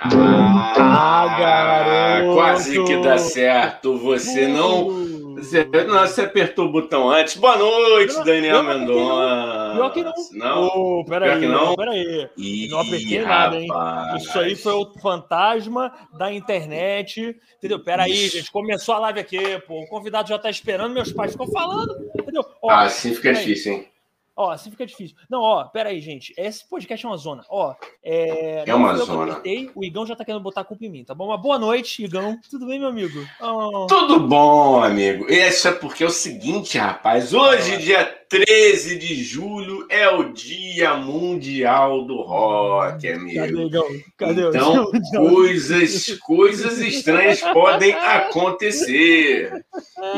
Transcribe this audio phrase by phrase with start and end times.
[0.00, 2.34] Ah, ah garoto!
[2.34, 3.98] Quase que dá certo.
[3.98, 5.06] Você não.
[5.36, 7.36] Você, não, você apertou o botão antes.
[7.36, 9.72] Boa noite, não, Daniel Mendonça.
[9.74, 10.12] Pior que não.
[10.32, 10.66] Não?
[10.66, 11.76] Oh, peraí, Pior não.
[11.76, 12.28] Peraí.
[12.38, 13.68] Ih, não apertei nada, hein?
[14.16, 17.36] Isso aí foi o fantasma da internet.
[17.58, 17.78] Entendeu?
[17.78, 18.50] Peraí, gente.
[18.50, 19.82] Começou a live aqui, pô.
[19.82, 21.94] O convidado já tá esperando, meus pais ficam falando.
[22.18, 22.42] Entendeu?
[22.62, 23.88] Ó, ah, assim fica difícil, hein?
[24.36, 25.16] Ó, assim fica difícil.
[25.30, 26.34] Não, ó, pera aí, gente.
[26.36, 27.42] Esse podcast é uma zona.
[27.48, 27.74] Ó,
[28.04, 29.32] é, é uma zona.
[29.32, 31.28] Apertei, o Igão já tá querendo botar a culpa em mim, tá bom?
[31.28, 32.38] Uma boa noite, Igão.
[32.50, 33.26] Tudo bem, meu amigo?
[33.40, 33.86] Oh.
[33.86, 35.24] Tudo bom, amigo.
[35.32, 37.32] Isso é porque é o seguinte, rapaz.
[37.32, 37.78] Hoje, ah.
[37.78, 43.40] dia 13 de julho, é o Dia Mundial do Rock, amigo.
[43.40, 43.88] Cadê, Igão?
[44.18, 49.64] Cadê então, coisas, coisas estranhas podem acontecer.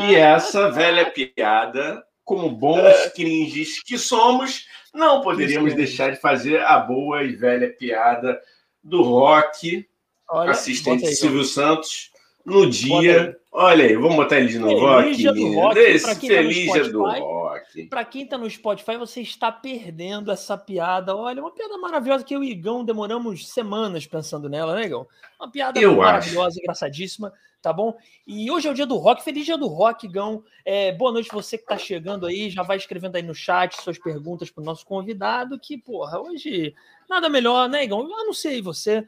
[0.09, 6.77] E essa velha piada como bons cringes que somos, não poderíamos deixar de fazer a
[6.77, 8.39] boa e velha piada
[8.83, 9.89] do rock,
[10.29, 12.11] Olha, assistente aí, Silvio Santos,
[12.45, 13.37] no dia.
[13.51, 15.23] Olha aí, vamos botar ele de novo aqui.
[15.23, 17.85] Do rock, Desse, feliz tá do rock.
[17.87, 21.15] Para quem está no Spotify, você está perdendo essa piada.
[21.15, 25.07] Olha, uma piada maravilhosa que eu e o Igão demoramos semanas pensando nela, né, Igão?
[25.39, 26.59] Uma piada eu maravilhosa, acho.
[26.59, 27.97] engraçadíssima tá bom?
[28.25, 30.43] E hoje é o dia do rock, feliz dia do rock, Gão.
[30.63, 33.97] É, boa noite você que tá chegando aí, já vai escrevendo aí no chat suas
[33.97, 36.73] perguntas pro nosso convidado, que, porra, hoje
[37.09, 38.07] nada melhor, né, Igão?
[38.07, 39.03] Eu sei você,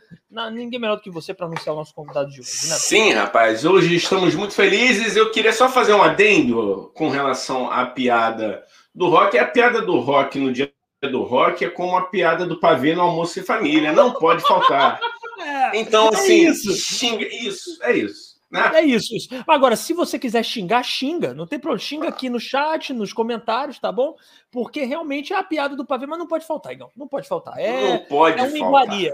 [0.51, 2.75] ninguém melhor do que você para anunciar o nosso convidado de hoje, né?
[2.75, 5.15] Sim, rapaz, hoje estamos muito felizes.
[5.15, 9.37] Eu queria só fazer um adendo com relação à piada do rock.
[9.37, 10.73] A piada do rock no dia
[11.09, 14.99] do rock é como a piada do pavê no almoço e família, não pode faltar.
[15.43, 16.71] É, então, é assim, isso.
[16.75, 17.25] xinga.
[17.25, 18.30] Isso, é isso.
[18.51, 18.71] Né?
[18.75, 19.29] É isso, isso.
[19.47, 21.33] Agora, se você quiser xingar, xinga.
[21.33, 21.79] Não tem problema.
[21.79, 24.15] Xinga aqui no chat, nos comentários, tá bom?
[24.51, 26.89] Porque realmente é a piada do pavê, mas não pode faltar, Igão.
[26.95, 27.57] Não pode faltar.
[27.57, 29.13] É, não pode é uma iguaria.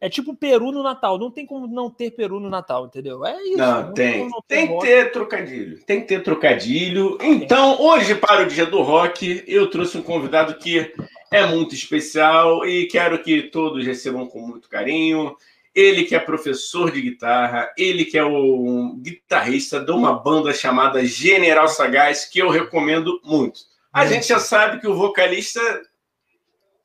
[0.00, 1.16] É tipo peru no Natal.
[1.16, 3.24] Não tem como não ter peru no Natal, entendeu?
[3.24, 3.58] É isso.
[3.58, 4.28] Não, não tem.
[4.28, 5.84] Não tem que ter trocadilho.
[5.84, 7.18] Tem que ter trocadilho.
[7.20, 10.92] Então, hoje, para o dia do rock, eu trouxe um convidado que
[11.30, 15.36] é muito especial e quero que todos recebam com muito carinho.
[15.74, 21.04] Ele que é professor de guitarra, ele que é o guitarrista de uma banda chamada
[21.04, 23.60] General Sagaz, que eu recomendo muito.
[23.92, 25.60] A gente já sabe que o vocalista.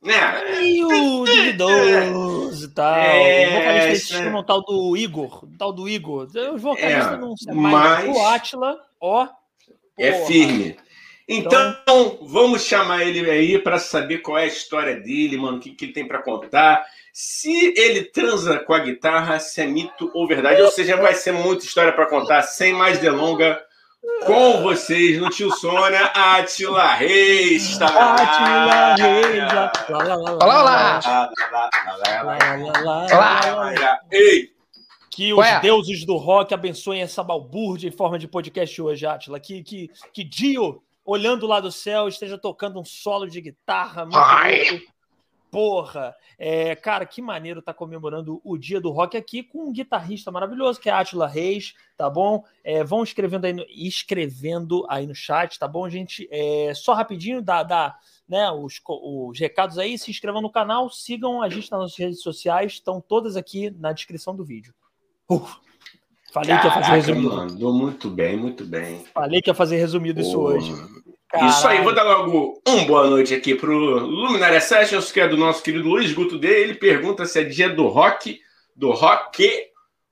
[0.01, 0.55] Né?
[0.59, 2.95] Meio duvidoso e tal.
[2.95, 5.43] É, o vocalista é, chama o tal do Igor.
[5.43, 6.27] O tal do Igor.
[6.53, 8.05] Os vocalistas é, não sei mais.
[8.05, 8.15] Mas...
[8.15, 9.27] O Atila, ó.
[9.97, 10.77] É firme.
[11.27, 15.59] Então, então, vamos chamar ele aí para saber qual é a história dele, mano, o
[15.59, 16.85] que, que ele tem para contar
[17.19, 21.31] se ele transa com a guitarra, se é mito ou verdade, ou seja, vai ser
[21.31, 23.59] muita história para contar, sem mais delonga,
[24.23, 27.75] com vocês no Tio Sônia, Atila Reis.
[27.79, 29.51] Tá Atila Reis.
[29.89, 30.99] Olá, olá.
[33.11, 33.99] Olá.
[34.11, 34.51] Ei.
[35.09, 35.59] Que os Ué?
[35.59, 39.39] deuses do rock abençoem essa balbúrdia em forma de podcast hoje, Atila.
[39.39, 44.05] Que, que, que Dio, olhando lá do céu, esteja tocando um solo de guitarra.
[44.05, 44.87] Muito
[45.57, 50.29] Porra, é, cara, que maneiro tá comemorando o dia do rock aqui com um guitarrista
[50.29, 52.43] maravilhoso que é Atila Reis, tá bom?
[52.63, 56.27] É, vão escrevendo aí, no, escrevendo aí no chat, tá bom, gente?
[56.29, 57.97] É, só rapidinho, dá, dá
[58.29, 62.21] né, os, os recados aí, se inscrevam no canal, sigam a gente nas nossas redes
[62.21, 64.75] sociais, estão todas aqui na descrição do vídeo.
[65.27, 65.55] Uf,
[66.31, 67.35] falei Caraca, que ia fazer resumido.
[67.35, 69.05] Mandou muito bem, muito bem.
[69.11, 70.71] Falei que ia fazer resumido isso hoje.
[71.29, 71.49] Caralho.
[71.49, 75.35] Isso aí, vou dar logo um boa noite aqui pro Luminária Sessions, que é do
[75.35, 76.47] nosso querido Luiz Guto D.
[76.47, 78.39] Ele pergunta se é dia do rock,
[78.73, 79.49] do rock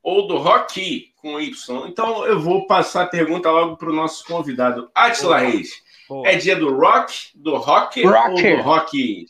[0.04, 1.88] ou do rock com Y.
[1.88, 5.70] Então eu vou passar a pergunta logo pro nosso convidado, Atila Reis.
[6.08, 6.28] Boa.
[6.28, 8.58] É dia do rock, do rock Rocker.
[8.58, 9.26] ou do rock?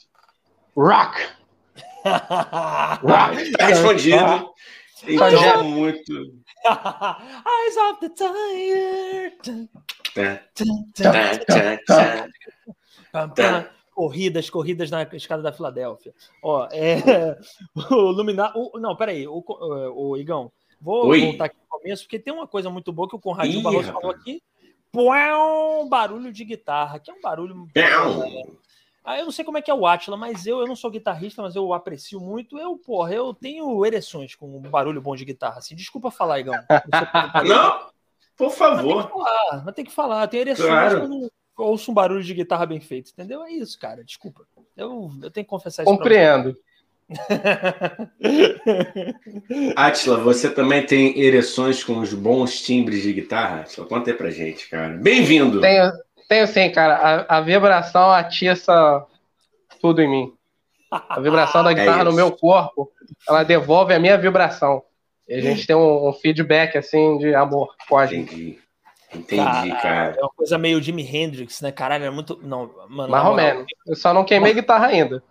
[0.75, 1.21] Rock.
[3.01, 3.51] rock.
[3.51, 4.49] Tá respondido.
[5.07, 6.33] Então, muito.
[7.45, 9.69] Eyes of the tired.
[13.93, 16.13] Corridas, corridas na escada da Filadélfia.
[16.43, 17.37] Ó, é,
[17.91, 18.51] o Luminar.
[18.53, 19.41] O, não, peraí, o,
[19.95, 20.51] o Igão.
[20.81, 21.21] Vou Oi.
[21.21, 24.11] voltar aqui no começo, porque tem uma coisa muito boa que o Conradinho Barroso falou
[24.11, 24.43] aqui.
[24.91, 27.69] Pão, barulho de guitarra, que é um barulho.
[29.05, 30.89] Ah, eu não sei como é que é o Atila, mas eu, eu não sou
[30.89, 32.57] guitarrista, mas eu aprecio muito.
[32.57, 35.59] Eu, porra, eu tenho ereções com um barulho bom de guitarra.
[35.59, 36.55] Assim, desculpa falar, Igão.
[37.47, 37.87] não,
[38.35, 39.11] por favor.
[39.63, 41.01] Mas tem que falar, tem ereções claro.
[41.01, 43.43] quando ouço um barulho de guitarra bem feito, entendeu?
[43.43, 44.03] É isso, cara.
[44.03, 44.43] Desculpa.
[44.75, 45.91] Eu, eu tenho que confessar isso.
[45.91, 46.57] Compreendo.
[49.75, 53.67] Atila, você também tem ereções com os bons timbres de guitarra?
[53.67, 54.97] Só conta aí pra gente, cara.
[54.97, 55.61] Bem-vindo!
[55.61, 55.91] Tenho,
[56.27, 57.25] tenho sim, cara.
[57.27, 59.05] A, a vibração atiça
[59.81, 60.33] tudo em mim.
[60.91, 62.91] A vibração da é guitarra é no meu corpo,
[63.27, 64.83] ela devolve a minha vibração.
[65.27, 68.15] E a gente tem um, um feedback, assim, de amor pode.
[68.15, 68.59] Entendi.
[69.13, 71.71] Entendi, cara, cara, É uma coisa meio Jimi Hendrix, né?
[71.71, 72.39] Caralho, é muito.
[72.43, 73.09] Não, mano.
[73.09, 73.65] Mais ou menos.
[73.87, 75.23] Eu só não queimei guitarra ainda.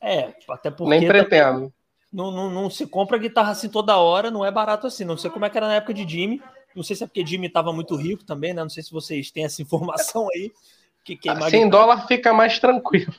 [0.00, 0.90] É, até porque.
[0.90, 1.72] Nem pretendo.
[2.12, 5.04] Não, não, não, se compra guitarra assim toda hora, não é barato assim.
[5.04, 6.42] Não sei como é que era na época de Jimmy.
[6.74, 8.62] Não sei se é porque Jimmy estava muito rico também, né?
[8.62, 10.52] Não sei se vocês têm essa informação aí.
[11.04, 13.14] Que queimar assim, dólar fica mais tranquilo.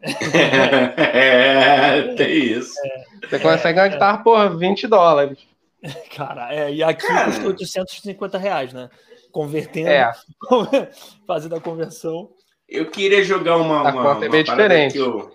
[0.00, 2.74] é, tem isso.
[2.84, 5.38] É, Você consegue é, uma guitarra por 20 dólares.
[6.14, 7.26] Cara, é, e aqui Cara.
[7.26, 8.88] custa 850 reais, né?
[9.30, 10.12] Convertendo, é.
[11.26, 12.30] fazendo a conversão.
[12.68, 13.88] Eu queria jogar uma.
[13.88, 14.96] A uma, conta é bem diferente.
[14.96, 15.32] Eu...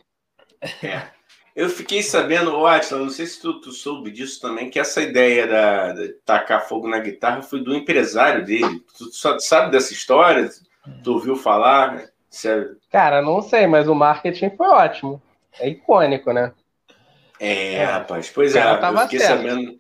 [0.84, 1.17] É.
[1.58, 5.48] eu fiquei sabendo, Watson, não sei se tu, tu, soube disso também, que essa ideia
[5.48, 8.80] da, de tacar fogo na guitarra foi do empresário dele.
[8.96, 10.48] Tu só sabe dessa história?
[11.04, 12.10] Tu ouviu falar?
[12.30, 12.78] Sério?
[12.92, 15.20] Cara, não sei, mas o marketing foi ótimo.
[15.60, 16.54] É icônico, né?
[17.40, 17.86] É, é.
[17.86, 19.42] rapaz, pois é, eu fiquei certo.
[19.42, 19.78] sabendo.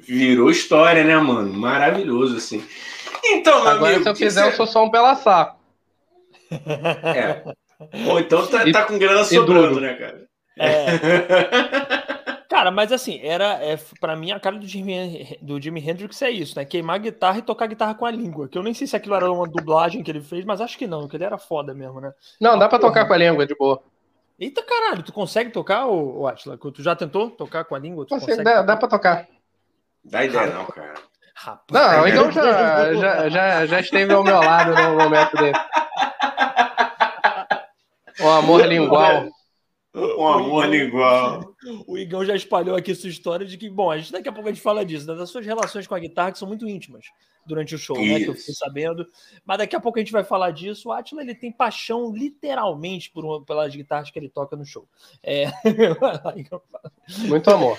[0.00, 1.52] Virou história, né, mano?
[1.52, 2.66] Maravilhoso, assim.
[3.22, 5.60] Então, meu Agora, amigo, se eu fizer, eu sou só um pela saco.
[6.50, 7.42] É.
[8.08, 10.31] Ou então tá, e, tá com grana sobrando, né, cara?
[10.58, 10.86] É.
[12.48, 16.30] Cara, mas assim, era é, para mim a cara do Jimi, do Jimi Hendrix é
[16.30, 16.66] isso, né?
[16.66, 18.46] Queimar a guitarra e tocar a guitarra com a língua.
[18.46, 20.86] Que eu nem sei se aquilo era uma dublagem que ele fez, mas acho que
[20.86, 22.12] não, que ele era foda mesmo, né?
[22.38, 23.82] Não, dá para tocar com a língua de boa.
[24.38, 26.58] Eita caralho, tu consegue tocar, o Atila?
[26.58, 28.04] Tu já tentou tocar com a língua?
[28.04, 29.26] Tu consegue, dá, dá pra tocar.
[30.04, 30.94] Dá ideia não, cara.
[31.34, 31.64] Rapaz.
[31.70, 35.52] Não, então já, já, já, já esteve ao meu lado no momento dele.
[38.20, 39.26] O amor lingual.
[39.94, 41.54] Um amor lingual.
[41.86, 44.48] O Igão já espalhou aqui sua história de que, bom, a gente daqui a pouco
[44.48, 47.04] a gente fala disso, né, das suas relações com a guitarra que são muito íntimas
[47.44, 48.12] durante o show, Isso.
[48.12, 48.20] né?
[48.20, 49.06] Que eu fiquei sabendo.
[49.44, 50.88] Mas daqui a pouco a gente vai falar disso.
[50.88, 54.88] O Atila ele tem paixão literalmente por uma, pelas guitarras que ele toca no show.
[55.22, 55.46] É...
[57.28, 57.78] muito amor.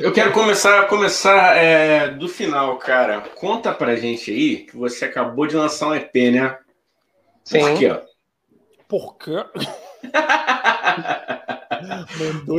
[0.00, 3.20] Eu quero começar, começar é, do final, cara.
[3.20, 6.58] Conta pra gente aí que você acabou de lançar um EP, né?
[7.44, 7.60] Sim.
[7.60, 8.00] Por quê?
[8.88, 9.34] Por quê?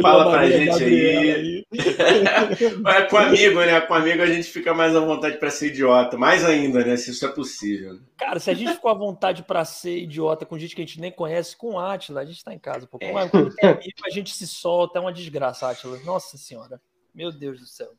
[0.01, 1.31] Fala pra gente aí.
[1.31, 1.65] aí.
[2.88, 3.81] é, com amigo, né?
[3.81, 6.18] Com amigo a gente fica mais à vontade para ser idiota.
[6.18, 6.95] Mais ainda, né?
[6.97, 8.00] Se isso é possível.
[8.18, 11.00] Cara, se a gente ficou à vontade para ser idiota com gente que a gente
[11.00, 12.88] nem conhece, com Atila, a gente tá em casa.
[12.88, 12.97] Pô.
[13.01, 13.12] É.
[13.29, 15.00] Quando tem amigo, a gente se solta.
[15.00, 15.97] É uma desgraça, Atila.
[16.06, 16.79] Nossa senhora.
[17.13, 17.89] Meu Deus do céu.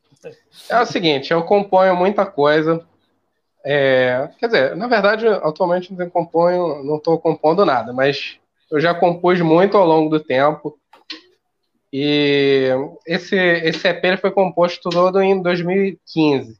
[0.69, 2.85] É o seguinte, eu componho muita coisa.
[3.65, 8.37] É, quer dizer, na verdade, atualmente não componho, não estou compondo nada, mas
[8.69, 10.77] eu já compus muito ao longo do tempo.
[11.95, 12.69] E
[13.05, 16.59] esse, esse EP foi composto todo em 2015.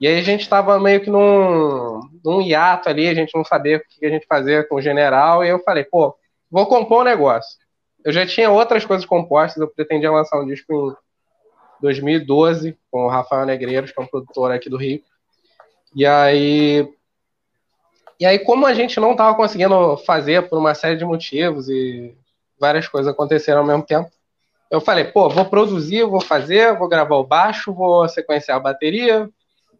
[0.00, 3.76] E aí a gente estava meio que num, num hiato ali, a gente não sabia
[3.76, 6.16] o que a gente fazia com o general, e eu falei, pô,
[6.50, 7.58] vou compor um negócio.
[8.02, 10.96] Eu já tinha outras coisas compostas, eu pretendia lançar um disco
[11.78, 15.02] em 2012 com o Rafael Negreiros, que é um produtor aqui do Rio.
[15.94, 16.88] E aí
[18.18, 22.16] e aí, como a gente não estava conseguindo fazer por uma série de motivos e
[22.58, 24.08] várias coisas aconteceram ao mesmo tempo,
[24.72, 29.28] eu falei, pô, vou produzir, vou fazer, vou gravar o baixo, vou sequenciar a bateria,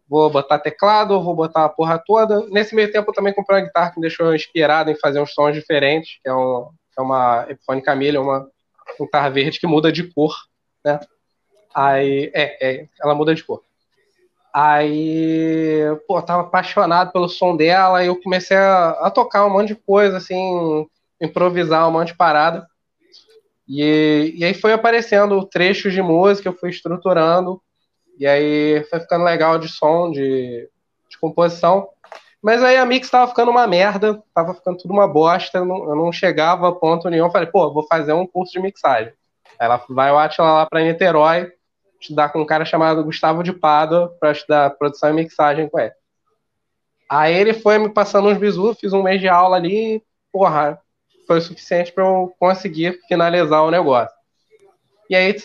[0.07, 2.45] vou botar teclado, vou botar a porra toda.
[2.49, 5.33] Nesse meio tempo eu também comprei uma guitarra que me deixou inspirado em fazer uns
[5.33, 8.47] sons diferentes, que é, um, é uma Epiphone Camille, uma
[9.01, 10.35] guitarra verde que muda de cor,
[10.85, 10.99] né?
[11.73, 13.63] Aí, é, é, ela muda de cor.
[14.53, 19.69] Aí, pô, tava apaixonado pelo som dela e eu comecei a, a, tocar um monte
[19.69, 20.87] de coisa, assim,
[21.19, 22.67] improvisar um monte de parada.
[23.67, 27.61] E, e aí foi aparecendo trechos de música, eu fui estruturando,
[28.19, 30.69] e aí foi ficando legal de som, de,
[31.09, 31.89] de composição.
[32.41, 35.89] Mas aí a mix tava ficando uma merda, tava ficando tudo uma bosta, eu não,
[35.89, 37.31] eu não chegava a ponto nenhum.
[37.31, 39.13] Falei, pô, vou fazer um curso de mixagem.
[39.57, 41.53] Aí ela vai o Atila lá para Niterói,
[42.01, 45.93] estudar com um cara chamado Gustavo de Pado para estudar produção e mixagem com ele.
[47.09, 50.81] Aí ele foi me passando uns bisus, fiz um mês de aula ali, porra,
[51.25, 54.15] foi o suficiente para eu conseguir finalizar o negócio.
[55.09, 55.35] E aí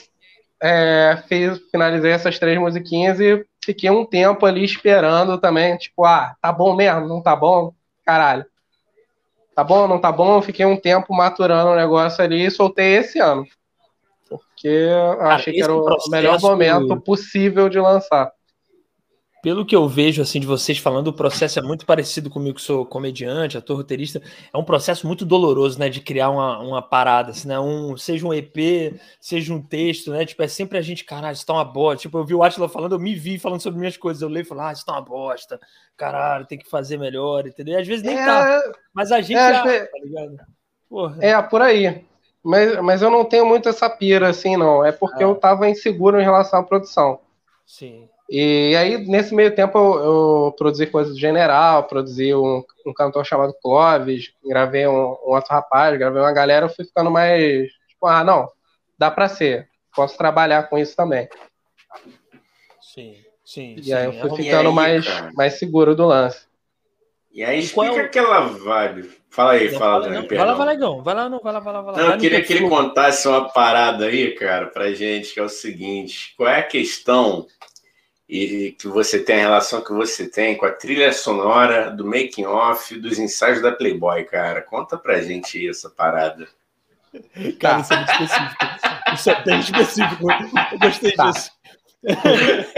[0.63, 6.35] é, fiz, finalizei essas três musiquinhas e fiquei um tempo ali esperando também, tipo, ah,
[6.41, 7.73] tá bom mesmo, não tá bom?
[8.05, 8.45] Caralho.
[9.55, 10.41] Tá bom, não tá bom?
[10.41, 13.47] Fiquei um tempo maturando o negócio ali e soltei esse ano
[14.29, 18.31] porque eu achei que era o melhor momento possível de lançar.
[19.43, 22.63] Pelo que eu vejo assim de vocês falando, o processo é muito parecido comigo, que
[22.63, 24.21] sou comediante, ator roteirista.
[24.53, 27.59] É um processo muito doloroso, né, de criar uma, uma parada, assim, né?
[27.59, 30.27] Um, seja um EP, seja um texto, né?
[30.27, 32.03] Tipo, é sempre a gente, caralho, isso tá uma bosta.
[32.03, 34.23] Tipo, eu vi o Atila falando, eu me vi falando sobre minhas coisas.
[34.23, 35.61] Eu leio e falo, ah, isso tá uma bosta.
[35.97, 37.75] Caralho, tem que fazer melhor, entendeu?
[37.75, 38.63] E às vezes nem é, tá.
[38.93, 40.37] Mas a gente é, já, tá ligado?
[40.89, 41.17] Porra.
[41.21, 42.05] É, por aí.
[42.43, 44.85] Mas, mas eu não tenho muito essa pira assim, não.
[44.85, 47.21] É porque eu tava inseguro em relação à produção.
[47.67, 48.09] Sim.
[48.29, 50.05] E aí, nesse meio tempo, eu,
[50.47, 55.51] eu produzi coisas do General, produzi um, um cantor chamado Clóvis, gravei um, um, outro
[55.51, 58.47] rapaz, gravei uma galera, eu fui ficando mais, tipo, ah, não,
[58.99, 61.27] dá pra ser, posso trabalhar com isso também.
[62.83, 63.77] Sim, sim.
[63.79, 63.93] E sim.
[63.95, 65.33] aí eu fui ficando aí, mais, cara?
[65.35, 66.47] mais seguro do lance.
[67.33, 69.19] E aí qual explica é o- aquela vibe.
[69.31, 71.03] Fala aí, Não, fala, Dani, vai lá, vai lá, Igão.
[71.03, 71.99] Vai lá, não, vai lá, vai lá, vai lá.
[72.03, 75.49] Não, eu queria que ele contasse uma parada aí, cara, pra gente, que é o
[75.49, 77.47] seguinte: qual é a questão
[78.29, 82.45] e que você tem, a relação que você tem com a trilha sonora do making
[82.45, 84.61] off dos ensaios da Playboy, cara?
[84.61, 86.47] Conta pra gente aí essa parada.
[87.59, 88.65] Cara, isso é muito específico.
[89.15, 90.27] Isso é bem específico.
[90.73, 91.31] Eu gostei Tá.
[91.31, 91.51] disso.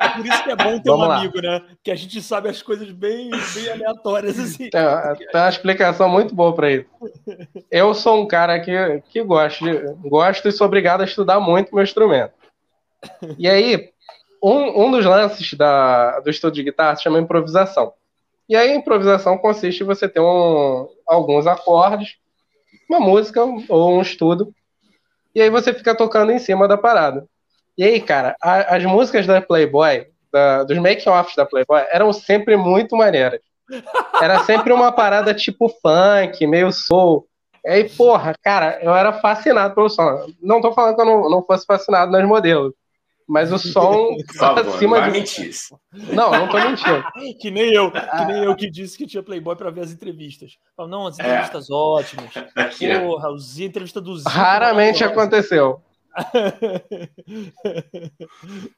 [0.00, 1.18] É por isso que é bom ter Vamos um lá.
[1.18, 1.62] amigo, né?
[1.82, 4.70] Que a gente sabe as coisas bem, bem aleatórias, assim.
[4.70, 4.80] Tem,
[5.16, 6.86] tem uma explicação muito boa para isso.
[7.70, 8.72] Eu sou um cara que,
[9.08, 12.32] que gosto, de- gosto e sou obrigado a estudar muito meu instrumento.
[13.36, 13.90] E aí,
[14.42, 17.92] um, um dos lances da, do estudo de guitarra se chama improvisação.
[18.48, 22.16] E aí, a improvisação consiste em você ter um, alguns acordes,
[22.88, 24.52] uma música ou um estudo,
[25.34, 27.26] e aí você fica tocando em cima da parada.
[27.76, 32.56] E aí, cara, a- as músicas da Playboy, da- dos making-offs da Playboy, eram sempre
[32.56, 33.40] muito maneiras.
[34.20, 37.26] Era sempre uma parada tipo funk, meio soul.
[37.64, 40.26] E aí, porra, cara, eu era fascinado pelo som.
[40.42, 42.72] Não tô falando que eu não, não fosse fascinado nas modelos.
[43.28, 45.10] Mas o som não acima de.
[45.10, 45.50] mentir.
[45.92, 47.04] Não, não tô mentindo.
[47.38, 50.56] Que nem eu, que nem eu que disse que tinha Playboy pra ver as entrevistas.
[50.74, 52.32] Falo, não, as entrevistas ótimas.
[52.56, 53.00] Aqui, ó.
[53.00, 54.30] Porra, os entrevistas do Zico.
[54.30, 55.82] Raramente aconteceu.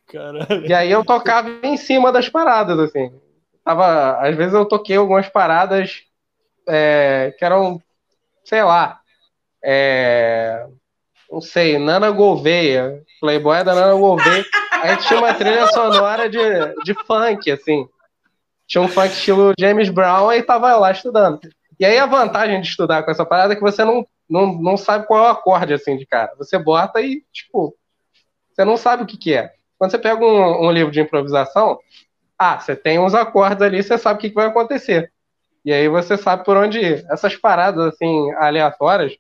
[0.09, 0.67] Caralho.
[0.67, 3.13] E aí eu tocava em cima das paradas, assim.
[3.65, 6.03] Tava, às vezes eu toquei algumas paradas
[6.69, 7.81] é, que eram,
[8.45, 9.01] sei lá,
[9.63, 10.67] é,
[11.31, 14.45] não sei, Nana Gouveia, Playboy da Nana Gouveia.
[14.83, 16.39] Aí tinha uma trilha sonora de,
[16.85, 17.87] de funk, assim.
[18.67, 21.41] Tinha um funk estilo James Brown e tava lá estudando.
[21.79, 24.77] E aí a vantagem de estudar com essa parada é que você não, não, não
[24.77, 26.33] sabe qual é o acorde, assim, de cara.
[26.39, 27.75] Você bota e, tipo,
[28.53, 29.53] você não sabe o que que é.
[29.79, 31.79] Quando você pega um, um livro de improvisação,
[32.39, 35.13] ah, você tem uns acordes ali, você sabe o que, que vai acontecer.
[35.65, 37.07] E aí você sabe por onde ir.
[37.11, 39.17] Essas paradas, assim, aleatórias,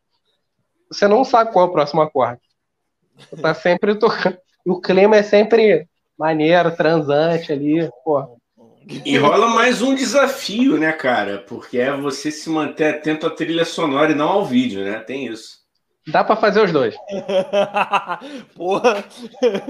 [0.90, 2.40] você não sabe qual é o próximo acorde.
[3.40, 4.36] Tá sempre tocando.
[4.66, 5.86] E o clima é sempre
[6.18, 8.38] maneiro, transante ali, pô.
[9.04, 11.38] E rola mais um desafio, né, cara?
[11.46, 14.98] Porque é você se manter atento à trilha sonora e não ao vídeo, né?
[15.00, 15.60] Tem isso.
[16.08, 16.94] Dá pra fazer os dois.
[18.56, 19.04] Porra.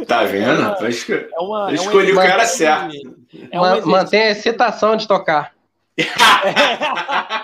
[0.06, 0.86] Tá vendo?
[0.86, 2.94] Esco- É uma, Eu é um escolhi o cara certo.
[3.50, 5.52] É Ma- exercício- Mantém a excitação de tocar.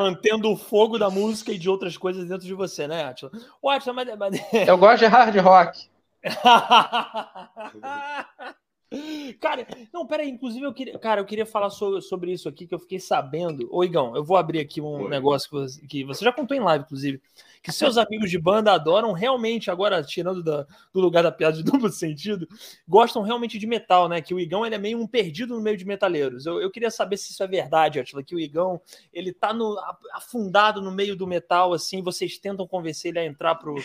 [0.00, 3.30] mantendo o fogo da música e de outras coisas dentro de você, né, Atila?
[3.60, 4.18] Ô, Atila, mas...
[4.18, 5.88] mas- Eu gosto de hard rock.
[9.38, 12.74] Cara, não, peraí, inclusive eu queria, cara, eu queria falar so- sobre isso aqui que
[12.74, 13.68] eu fiquei sabendo.
[13.70, 15.08] Ô, Igão, eu vou abrir aqui um Oi.
[15.08, 17.22] negócio que você, que você já contou em live, inclusive,
[17.62, 21.62] que seus amigos de banda adoram realmente, agora tirando da- do lugar da piada de
[21.86, 22.48] duplo sentido,
[22.88, 24.20] gostam realmente de metal, né?
[24.20, 26.44] Que o Igão ele é meio um perdido no meio de metaleiros.
[26.44, 28.80] Eu, eu queria saber se isso é verdade, Atila, que o Igão
[29.12, 29.78] ele tá no,
[30.12, 33.76] afundado no meio do metal, assim, vocês tentam convencer ele a entrar pro,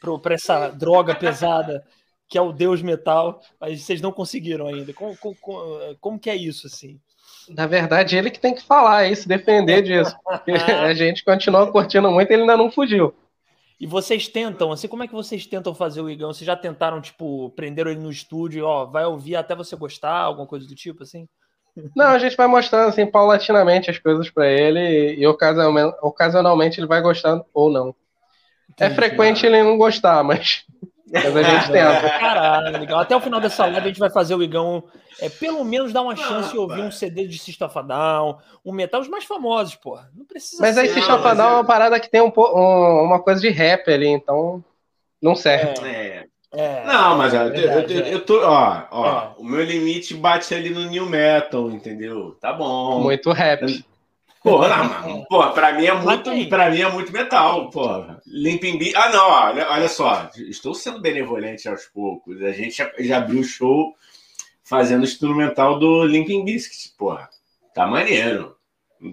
[0.00, 1.84] pro, pra essa droga pesada
[2.32, 4.90] que é o Deus Metal, mas vocês não conseguiram ainda.
[4.94, 5.36] Como, como,
[6.00, 6.98] como que é isso, assim?
[7.46, 10.16] Na verdade, ele que tem que falar e se defender disso.
[10.82, 13.14] A gente continua curtindo muito e ele ainda não fugiu.
[13.78, 16.32] E vocês tentam, assim, como é que vocês tentam fazer o Igão?
[16.32, 20.46] Vocês já tentaram, tipo, prenderam ele no estúdio, ó, vai ouvir até você gostar, alguma
[20.46, 21.28] coisa do tipo, assim?
[21.94, 26.86] Não, a gente vai mostrando assim paulatinamente as coisas pra ele e ocasionalmente, ocasionalmente ele
[26.86, 27.94] vai gostando ou não.
[28.80, 28.94] É Entendi.
[28.94, 30.64] frequente ele não gostar, mas,
[31.12, 32.18] mas a gente tenta.
[32.18, 33.00] Caralho, legal.
[33.00, 34.82] Até o final dessa live a gente vai fazer o Igão
[35.20, 36.86] é, pelo menos dar uma chance de ouvir pai.
[36.86, 40.10] um CD de System of Down, um metal, os mais famosos, porra.
[40.16, 40.94] Não precisa Mas aí ser.
[40.94, 43.48] se Não, Chafadão mas é eu- uma parada que tem um, um- uma coisa de
[43.50, 44.64] rap ali, então
[45.20, 45.74] não serve.
[45.86, 46.24] É.
[46.54, 48.14] É, Não, mas ó, é eu, verdade, eu- é.
[48.14, 49.28] eu tô, ó, ó, É.
[49.38, 52.36] o meu limite bate ali no new metal, entendeu?
[52.42, 53.00] Tá bom.
[53.00, 53.82] Muito rap.
[54.42, 55.26] Porra, não, mano.
[55.28, 58.20] Porra, pra mim é muito, pra mim é muito metal, porra.
[58.26, 62.42] Limping Bi- Ah, não, olha, olha só, estou sendo benevolente aos poucos.
[62.42, 63.94] A gente já, já abriu o show
[64.64, 67.28] fazendo instrumental do Limping Biscuit, porra.
[67.74, 68.56] Tá maneiro.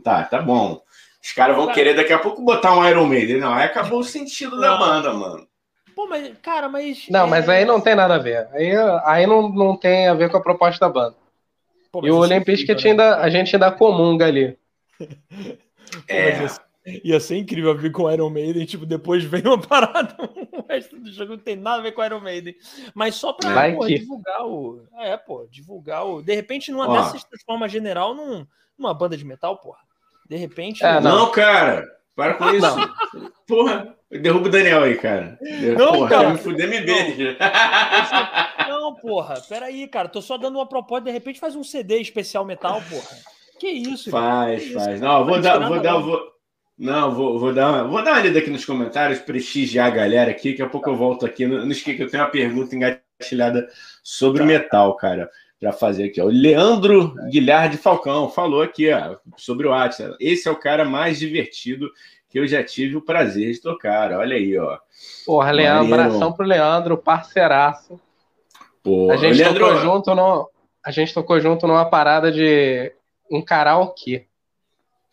[0.04, 0.82] Tá, tá bom.
[1.24, 1.76] Os caras vão Cara.
[1.76, 3.40] querer daqui a pouco botar um Iron Maiden.
[3.40, 5.48] Não, aí acabou o sentido da banda, mano.
[5.96, 7.06] Pô, mas, cara, mas.
[7.10, 8.48] Não, é- mas aí não tem nada a ver.
[8.54, 8.72] Aí,
[9.06, 11.16] aí não, não tem a ver com a proposta da banda.
[11.92, 14.58] Pô, E o isso é Olympic incrível, ainda, a gente ainda comunga ali.
[16.08, 16.40] É.
[16.42, 16.62] mas isso-
[17.04, 20.16] Ia ser incrível ver com Iron Maiden, tipo, depois vem uma parada,
[20.54, 22.56] o resto do jogo não tem nada a ver com Iron Maiden.
[22.96, 24.82] Mas só pra pô, divulgar o.
[24.98, 26.22] É, pô, divulgar o.
[26.24, 26.94] De repente, numa Ó.
[26.98, 28.46] dessas transforma general num,
[28.78, 29.78] numa banda de metal, porra.
[30.28, 30.84] De repente.
[30.84, 31.26] É, não.
[31.26, 31.86] não, cara.
[32.16, 32.62] Para com isso.
[32.66, 33.32] Não.
[33.48, 35.38] Porra, derruba o Daniel aí, cara.
[35.78, 36.30] Não, porra, cara.
[36.32, 37.38] Me fuder, me beija.
[38.68, 39.42] Não, porra.
[39.48, 40.08] Peraí, cara.
[40.10, 41.06] Tô só dando uma proposta.
[41.06, 43.18] De repente faz um CD especial metal, porra.
[43.60, 44.10] Que isso?
[44.10, 44.96] Faz, que faz.
[44.96, 45.04] Isso?
[45.04, 46.22] Não, vou dar, vou dar, vou,
[46.78, 50.32] não, vou, vou, dar uma, vou dar uma lida aqui nos comentários, prestigiar a galera
[50.32, 50.52] aqui.
[50.52, 51.46] Daqui a pouco eu volto aqui.
[51.46, 53.68] Não, não esqueça que eu tenho uma pergunta engatilhada
[54.02, 54.46] sobre tá.
[54.46, 56.22] metal, cara, para fazer aqui.
[56.22, 56.26] Ó.
[56.26, 60.16] O Leandro Guilherme Falcão falou aqui ó, sobre o Atlas.
[60.22, 61.92] Esse é o cara mais divertido
[62.30, 64.14] que eu já tive o prazer de tocar.
[64.14, 64.78] Olha aí, ó.
[65.26, 68.00] Porra, Leandro, abração pro Leandro, parceiraço.
[68.82, 69.66] Porra, a gente Leandro...
[69.66, 70.50] tocou junto no,
[70.86, 72.94] a gente tocou junto numa parada de
[73.30, 74.26] um karaokê.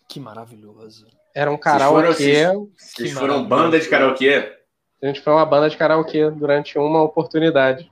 [0.09, 1.07] Que maravilhoso.
[1.35, 2.15] Era um karaokê.
[2.15, 4.57] Vocês foram, vocês foram banda de karaokê?
[5.03, 7.91] A gente foi uma banda de karaokê durante uma oportunidade.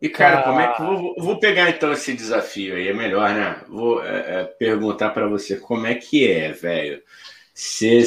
[0.00, 0.42] E, cara, ah.
[0.42, 0.82] como é que.
[0.82, 3.62] Vou, vou pegar então esse desafio aí, é melhor, né?
[3.68, 7.02] Vou é, é, perguntar para você como é que é, velho.
[7.54, 8.04] Se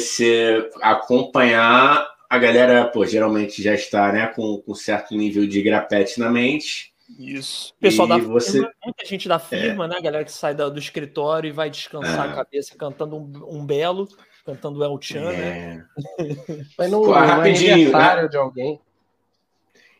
[0.80, 6.30] acompanhar a galera, pô, geralmente já está, né, com, com certo nível de grapete na
[6.30, 6.92] mente.
[7.18, 7.74] Isso.
[7.80, 8.52] Pessoal e da você...
[8.52, 9.88] firma, muita gente da firma, é.
[9.88, 10.00] né?
[10.00, 12.32] Galera que sai do, do escritório e vai descansar é.
[12.32, 14.08] a cabeça cantando um, um belo
[14.44, 15.86] cantando El Chan, né?
[16.18, 16.22] é.
[16.24, 16.64] né?
[16.76, 18.28] Foi no, Pô, rapidinho, aniversário né?
[18.28, 18.80] de alguém.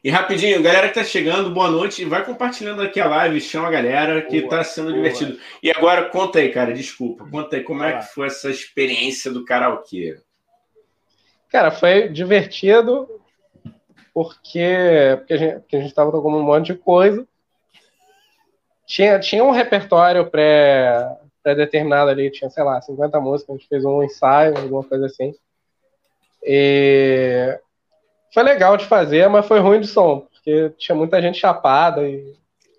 [0.02, 2.04] E rapidinho, galera que tá chegando, boa noite.
[2.06, 4.96] Vai compartilhando aqui a live, chama a galera que boa, tá sendo boa.
[4.96, 5.38] divertido.
[5.62, 7.28] E agora, conta aí, cara, desculpa.
[7.28, 10.18] Conta aí como é que foi essa experiência do karaokê.
[11.50, 13.19] Cara, foi divertido
[14.12, 17.26] porque, porque, a, gente, porque a gente tava tocando um monte de coisa.
[18.86, 23.84] Tinha, tinha um repertório pré, pré-determinado ali, tinha, sei lá, 50 músicas, a gente fez
[23.84, 25.34] um ensaio, alguma coisa assim.
[26.42, 27.58] E
[28.32, 32.34] foi legal de fazer, mas foi ruim de som, porque tinha muita gente chapada e.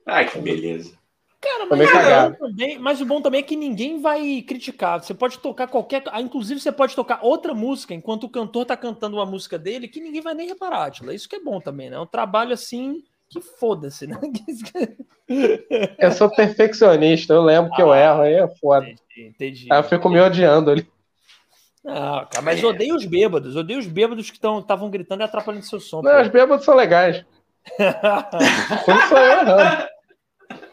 [0.06, 1.01] Ai, que beleza.
[1.42, 5.04] Cara, mas, cara, também, mas o bom também é que ninguém vai criticar.
[5.04, 6.04] Você pode tocar qualquer.
[6.12, 9.88] Ah, inclusive, você pode tocar outra música enquanto o cantor tá cantando uma música dele
[9.88, 11.16] que ninguém vai nem reparar, Atila.
[11.16, 11.96] Isso que é bom também, né?
[11.96, 14.20] É um trabalho assim que foda-se, né?
[15.98, 18.86] eu sou perfeccionista, eu lembro que eu ah, erro, aí é foda.
[18.86, 19.68] Entendi, entendi.
[19.72, 20.88] Aí eu fico me odiando ali.
[21.84, 25.80] Não, cara, mas odeio os bêbados, odeio os bêbados que estavam gritando e atrapalhando seu
[25.80, 26.04] som.
[26.04, 26.22] Não, pô.
[26.22, 27.26] os bêbados são legais.
[28.86, 29.91] Quando sou eu errando.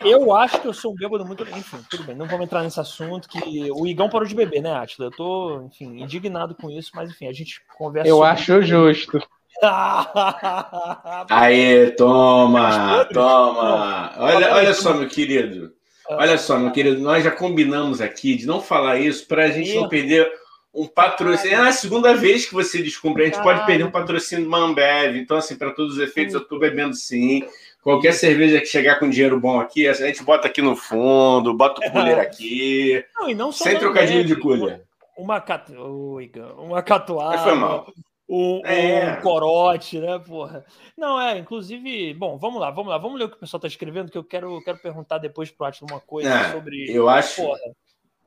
[0.01, 1.43] Eu acho que eu sou um bêbado muito.
[1.43, 3.29] Enfim, tudo bem, não vamos entrar nesse assunto.
[3.29, 5.09] Que o Igão parou de beber, né, Atila?
[5.09, 8.09] Eu tô, enfim, indignado com isso, mas enfim, a gente conversa.
[8.09, 9.21] Eu acho justo.
[11.31, 14.13] Aí, toma, toma.
[14.19, 15.73] Olha, olha só, meu querido.
[16.11, 19.75] Olha só, meu querido, nós já combinamos aqui de não falar isso para a gente
[19.75, 20.31] não perder
[20.73, 21.57] um patrocínio.
[21.57, 25.17] É a segunda vez que você descobre, a gente pode perder um patrocínio do Mambev.
[25.17, 27.45] Então, assim, para todos os efeitos, eu estou bebendo sim.
[27.83, 31.81] Qualquer cerveja que chegar com dinheiro bom aqui, a gente bota aqui no fundo, bota
[31.87, 33.05] o cooler aqui.
[33.15, 34.83] Não, e não só sem trocadilho de cooler.
[35.17, 37.39] Uma, uma, uma catuaba.
[37.39, 37.87] Foi mal
[38.29, 39.19] um, é.
[39.19, 40.65] um, corote, né, porra?
[40.97, 43.67] Não, é, inclusive, bom, vamos lá, vamos lá, vamos ler o que o pessoal tá
[43.67, 46.95] escrevendo, que eu quero, quero perguntar depois pro Atila uma coisa é, sobre.
[46.95, 47.43] Eu acho.
[47.43, 47.59] Porra.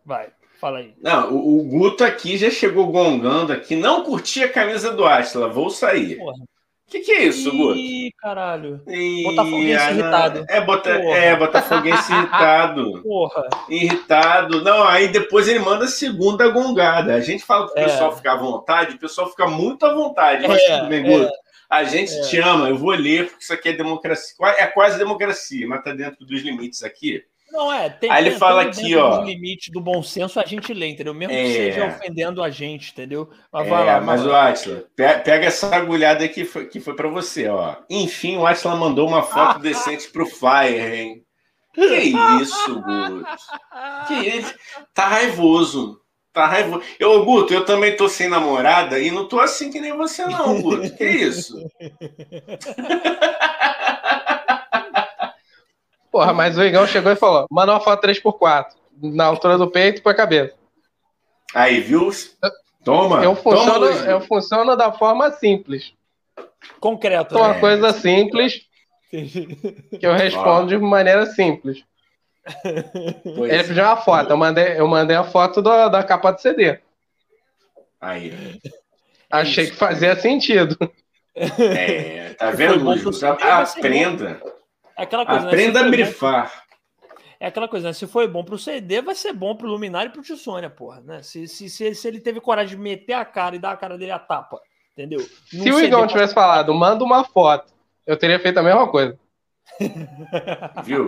[0.04, 0.96] Vai, fala aí.
[1.00, 5.48] Não, o, o, Guto aqui já chegou gongando aqui, não curti a camisa do Atila,
[5.48, 6.18] vou sair.
[6.18, 6.44] Porra.
[6.91, 7.77] O que, que é isso, Guto?
[7.77, 8.82] Ih, caralho.
[8.86, 10.45] Ih, Botafoguense ah, irritado.
[10.49, 12.99] É, bota, é, Botafoguense irritado.
[13.08, 13.47] Porra.
[13.69, 14.62] Irritado.
[14.62, 17.15] Não, aí depois ele manda a segunda gongada.
[17.15, 17.86] A gente fala pro é.
[17.86, 20.45] pessoal ficar à vontade, o pessoal fica muito à vontade.
[20.45, 21.27] Mas é, tudo bem, Guto.
[21.27, 21.32] É.
[21.69, 22.21] A gente é.
[22.23, 24.36] te ama, eu vou ler, porque isso aqui é democracia.
[24.58, 27.23] É quase democracia, mas tá dentro dos limites aqui.
[27.52, 27.90] Não, é.
[27.90, 29.24] Tem, Aí ele fala aqui, ó.
[29.24, 31.14] Limite do bom senso a gente lê, entendeu?
[31.14, 31.44] Mesmo é.
[31.44, 33.30] que seja ofendendo a gente, entendeu?
[33.52, 37.48] Mas, é, lá, mas o Atila, pega essa agulhada que foi, que foi para você,
[37.48, 37.76] ó.
[37.90, 41.24] Enfim, o Atila mandou uma foto decente pro Fire, hein?
[41.74, 43.26] Que isso, Guto?
[44.08, 44.54] Que isso?
[44.94, 46.00] Tá raivoso.
[46.34, 46.84] Tá raivoso.
[47.00, 50.62] Eu, Guto, eu também tô sem namorada e não tô assim que nem você, não,
[50.62, 50.90] Guto.
[50.96, 51.56] Que isso?
[56.12, 58.67] Porra, mas o Igão chegou e falou: manda uma foto 3x4,
[59.02, 60.54] na altura do peito e a cabeça.
[61.56, 62.10] Aí, viu?
[62.84, 63.24] Toma.
[63.24, 65.93] Eu funciono, toma, eu funciono da forma simples.
[66.80, 67.36] Concreta.
[67.36, 67.60] Uma né?
[67.60, 68.62] coisa simples
[69.10, 71.84] que eu respondo de maneira simples.
[73.24, 76.41] Pois Ele pediu uma foto, eu mandei, eu mandei a foto do, da capa do
[76.41, 76.80] CD.
[78.00, 78.60] Aí.
[79.30, 80.76] Achei que fazia sentido.
[81.36, 83.24] É, tá vendo, Luiz?
[83.24, 84.41] Aprenda.
[84.95, 85.88] Aquela coisa, Aprenda né?
[85.88, 86.63] a brifar.
[87.39, 87.93] é aquela coisa, né?
[87.93, 91.01] Se foi bom pro CD, vai ser bom pro Luminário e pro Tio Sônia, porra,
[91.01, 91.23] né?
[91.23, 93.97] Se, se, se, se, ele teve coragem de meter a cara e dar a cara
[93.97, 94.60] dele a tapa,
[94.93, 95.19] entendeu?
[95.54, 97.73] Num se o Igão tivesse falado, manda uma foto,
[98.06, 99.17] eu teria feito a mesma coisa.
[100.84, 101.08] Viu?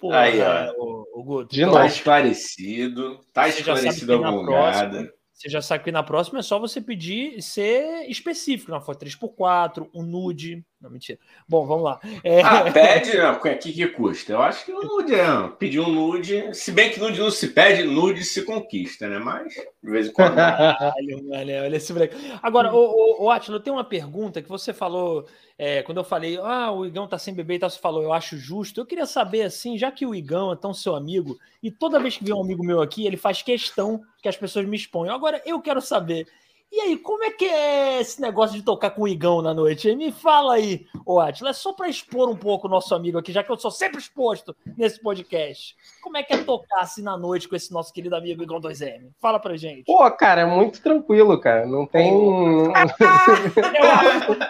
[0.00, 0.72] Porra, Aí, ó.
[0.76, 5.12] O, o Guto, de tá esclarecido, tá esclarecido a bongada.
[5.32, 9.88] Você já sabe que na próxima é só você pedir ser específico, uma foto 3x4,
[9.92, 10.64] um nude.
[10.82, 11.16] Não, mentira.
[11.48, 12.00] Bom, vamos lá.
[12.24, 12.42] É...
[12.42, 14.32] Ah, pede, não, o que, que custa?
[14.32, 15.48] Eu acho que o nude é.
[15.56, 16.52] Pedir um nude.
[16.52, 19.20] Se bem que nude não se pede, nude se conquista, né?
[19.20, 20.36] Mas, de vez em quando.
[20.36, 22.16] olha, olha esse moleque.
[22.42, 25.24] Agora, o, o, o Atila, tem uma pergunta que você falou.
[25.56, 28.12] É, quando eu falei, ah, o Igão tá sem bebê e tal, você falou, eu
[28.12, 28.80] acho justo.
[28.80, 32.16] Eu queria saber, assim, já que o Igão é tão seu amigo, e toda vez
[32.16, 35.14] que vem um amigo meu aqui, ele faz questão que as pessoas me exponham.
[35.14, 36.26] Agora, eu quero saber,
[36.72, 39.94] e aí, como é que é esse negócio de tocar com o Igão na noite?
[39.94, 43.30] Me fala aí, ô Atila, é só para expor um pouco o nosso amigo aqui,
[43.30, 45.76] já que eu sou sempre exposto nesse podcast.
[46.02, 49.10] Como é que é tocar assim na noite com esse nosso querido amigo Igão 2M?
[49.20, 49.84] Fala pra gente.
[49.84, 51.66] Pô, cara, é muito tranquilo, cara.
[51.66, 52.10] Não tem.
[52.10, 52.94] eu acho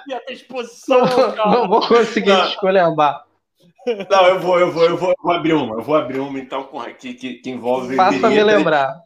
[0.04, 1.00] que ia ter exposição.
[1.00, 1.50] Não, cara.
[1.50, 3.24] não vou conseguir escolhambar.
[4.08, 5.74] Não, eu vou, eu vou, eu vou, eu vou abrir uma.
[5.74, 6.68] Eu vou abrir uma, então,
[7.00, 7.96] que, que, que envolve.
[7.96, 9.02] Faça me lembrar.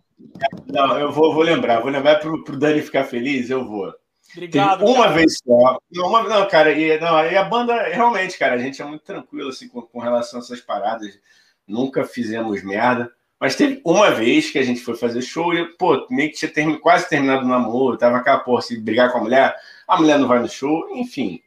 [0.66, 3.92] Não, eu vou, vou lembrar, vou lembrar para o Dani ficar feliz, eu vou.
[4.32, 4.84] Obrigado.
[4.84, 5.14] uma cara.
[5.14, 5.78] vez só.
[5.90, 9.04] Não, uma, não, cara, e, não, e a banda, realmente, cara, a gente é muito
[9.04, 11.18] tranquilo assim, com, com relação a essas paradas.
[11.66, 13.10] Nunca fizemos merda.
[13.38, 16.50] Mas teve uma vez que a gente foi fazer show e, pô, meio que tinha
[16.50, 16.76] term...
[16.76, 19.54] quase terminado o namoro, tava aquela porra, se brigar com a mulher,
[19.86, 21.42] a mulher não vai no show, enfim.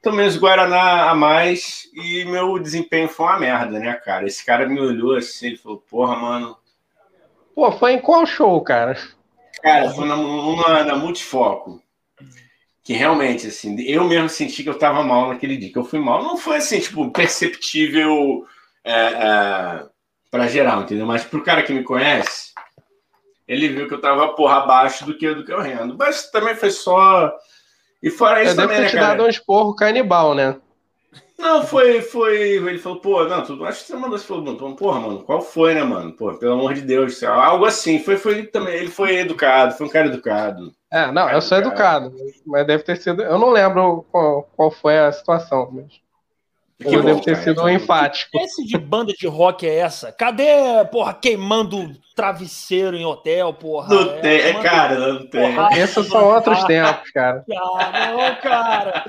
[0.00, 4.26] Tomei os Guaraná a mais e meu desempenho foi uma merda, né, cara?
[4.26, 6.56] Esse cara me olhou assim, ele falou, porra, mano,
[7.54, 8.96] Pô, foi em qual show, cara?
[9.62, 11.80] Cara, foi na, uma, na Multifoco.
[12.82, 15.72] Que realmente, assim, eu mesmo senti que eu tava mal naquele dia.
[15.72, 16.22] Que eu fui mal.
[16.22, 18.44] Não foi, assim, tipo, perceptível
[18.84, 19.86] é, é,
[20.30, 21.06] pra geral, entendeu?
[21.06, 22.52] Mas pro cara que me conhece,
[23.48, 25.96] ele viu que eu tava, porra, abaixo do que, do que eu rendo.
[25.96, 27.32] Mas também foi só.
[28.02, 30.56] E fora isso eu também, deve ter né, te dado um esporro canibal, né?
[31.44, 32.52] Não, foi, foi.
[32.52, 35.74] Ele falou, pô, não, tu, acho que você mandou, você falou, porra, mano, qual foi,
[35.74, 36.10] né, mano?
[36.10, 37.98] Pô, pelo amor de Deus, algo assim.
[37.98, 40.72] Foi, foi também, ele foi educado, foi um cara educado.
[40.90, 42.14] É, não, eu sou educado,
[42.46, 43.22] mas deve ter sido.
[43.22, 46.03] Eu não lembro qual, qual foi a situação, mas.
[46.78, 47.44] Que eu bom, devo ter cara.
[47.44, 48.32] sido um enfático.
[48.32, 50.10] Que esse de banda de rock é essa?
[50.10, 53.94] Cadê, porra, queimando travesseiro em hotel, porra?
[53.94, 55.54] Não é, tem, é, cara, não tem.
[55.78, 57.44] Esses são outros tempos, cara.
[57.76, 59.04] Ah, não, cara.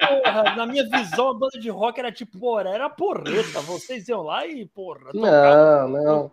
[0.00, 3.60] Porra, na minha visão, a banda de rock era tipo, porra, era porreta.
[3.60, 5.10] Vocês iam lá e, porra.
[5.14, 6.32] Não, não.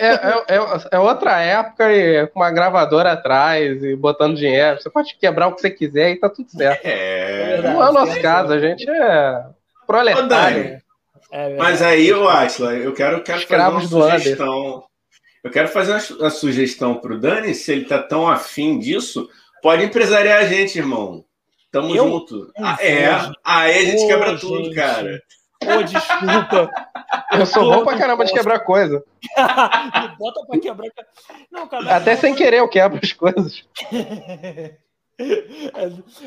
[0.00, 4.80] É, é, é, é, outra época e com uma gravadora atrás e botando dinheiro.
[4.80, 6.84] Você pode quebrar o que você quiser e tá tudo certo.
[6.84, 9.44] É, não é o nosso caso, a gente é
[9.86, 10.82] proletário.
[11.30, 14.84] É Mas aí, o Atila, eu quero, quero fazer uma sugestão.
[15.42, 19.28] Eu quero fazer uma, sugestão para o Dani, se ele está tão afim disso,
[19.62, 21.24] pode empresariar a gente, irmão.
[21.70, 22.04] Tamo eu?
[22.04, 22.52] junto.
[22.56, 23.08] Ah, é,
[23.44, 24.74] aí a gente quebra tudo, gente.
[24.74, 25.20] cara.
[25.62, 26.70] Ô, desculpa.
[27.32, 29.02] Eu sou bom pra caramba de quebrar coisa.
[30.18, 30.88] Bota pra quebrar.
[31.50, 33.64] Não, cara, Até sem querer eu quebro as coisas.
[35.18, 35.84] É,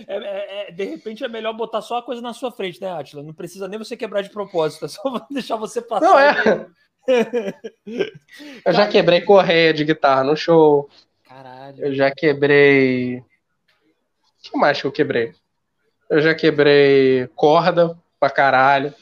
[0.07, 3.21] é, é, de repente é melhor botar só a coisa na sua frente, né, Atila?
[3.21, 6.05] Não precisa nem você quebrar de propósito, é só deixar você passar.
[6.05, 6.67] Não é.
[8.65, 10.89] Eu já quebrei correia de guitarra no show.
[11.25, 11.85] Caralho.
[11.85, 13.19] Eu já quebrei.
[13.19, 13.23] O
[14.43, 15.33] que mais que eu quebrei?
[16.09, 18.93] Eu já quebrei corda pra caralho.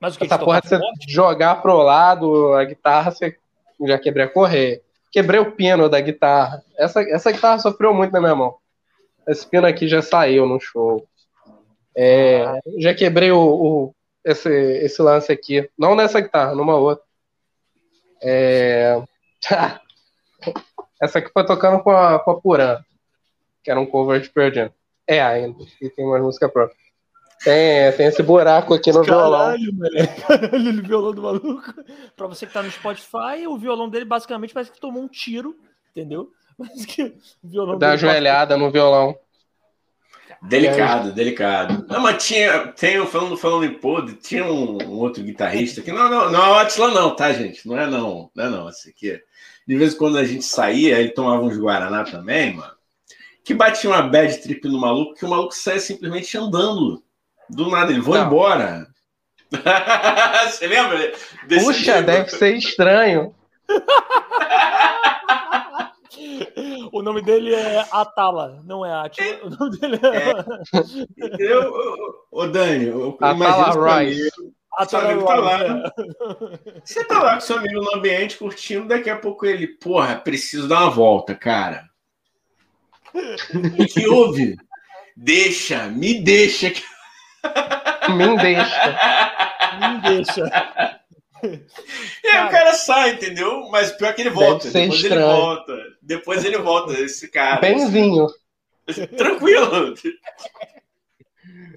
[0.00, 3.36] Mas o que Essa porra de você jogar pro lado a guitarra, você
[3.86, 4.80] já quebrei a correia.
[5.10, 6.62] Quebrei o pino da guitarra.
[6.76, 8.56] Essa, essa guitarra sofreu muito na minha mão.
[9.28, 11.06] Esse pino aqui já saiu no show.
[11.96, 12.60] É.
[12.78, 15.68] Já quebrei o, o, esse, esse lance aqui.
[15.78, 17.04] Não nessa guitarra, numa outra.
[18.22, 19.00] É...
[21.00, 22.80] Essa aqui foi tocando com a, com a Puran,
[23.62, 24.72] que era um cover de Pearl Jam.
[25.06, 26.76] É ainda, e tem uma música própria.
[27.42, 30.06] Tem, tem esse buraco aqui no Caralho, violão.
[30.26, 31.74] Caralho, o violão do maluco.
[32.16, 35.56] Pra você que tá no Spotify, o violão dele basicamente parece que tomou um tiro,
[35.90, 36.32] entendeu?
[36.58, 39.16] Mas que violão Dá joelhada no violão.
[40.42, 41.84] Delicado, delicado.
[41.88, 46.08] Não, mas tinha, tem, falando, falando em podre, tinha um, um, outro guitarrista que não,
[46.08, 47.66] não, não é o Atila, não, tá, gente?
[47.66, 48.68] Não é não, não é não.
[48.68, 49.20] Esse aqui.
[49.66, 52.72] De vez em quando a gente saía, ele tomava uns Guaraná também, mano.
[53.44, 57.02] Que batia uma bad trip no maluco, que o maluco saia simplesmente andando.
[57.50, 58.86] Do nada, ele vai embora.
[60.46, 61.12] Você lembra?
[61.46, 63.34] Desse Puxa, deve ser estranho.
[66.92, 69.38] O nome dele é Atala, não é Atila.
[69.44, 70.30] O nome dele é.
[70.30, 71.52] é.
[71.52, 71.72] Eu,
[72.30, 74.30] ô, Dani, eu Atala Rice.
[74.88, 75.60] Seu amigo tá lá.
[75.60, 75.92] É.
[76.84, 80.68] Você tá lá com seu amigo no ambiente curtindo, daqui a pouco ele, porra, preciso
[80.68, 81.88] dar uma volta, cara.
[83.12, 84.56] O que houve?
[85.16, 86.72] Deixa, me deixa.
[88.08, 88.98] Me deixa.
[89.80, 90.97] Me deixa.
[91.42, 93.68] E aí o cara sai, entendeu?
[93.70, 94.70] Mas pior que ele volta.
[94.70, 95.20] Depois estranho.
[95.20, 95.72] ele volta.
[96.02, 97.60] Depois ele volta, esse cara.
[97.60, 98.26] Benzinho.
[99.16, 99.94] Tranquilo.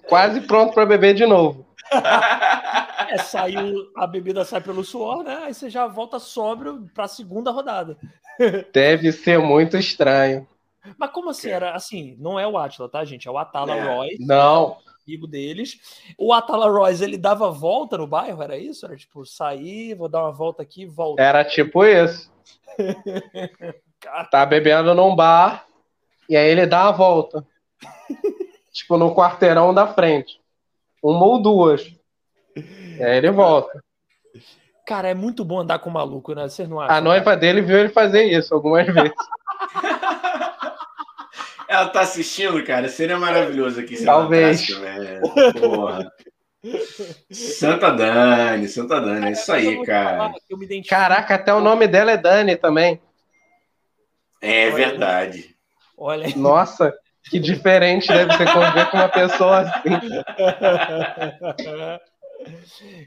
[0.08, 1.68] Quase pronto para beber de novo.
[3.10, 5.42] É, saiu, a bebida sai pelo suor, né?
[5.44, 7.98] Aí você já volta sóbrio para a segunda rodada.
[8.74, 10.48] Deve ser muito estranho.
[10.98, 11.50] Mas como assim?
[11.50, 13.28] Era assim, não é o Atila, tá, gente?
[13.28, 13.96] É o Atala é.
[13.96, 14.26] Royce.
[14.26, 14.78] Não.
[15.08, 15.80] Amigo deles.
[16.18, 18.86] O Atala Royce, ele dava volta no bairro, era isso?
[18.86, 21.22] Era tipo, sair, vou dar uma volta aqui, volta.
[21.22, 22.32] Era tipo isso.
[24.32, 25.66] tá bebendo num bar,
[26.30, 27.46] e aí ele dá a volta.
[28.72, 30.40] tipo, no quarteirão da frente.
[31.02, 31.94] Uma ou duas.
[32.56, 33.84] E aí ele volta.
[34.86, 36.48] Cara, é muito bom andar com o maluco, né?
[36.48, 36.94] Você não acha?
[36.94, 39.14] A noiva dele viu ele fazer isso algumas vezes.
[41.72, 42.90] Ela tá assistindo, cara.
[42.90, 43.96] Seria maravilhoso aqui.
[43.96, 44.70] Se Talvez.
[44.70, 45.22] Ela
[45.54, 46.12] Porra.
[47.32, 50.34] Santa Dani, Santa Dani, é isso aí, cara.
[50.88, 53.02] Caraca, até o nome dela é Dani também.
[54.42, 55.56] É verdade.
[55.98, 56.36] Olha aí.
[56.36, 56.94] Nossa,
[57.30, 59.92] que diferente deve ser conviver com uma pessoa assim.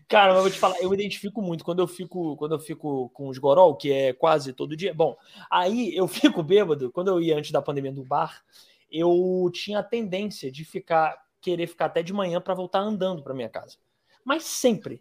[0.08, 3.10] Cara, eu vou te falar, eu me identifico muito quando eu fico, quando eu fico
[3.10, 4.94] com os gorol, que é quase todo dia.
[4.94, 5.16] Bom,
[5.50, 6.90] aí eu fico bêbado.
[6.92, 8.42] Quando eu ia antes da pandemia do bar,
[8.90, 13.34] eu tinha a tendência de ficar querer ficar até de manhã para voltar andando para
[13.34, 13.76] minha casa.
[14.24, 14.98] Mas sempre.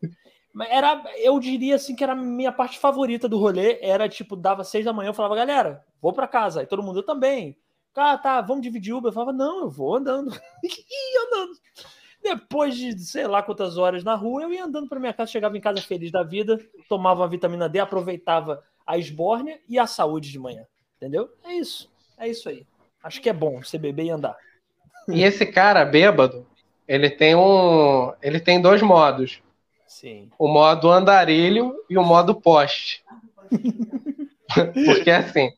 [0.67, 4.63] Era, eu diria assim que era a minha parte favorita do rolê, era tipo, dava
[4.63, 6.59] seis da manhã, eu falava, galera, vou para casa.
[6.59, 7.57] Aí todo mundo, eu também.
[7.95, 9.09] Ah, tá, vamos dividir Uber.
[9.09, 10.31] Eu falava, não, eu vou andando.
[10.63, 11.53] e andando.
[12.23, 15.57] Depois de sei lá quantas horas na rua, eu ia andando para minha casa, chegava
[15.57, 16.57] em casa feliz da vida,
[16.87, 20.65] tomava uma vitamina D, aproveitava a esbórnia e a saúde de manhã.
[20.95, 21.29] Entendeu?
[21.43, 21.91] É isso.
[22.17, 22.65] É isso aí.
[23.03, 24.37] Acho que é bom você beber e andar.
[25.09, 26.47] E esse cara bêbado,
[26.87, 28.13] ele tem um.
[28.21, 29.41] Ele tem dois modos.
[29.85, 30.29] Sim.
[30.39, 33.03] O modo andarilho e o modo poste.
[34.85, 35.51] Porque assim,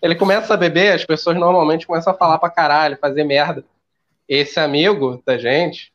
[0.00, 3.64] ele começa a beber, as pessoas normalmente começam a falar pra caralho, fazer merda
[4.28, 5.92] esse amigo da gente,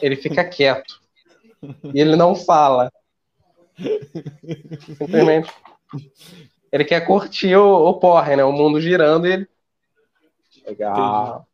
[0.00, 1.00] ele fica quieto.
[1.92, 2.90] E ele não fala.
[4.96, 5.50] Simplesmente.
[6.70, 8.44] Ele quer curtir o, o porre, né?
[8.44, 9.48] O mundo girando e ele.
[10.66, 11.46] Legal.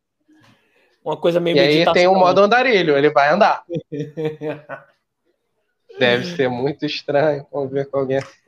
[1.03, 3.63] Uma coisa meio E aí tem o modo andarilho, ele vai andar.
[5.99, 8.41] Deve ser muito estranho conviver com alguém assim.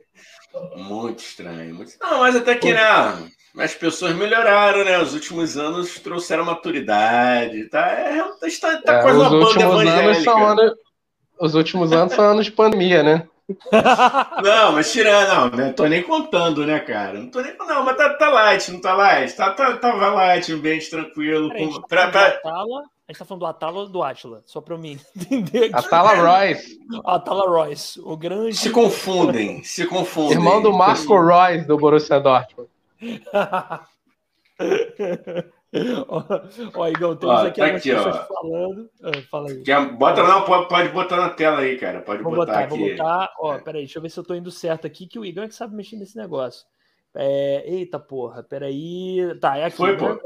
[0.76, 1.74] Muito estranho.
[1.74, 1.92] Muito...
[2.00, 2.80] Não, mas até que, né?
[3.56, 4.98] As pessoas melhoraram, né?
[4.98, 7.68] Os últimos anos trouxeram maturidade.
[7.68, 10.32] Tá, é, tá, tá é, quase uma banda evangélica.
[10.32, 10.74] Anos
[11.38, 13.28] os últimos anos são anos de pandemia, né?
[14.42, 17.18] Não, mas tirando, não, não tô nem contando, né, cara?
[17.18, 19.36] Não tô nem não, mas tá, tá light, não tá light?
[19.36, 21.50] Tá, tá, tá light, ambiente tranquilo.
[21.50, 22.28] Peraí, com, pra, pra...
[22.28, 24.42] Atala, a gente tá falando do Atala ou do Atila?
[24.46, 25.64] Só pra eu me entender.
[25.64, 25.74] Aqui.
[25.74, 26.78] Atala Royce.
[27.04, 28.56] Atala Royce, o grande.
[28.56, 30.32] Se confundem, se confundem.
[30.32, 32.70] Irmão do Marco Royce do Borussia Dortmund.
[36.74, 38.26] ó, Igão, temos ó, aqui tá aqui, pessoas ó.
[38.26, 38.90] falando.
[39.02, 39.62] Ah, fala aí.
[39.62, 42.00] Quer, bota não, pode, pode botar na tela aí, cara.
[42.00, 42.68] Pode vou botar, botar.
[42.68, 45.24] Vou botar, ó, peraí, deixa eu ver se eu tô indo certo aqui, que o
[45.24, 46.66] Igão é que sabe mexer nesse negócio.
[47.14, 49.36] É, eita porra, peraí.
[49.40, 49.76] Tá, é aqui.
[49.76, 50.18] Foi, né?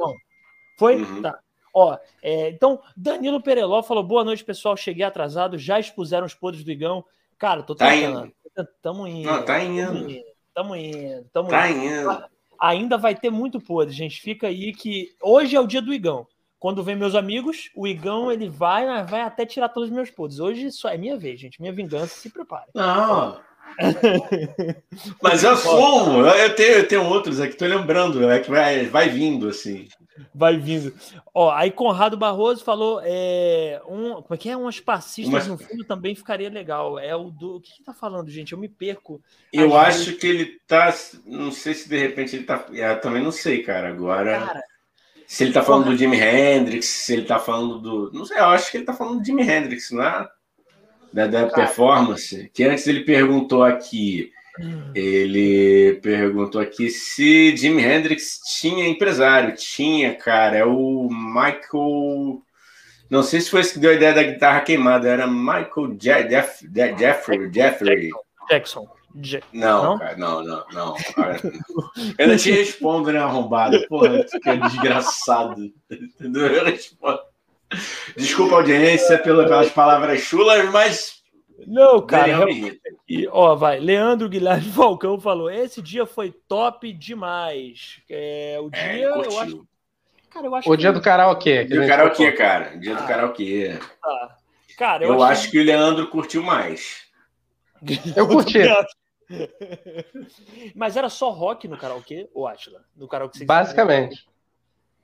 [0.78, 0.96] Foi?
[0.96, 1.22] Uhum.
[1.22, 1.38] Tá.
[1.74, 4.76] Ó, é, então, Danilo Pereló falou: boa noite, pessoal.
[4.76, 7.04] Cheguei atrasado, já expuseram os podres do Igão.
[7.38, 8.26] Cara, tô tá tentando.
[8.26, 8.68] Indo.
[8.82, 9.30] Tamo indo.
[9.30, 10.24] Não, tá indo.
[10.54, 11.24] Tamo indo.
[11.32, 11.84] Tamo tá indo.
[11.84, 14.21] indo ainda vai ter muito podre, gente.
[14.21, 16.27] Fica aí que hoje é o dia do Igão.
[16.59, 20.40] Quando vem meus amigos, o Igão ele vai, vai até tirar todos os meus podres.
[20.40, 21.61] Hoje só é minha vez, gente.
[21.61, 22.66] Minha vingança, se prepare.
[22.75, 23.40] Não.
[25.23, 29.09] Mas eu sou, eu tenho, eu tenho outros aqui, tô lembrando, é que vai, vai
[29.09, 29.87] vindo assim.
[30.35, 30.94] Vai vindo.
[31.35, 34.57] Ó, aí Conrado Barroso falou, é, um, como é que é?
[34.57, 35.57] Umas passistas Uma...
[35.57, 36.98] no fundo também ficaria legal.
[36.98, 38.52] É o do, o que, que tá falando, gente?
[38.52, 39.20] Eu me perco.
[39.52, 40.18] Eu acho vezes...
[40.18, 43.88] que ele tá, não sei se de repente ele tá, eu também não sei, cara.
[43.88, 44.62] Agora, cara,
[45.26, 45.96] se ele tá falando Conrado...
[45.96, 48.94] do Jimi Hendrix, se ele tá falando do, não sei, eu acho que ele tá
[48.94, 50.28] falando do Jimi Hendrix, não é?
[51.12, 52.50] Da, da performance.
[52.52, 54.31] Que antes ele perguntou aqui
[54.94, 59.55] ele perguntou aqui se Jimi Hendrix tinha empresário.
[59.57, 60.59] Tinha, cara.
[60.59, 62.42] É o Michael.
[63.11, 65.09] Não sei se foi esse que deu a ideia da guitarra queimada.
[65.09, 66.68] Era Michael Je Jeff
[66.99, 67.51] Jeffrey.
[67.53, 68.11] Jeffrey.
[68.51, 68.88] Jackson.
[69.53, 70.97] Não, não, cara, não, não, não.
[72.18, 73.85] Eu não te respondo, né, arrombado?
[73.88, 75.73] Porra, que é desgraçado.
[75.90, 76.47] Entendeu?
[76.47, 77.18] Eu respondo.
[78.16, 81.17] Desculpa a audiência pelas palavras chulas, mas
[81.66, 82.47] Não, cara.
[83.09, 83.81] E, ó, vai.
[83.81, 88.01] Leandro Guilherme Falcão falou: esse dia foi top demais.
[88.09, 89.66] É, o é, dia, é, eu acho.
[90.31, 90.79] Cara, eu acho o que...
[90.79, 91.64] dia do karaokê.
[91.64, 92.79] Dia do karaokê, cara.
[92.79, 93.01] Dia ah.
[93.01, 93.79] do karaokê.
[94.03, 94.37] Tá.
[94.77, 97.09] Cara, eu, eu acho que o Leandro curtiu mais.
[98.14, 98.59] Eu curti.
[100.75, 102.85] Mas era só rock no karaokê, ou Atila?
[102.97, 104.27] No karaokê Basicamente.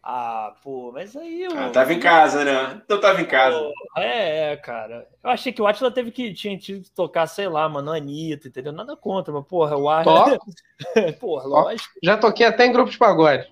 [0.07, 1.59] Ah, pô, mas aí eu.
[1.59, 2.79] Ah, tava em casa, né?
[2.85, 3.59] Então tava em casa.
[3.59, 5.09] Pô, é, é, cara.
[5.23, 8.49] Eu achei que o Atila teve que tinha tido que tocar, sei lá, mano, Anitta,
[8.49, 8.71] entendeu?
[8.71, 10.39] Nada contra, mas, porra, o Atila.
[11.19, 11.95] porra, lógico.
[12.03, 13.51] Já toquei até em grupo de pagode.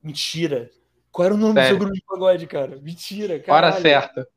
[0.00, 0.70] Mentira.
[1.10, 1.66] Qual era o nome Sério?
[1.66, 2.76] do seu grupo de pagode, cara?
[2.80, 3.56] Mentira, cara.
[3.56, 4.28] Hora certa.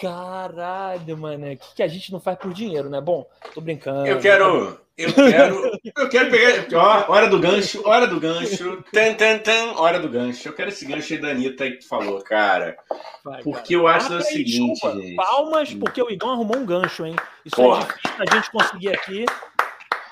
[0.00, 1.52] Caralho, mano.
[1.52, 3.00] O que, que a gente não faz por dinheiro, né?
[3.00, 4.06] Bom, tô brincando.
[4.06, 4.80] Eu quero.
[4.96, 5.80] Eu quero.
[5.96, 6.66] Eu quero pegar.
[6.74, 8.82] Ó, hora do gancho, hora do gancho.
[8.92, 10.48] Tan, tan, tan, hora do gancho.
[10.48, 12.76] Eu quero esse gancho aí da Anitta que tu falou, cara.
[13.24, 13.82] Vai, porque cara.
[13.82, 15.00] eu acho ah, o seguinte, desculpa.
[15.00, 15.16] gente.
[15.16, 17.16] Palmas, porque o Igão arrumou um gancho, hein?
[17.44, 17.82] Isso Porra.
[17.82, 19.24] é difícil a gente conseguir aqui.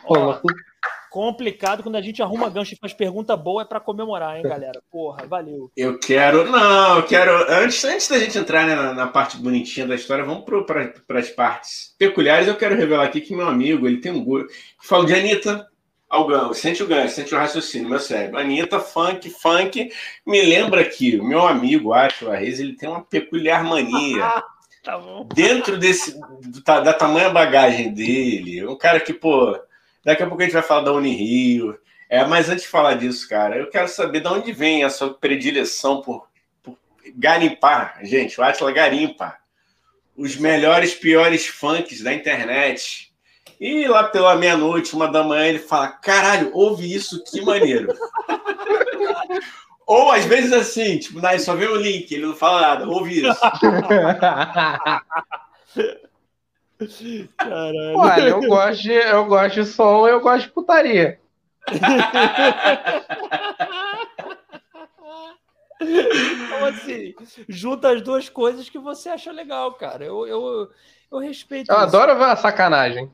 [0.05, 0.41] Ó,
[1.13, 4.83] complicado quando a gente arruma gancho e faz pergunta boa é para comemorar, hein, galera?
[4.91, 5.71] Porra, valeu.
[5.77, 9.87] Eu quero, não, eu quero antes, antes da gente entrar né, na, na, parte bonitinha
[9.87, 12.49] da história, vamos para as partes peculiares.
[12.49, 14.49] Eu quero revelar aqui que meu amigo, ele tem um gosto.
[14.81, 15.69] Falo de Anitta
[16.09, 18.41] ao gancho, sente o gancho, sente o raciocínio, meu cérebro.
[18.41, 19.93] Anitta, funk, funk,
[20.27, 24.43] me lembra que o meu amigo, acho, a Reis, ele tem uma peculiar mania.
[24.83, 24.99] tá
[25.35, 26.19] Dentro desse
[26.65, 29.59] da, da tamanha bagagem dele, um cara que, pô,
[30.05, 31.79] Daqui a pouco a gente vai falar da Unirio.
[32.09, 35.15] É, mas antes de falar disso, cara, eu quero saber de onde vem a sua
[35.15, 36.29] predileção por,
[36.63, 36.77] por
[37.15, 39.43] garimpar, gente, o Atila garimpa
[40.17, 43.13] os melhores, piores funks da internet.
[43.59, 47.95] E lá pela meia-noite, uma da manhã, ele fala: caralho, ouve isso, que maneiro.
[49.87, 53.41] Ou às vezes assim, tipo, só vê o link, ele não fala nada, ouve isso.
[57.37, 57.97] Caralho.
[57.97, 61.21] Olha, eu gosto, de, eu gosto de som, eu gosto de putaria.
[65.81, 67.15] Então, assim,
[67.49, 70.05] junta as duas coisas que você acha legal, cara.
[70.05, 70.71] Eu, eu,
[71.11, 71.71] eu respeito.
[71.71, 71.85] Eu isso.
[71.85, 73.11] adoro ver a sacanagem.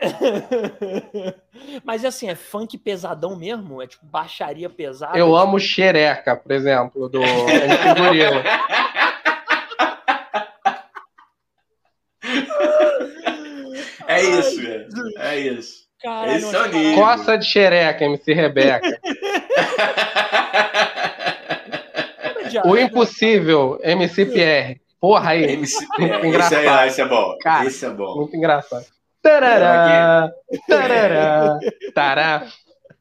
[1.84, 3.82] Mas assim, é funk pesadão mesmo?
[3.82, 5.18] É tipo baixaria pesada?
[5.18, 8.42] Eu amo xereca, por exemplo, do Gorila.
[14.08, 14.88] É isso, velho.
[15.18, 15.86] É isso.
[16.02, 17.04] Caralho, Esse é o nível.
[17.04, 19.00] Coça de xereca, MC Rebeca.
[22.64, 24.80] o impossível, MC Pierre.
[25.00, 25.44] Porra aí.
[25.44, 26.26] MC Pierre.
[26.26, 26.60] engraçado.
[26.60, 27.36] Esse, aí, esse é bom.
[27.42, 28.16] Cara, esse é bom.
[28.16, 28.86] Muito engraçado.
[29.20, 30.32] Tarará,
[30.66, 31.58] tarará,
[31.92, 32.46] tará.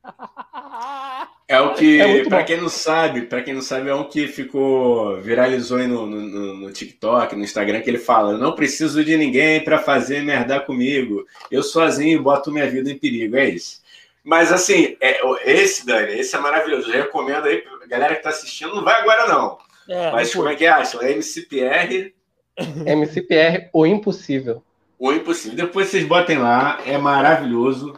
[1.49, 4.27] É o que, é para quem não sabe, para quem não sabe, é um que
[4.27, 9.01] ficou viralizou aí no, no, no, TikTok, no Instagram, que ele fala: Eu não preciso
[9.01, 11.25] de ninguém para fazer merda comigo.
[11.49, 13.37] Eu sozinho boto minha vida em perigo.
[13.37, 13.81] É isso.
[14.25, 16.91] Mas assim, é, esse, Dani, esse é maravilhoso.
[16.91, 19.57] Eu recomendo aí, galera que tá assistindo, não vai agora, não.
[19.89, 20.97] É, Mas como é que acha?
[21.01, 22.13] É MCPR.
[22.85, 24.61] MCPR, o impossível.
[24.99, 25.55] O impossível.
[25.55, 27.97] Depois vocês botem lá, é maravilhoso.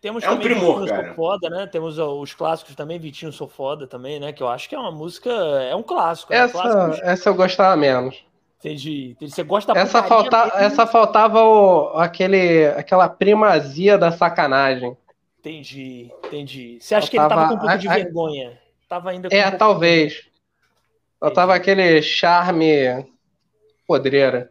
[0.00, 1.06] Temos é um primor, Vitinho cara.
[1.06, 1.66] Sou Foda, né?
[1.66, 4.32] Temos os clássicos também, Vitinho Sou Foda também, né?
[4.32, 6.32] Que eu acho que é uma música, é um clássico.
[6.32, 7.06] Essa, é um clássico.
[7.06, 8.24] essa eu gostava menos.
[8.58, 9.16] Entendi.
[9.20, 14.96] Você gosta essa, falta, essa faltava o, aquele, aquela primazia da sacanagem.
[15.38, 16.78] Entendi, entendi.
[16.80, 18.58] Você acha faltava, que ele tava com um pouco a, de vergonha?
[18.88, 20.28] Tava ainda É, um talvez.
[21.20, 23.06] Faltava aquele charme
[23.86, 24.50] podreira.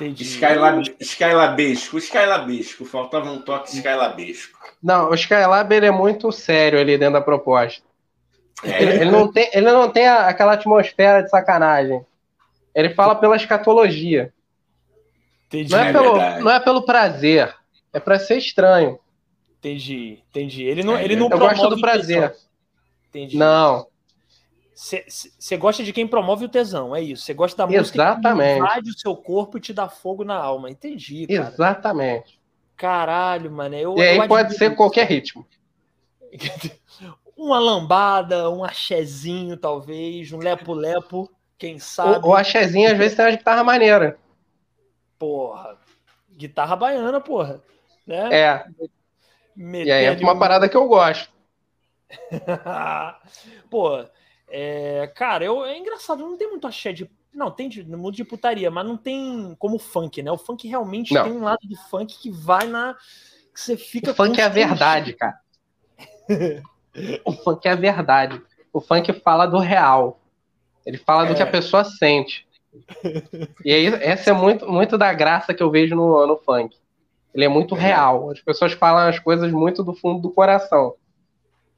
[0.00, 0.24] Entendi.
[0.24, 4.58] Skylab, Skylabesco, Skylabesco, faltava um toque Skylabesco.
[4.82, 7.84] Não, o Skylab ele é muito sério ali dentro da proposta.
[8.64, 8.82] É.
[8.82, 12.04] Ele, ele, não tem, ele não tem aquela atmosfera de sacanagem.
[12.74, 14.32] Ele fala pela escatologia.
[15.48, 15.70] Entendi.
[15.70, 17.54] Não é, é pelo, não é pelo prazer,
[17.92, 18.98] é para ser estranho.
[19.58, 20.62] Entendi, entendi.
[20.62, 22.34] Ele não, é, ele não Eu gosto do prazer.
[23.10, 23.36] Entendi.
[23.36, 23.86] Não.
[24.80, 27.22] Você gosta de quem promove o tesão, é isso.
[27.22, 28.54] Você gosta da música Exatamente.
[28.54, 30.70] que invade o seu corpo e te dá fogo na alma.
[30.70, 31.48] Entendi, cara.
[31.50, 32.40] Exatamente.
[32.78, 33.74] Caralho, mano.
[33.74, 35.46] Eu, e aí pode ser qualquer ritmo.
[37.36, 42.26] Uma lambada, um axezinho, talvez, um lepo-lepo, quem sabe.
[42.26, 44.18] O, o axezinho, às vezes, tem uma guitarra maneira.
[45.18, 45.78] Porra.
[46.32, 47.62] Guitarra baiana, porra.
[48.06, 48.28] Né?
[48.30, 48.64] É.
[49.56, 51.30] e aí é uma parada que eu gosto.
[53.70, 54.04] Pô,
[54.50, 57.08] é, cara, eu, é engraçado, não tem muito axé de.
[57.32, 60.32] Não, tem de, no mundo de putaria, mas não tem como funk, né?
[60.32, 61.22] O funk realmente não.
[61.22, 62.94] tem um lado do funk que vai na.
[63.54, 64.10] que você fica.
[64.10, 65.38] O funk é a verdade, cara.
[67.24, 68.42] o funk é a verdade.
[68.72, 70.20] O funk fala do real.
[70.84, 71.28] Ele fala é.
[71.28, 72.48] do que a pessoa sente.
[73.64, 76.76] E aí, essa é muito, muito da graça que eu vejo no, no funk.
[77.32, 77.80] Ele é muito é.
[77.80, 78.30] real.
[78.30, 80.94] As pessoas falam as coisas muito do fundo do coração.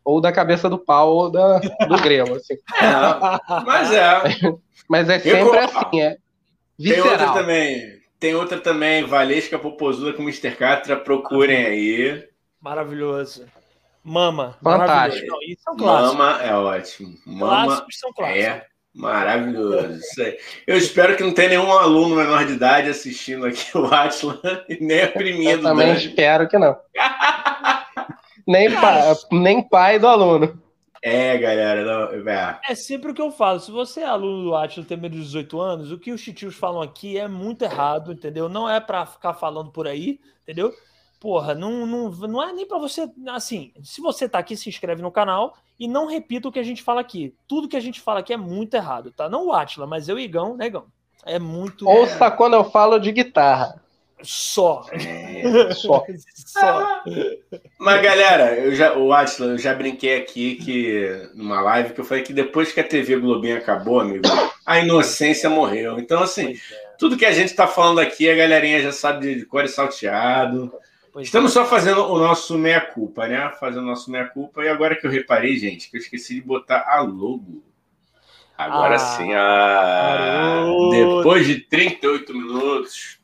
[0.05, 2.55] Ou da cabeça do pau ou da, do grego, assim.
[2.55, 4.23] É, mas é.
[4.89, 6.17] mas é sempre eu, assim, é
[6.79, 7.05] visceral.
[7.05, 8.03] Tem outra também.
[8.19, 10.53] Tem outra também, Valesca Popozuda com Mr.
[10.53, 12.25] Catra, procurem aí.
[12.61, 13.47] Maravilhoso.
[14.05, 14.57] Mama.
[14.63, 15.27] Fantástico.
[15.77, 17.17] Não, Mama é ótimo.
[17.27, 18.45] Mama clássicos são clássicos.
[18.45, 19.99] É maravilhoso.
[19.99, 20.39] Isso aí.
[20.67, 24.39] Eu espero que não tenha nenhum aluno menor de idade assistindo aqui o Atlas
[24.69, 25.51] e nem oprimindo.
[25.51, 25.97] Eu também né?
[25.97, 26.77] espero que não.
[28.47, 30.61] nem, pai, nem pai do aluno.
[31.03, 31.85] É, galera.
[31.85, 32.61] Não, é.
[32.69, 33.59] é sempre o que eu falo.
[33.59, 36.55] Se você é aluno do Atlas tem menos de 18 anos, o que os titios
[36.55, 38.49] falam aqui é muito errado, entendeu?
[38.49, 40.73] Não é para ficar falando por aí, entendeu?
[41.23, 43.09] porra, não, não, não é nem para você.
[43.29, 46.65] Assim, se você tá aqui, se inscreve no canal e não repita o que a
[46.65, 47.33] gente fala aqui.
[47.47, 49.29] Tudo que a gente fala aqui é muito errado, tá?
[49.29, 50.87] Não o Atila, mas eu e Igão, né, Igão?
[51.25, 51.89] É muito.
[51.89, 53.81] Ouça quando eu falo de guitarra.
[54.23, 54.87] Só.
[54.93, 56.05] É, só.
[56.35, 57.05] só.
[57.79, 62.05] Mas, galera, eu já, o Atila, eu já brinquei aqui que numa live que eu
[62.05, 64.25] falei que depois que a TV Globinho acabou, amigo,
[64.65, 65.99] a inocência morreu.
[65.99, 66.57] Então, assim, é.
[66.99, 70.73] tudo que a gente tá falando aqui, a galerinha já sabe de cor e salteado.
[71.13, 71.55] Pois Estamos é.
[71.55, 73.53] só fazendo o nosso meia-culpa, né?
[73.61, 74.65] Fazendo o nosso meia-culpa.
[74.65, 77.63] E agora que eu reparei, gente, que eu esqueci de botar a logo.
[78.57, 80.65] Agora ah, sim, a...
[80.91, 83.22] depois de 38 minutos.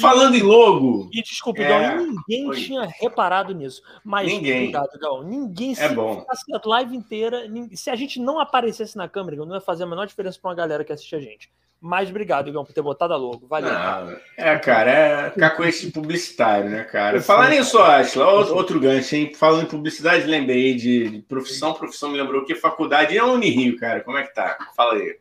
[0.00, 1.08] Falando em logo.
[1.12, 1.68] E desculpe, é...
[1.68, 2.56] Gal, ninguém Oi.
[2.56, 3.82] tinha reparado nisso.
[4.04, 4.68] Mas ninguém.
[4.68, 5.22] Obrigado, Gal.
[5.22, 6.24] Ninguém é bom.
[6.28, 7.42] a live inteira.
[7.72, 10.56] Se a gente não aparecesse na câmera, não ia fazer a menor diferença para uma
[10.56, 11.50] galera que assiste a gente.
[11.80, 13.46] Mas obrigado, Igão, por ter botado a logo.
[13.46, 13.72] Valeu.
[13.72, 17.20] Não, é, cara, é cacoete publicitário, né, cara?
[17.20, 19.32] Falar nisso, Ashla, outro gancho, hein?
[19.34, 21.74] Falando em publicidade, lembrei de, profissão.
[21.74, 24.00] Profissão me lembrou que faculdade é a Unirio, cara.
[24.00, 24.56] Como é que tá?
[24.74, 25.16] Fala aí.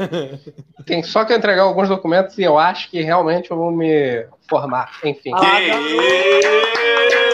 [0.86, 4.98] Tem só que entregar alguns documentos e eu acho que realmente eu vou me formar.
[5.04, 5.34] Enfim.
[5.34, 5.60] Que ah,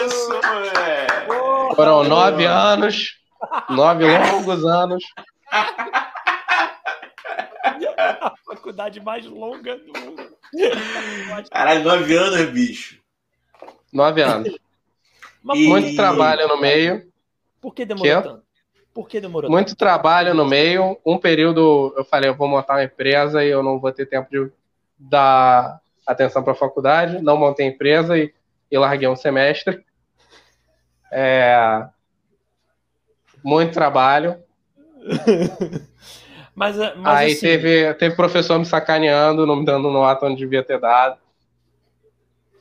[0.05, 1.75] isso, moleque!
[1.75, 3.19] Foram nove anos,
[3.69, 5.03] nove longos anos.
[7.97, 10.37] a faculdade mais longa do mundo.
[11.51, 12.99] Caralho, nove anos, bicho.
[13.93, 14.55] Nove anos.
[15.53, 15.67] E...
[15.67, 17.07] Muito trabalho no meio.
[17.61, 18.27] Por que demorou que?
[18.27, 18.46] tanto?
[18.97, 19.77] Por que demorou Muito tanto?
[19.77, 20.97] trabalho no meio.
[21.05, 24.27] Um período, eu falei, eu vou montar uma empresa e eu não vou ter tempo
[24.27, 24.51] de
[24.97, 27.21] dar atenção para a faculdade.
[27.21, 28.33] Não montei empresa e,
[28.71, 29.85] e larguei um semestre.
[31.11, 31.85] É...
[33.43, 34.41] Muito trabalho.
[36.55, 37.41] Mas, mas Aí assim...
[37.41, 41.19] teve, teve professor me sacaneando, não me dando nota onde devia ter dado.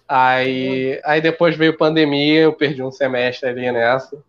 [0.07, 4.23] Aí, aí depois veio pandemia, eu perdi um semestre ali nessa.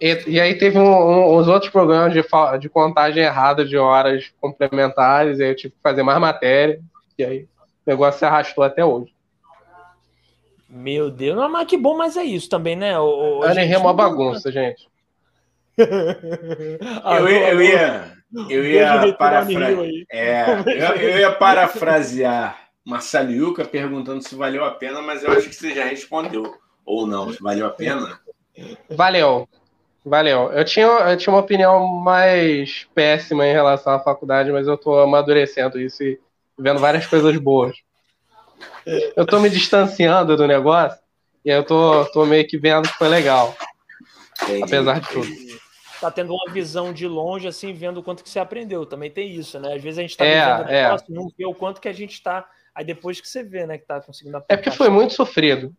[0.00, 2.24] E, e aí teve um, um, uns outros programas de,
[2.58, 6.80] de contagem errada de horas complementares, aí eu tive que fazer mais matéria,
[7.18, 9.12] e aí o negócio se arrastou até hoje.
[10.68, 12.98] Meu Deus, não, mas que bom, mas é isso também, né?
[12.98, 14.88] O, o, a é uma bagunça, gente.
[15.76, 18.12] eu, ia, eu ia,
[18.48, 19.72] eu ia, parafra...
[20.10, 25.48] é, eu, eu, ia parafrasear Marcelo Yuca perguntando se valeu a pena, mas eu acho
[25.48, 26.54] que você já respondeu.
[26.84, 28.18] Ou não, valeu a pena?
[28.90, 29.48] Valeu.
[30.04, 30.50] Valeu.
[30.52, 34.98] Eu tinha, eu tinha uma opinião mais péssima em relação à faculdade, mas eu tô
[34.98, 36.18] amadurecendo isso e
[36.58, 37.76] vendo várias coisas boas.
[39.16, 40.98] Eu tô me distanciando do negócio
[41.44, 43.54] e eu tô, tô meio que vendo que foi legal.
[44.42, 44.62] Entendi.
[44.62, 45.60] Apesar de tudo
[46.00, 48.86] tá tendo uma visão de longe, assim, vendo o quanto que você aprendeu.
[48.86, 49.74] Também tem isso, né?
[49.74, 50.82] Às vezes a gente tá é, vivendo é.
[50.84, 52.48] negócio, não vê o quanto que a gente tá.
[52.74, 54.54] Aí depois que você vê, né, que tá conseguindo aplicar.
[54.54, 55.74] É porque foi muito sofrido.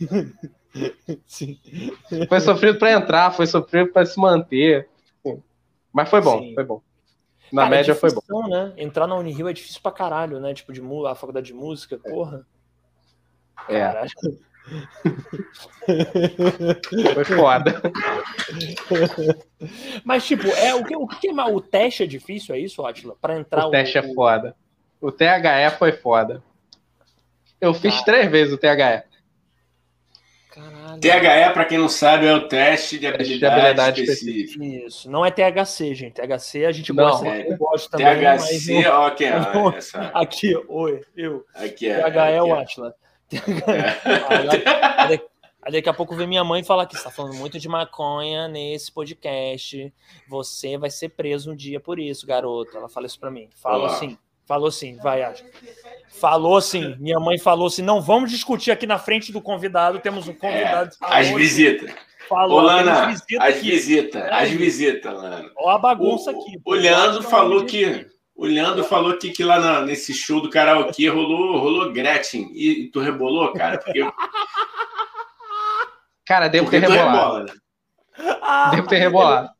[1.26, 1.58] Sim.
[2.28, 4.88] Foi sofrido para entrar, foi sofrido para se manter.
[5.92, 6.54] Mas foi bom, Sim.
[6.54, 6.82] foi bom.
[7.52, 8.48] Na Cara, é média é foi bom.
[8.48, 8.72] Né?
[8.76, 10.52] Entrar na Unirio é difícil pra caralho, né?
[10.52, 12.44] Tipo, de a faculdade de música, porra.
[13.68, 13.80] É.
[13.80, 14.10] Caralho.
[17.14, 17.80] Foi foda.
[20.04, 23.14] Mas, tipo, é, o, que, o que é O teste é difícil, é isso, Atila?
[23.20, 24.00] Para entrar o teste o...
[24.00, 24.56] é foda.
[25.00, 26.42] O THE foi foda.
[27.60, 29.04] Eu fiz três vezes o THE.
[31.00, 34.64] THE, para quem não sabe, é o teste de habilidade, de habilidade específica.
[34.64, 36.14] Isso, não é THC, gente.
[36.14, 38.38] THC a gente não, gosta, é, gosta também.
[38.38, 38.86] THC, mas...
[38.86, 39.28] ok.
[39.28, 40.00] Ah, essa...
[40.14, 41.44] Aqui, oi, eu.
[41.54, 42.94] Aqui é, THE é o Atila.
[45.08, 45.20] aí,
[45.62, 48.92] aí, daqui a pouco vem minha mãe falar que está falando muito de maconha nesse
[48.92, 49.92] podcast.
[50.28, 52.76] Você vai ser preso um dia por isso, garoto.
[52.76, 53.48] Ela fala isso para mim.
[53.56, 54.16] Falou assim.
[54.46, 55.44] Falou sim, vai, acho.
[56.08, 56.96] Falou sim.
[56.98, 59.98] Minha mãe falou assim: não vamos discutir aqui na frente do convidado.
[59.98, 60.94] Temos um convidado.
[61.02, 61.92] É, as visitas.
[62.28, 65.50] Falou, Ô, Lana, visita as visitas, as visitas, Lana.
[65.56, 66.60] Olha a bagunça o, aqui.
[66.64, 71.08] O Leandro falou que O Leandro falou aqui que lá na, nesse show do karaokê
[71.08, 72.50] rolou, rolou Gretchen.
[72.52, 73.78] E, e tu rebolou, cara?
[73.78, 74.00] Porque...
[76.24, 77.12] Cara, devo Porque ter rebolado.
[77.12, 78.70] Rebola, né?
[78.72, 79.50] devo ter rebolado.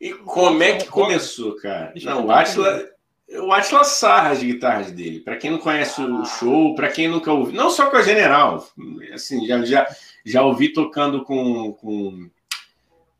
[0.00, 1.92] E como é que começou, cara?
[2.02, 2.93] Não, o Atila,
[3.28, 5.20] o Atila sarra as guitarras dele.
[5.20, 8.66] Para quem não conhece o show, para quem nunca ouviu, não só com a General,
[9.12, 9.86] assim, já, já,
[10.24, 12.30] já ouvi tocando com, com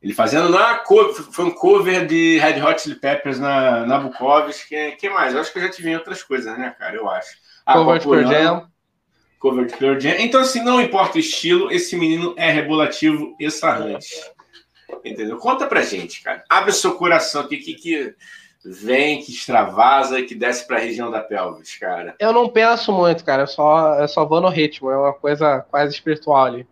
[0.03, 0.83] ele fazendo na
[1.33, 4.69] foi um cover de Red Hot Chili Peppers na, na Bukowski.
[4.69, 5.33] Que, que mais?
[5.33, 6.95] Eu acho que eu já tive em outras coisas, né, cara?
[6.95, 7.39] Eu acho.
[7.65, 8.69] Ah, cover de Pearl Jam.
[9.39, 10.17] Cover de Pearl Jam.
[10.19, 14.09] Então, assim, não importa o estilo, esse menino é rebolativo e sarrante.
[15.03, 15.39] Entendeu?
[15.39, 16.45] Conta pra gente, cara.
[16.51, 18.15] Abre o seu coração aqui, que, que
[18.65, 22.15] vem, que extravasa e que desce pra região da pelvis, cara.
[22.19, 23.43] Eu não penso muito, cara.
[23.43, 24.91] Eu só, eu só vou no ritmo.
[24.91, 26.67] É uma coisa quase espiritual ali.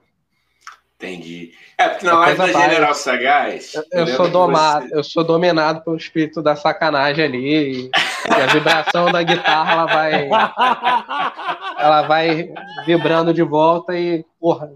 [0.97, 1.53] Entendi.
[1.77, 3.75] É, porque na live da General Sagaz.
[3.75, 4.97] Eu, eu sou domado, você...
[4.97, 7.39] eu sou dominado pelo espírito da sacanagem ali.
[7.39, 10.29] E, e a vibração da guitarra ela vai.
[11.77, 12.55] Ela vai
[12.87, 14.25] vibrando de volta e.
[14.39, 14.73] Porra.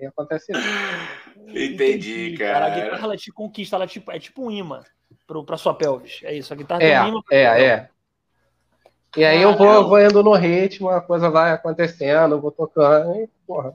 [0.00, 0.62] E acontece isso.
[1.48, 2.66] Entendi, cara.
[2.66, 4.82] A guitarra ela te conquista, ela é tipo, é tipo um imã
[5.44, 6.20] para sua pelvis.
[6.22, 7.20] É isso, a guitarra é, tem um.
[7.30, 7.88] É, é.
[9.16, 13.16] E aí eu vou, vou indo no ritmo, a coisa vai acontecendo, eu vou tocando
[13.16, 13.74] e, porra,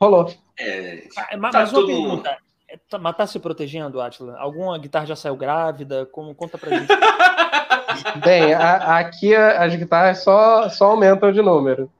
[0.00, 0.32] rolou.
[0.58, 4.36] É, ah, mas, tá mas uma pergunta, é, tá, mas tá se protegendo, Atila?
[4.38, 6.06] Alguma guitarra já saiu grávida?
[6.06, 6.88] Como, conta pra gente.
[8.24, 11.90] Bem, a, aqui as guitarras só, só aumentam de número.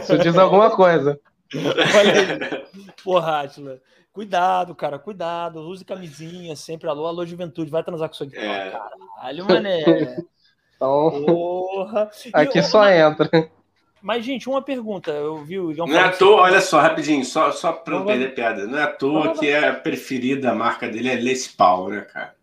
[0.00, 1.18] Isso diz alguma coisa.
[1.54, 2.66] Olha aí.
[3.02, 3.80] Porra, Atila.
[4.18, 5.60] Cuidado, cara, cuidado.
[5.60, 6.88] Use camisinha sempre.
[6.88, 7.70] Alô, alô, juventude.
[7.70, 8.48] Vai transar com sua guitarra.
[8.48, 8.70] É.
[8.72, 9.84] Caralho, mané.
[10.74, 12.10] Então, Porra.
[12.32, 13.50] Aqui e, só mas, entra.
[14.00, 15.10] Mas, gente, uma pergunta.
[15.10, 18.34] Eu vi o Não é à toa, olha só, rapidinho, só, só para não perder
[18.34, 18.64] piada.
[18.64, 22.34] Não é à toa que a preferida marca dele é Les Paul, né, cara?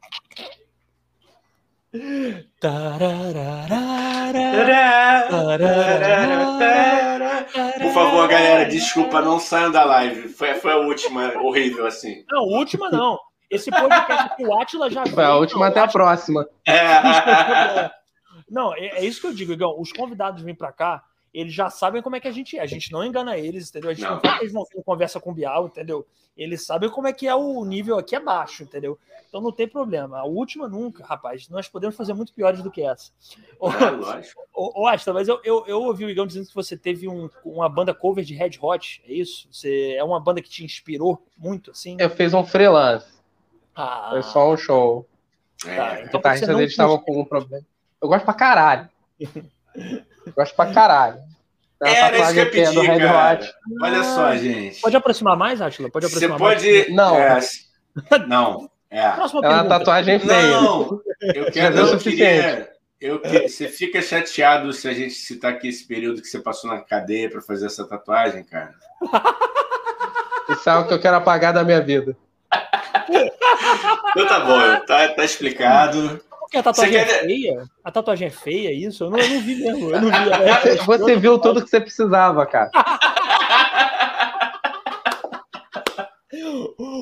[7.81, 10.29] Por favor, galera, desculpa, não saiam da live.
[10.29, 12.23] Foi, foi a última horrível assim.
[12.29, 13.17] Não, última não.
[13.49, 16.47] Esse podcast que o Atila já Foi a última até a próxima.
[16.67, 17.91] É.
[18.49, 19.75] Não, é, é, isso que eu digo, Igão.
[19.79, 21.03] Os convidados vêm para cá,
[21.35, 22.61] eles já sabem como é que a gente é.
[22.61, 23.89] A gente não engana eles, entendeu?
[23.89, 26.07] A gente não, não fala que eles vão vir conversa com o Bial, entendeu?
[26.37, 28.97] Eles sabem como é que é o nível aqui é baixo, entendeu?
[29.27, 30.19] Então não tem problema.
[30.19, 31.49] A última nunca, rapaz.
[31.49, 33.11] Nós podemos fazer muito piores do que essa.
[33.61, 34.41] É, lógico.
[34.55, 37.67] Ô, Asta, mas eu, eu, eu, ouvi o Igão dizendo que você teve um, uma
[37.67, 39.49] banda cover de Red Hot, é isso?
[39.51, 41.97] Você, é uma banda que te inspirou muito, assim?
[41.99, 43.13] Eu fiz um freelance.
[43.75, 44.07] Ah.
[44.11, 45.05] Foi só um show.
[45.65, 45.75] É.
[45.75, 47.65] Tá, então, o guitarrista deles estava com um problema.
[48.01, 48.89] Eu gosto pra caralho.
[50.33, 51.17] Gosto pra caralho.
[51.83, 53.53] Era isso que eu pedi, Red Hot.
[53.81, 54.81] Olha só, gente.
[54.81, 55.89] Pode aproximar mais, Atila?
[55.89, 56.71] Pode aproximar Você pode...
[56.71, 56.89] mais?
[56.89, 57.17] Não.
[57.17, 57.39] É,
[58.27, 58.69] não.
[58.89, 59.11] É.
[59.11, 60.61] Próxima é uma tatuagem feia.
[60.61, 61.77] Não, eu quero...
[61.77, 62.75] Eu queria...
[62.99, 63.49] Eu que...
[63.49, 67.29] Você fica chateado se a gente citar aqui esse período que você passou na cadeia
[67.29, 68.73] para fazer essa tatuagem, cara?
[70.49, 72.15] Isso é algo que eu quero apagar da minha vida.
[74.11, 76.21] Então tá bom, tá, tá explicado.
[76.55, 77.65] Porque a tatuagem é feia?
[77.83, 79.03] A tatuagem é feia, isso?
[79.03, 79.91] Eu não, eu não vi mesmo.
[79.91, 80.15] Eu não vi.
[80.69, 82.71] É, você viu tudo que você precisava, cara.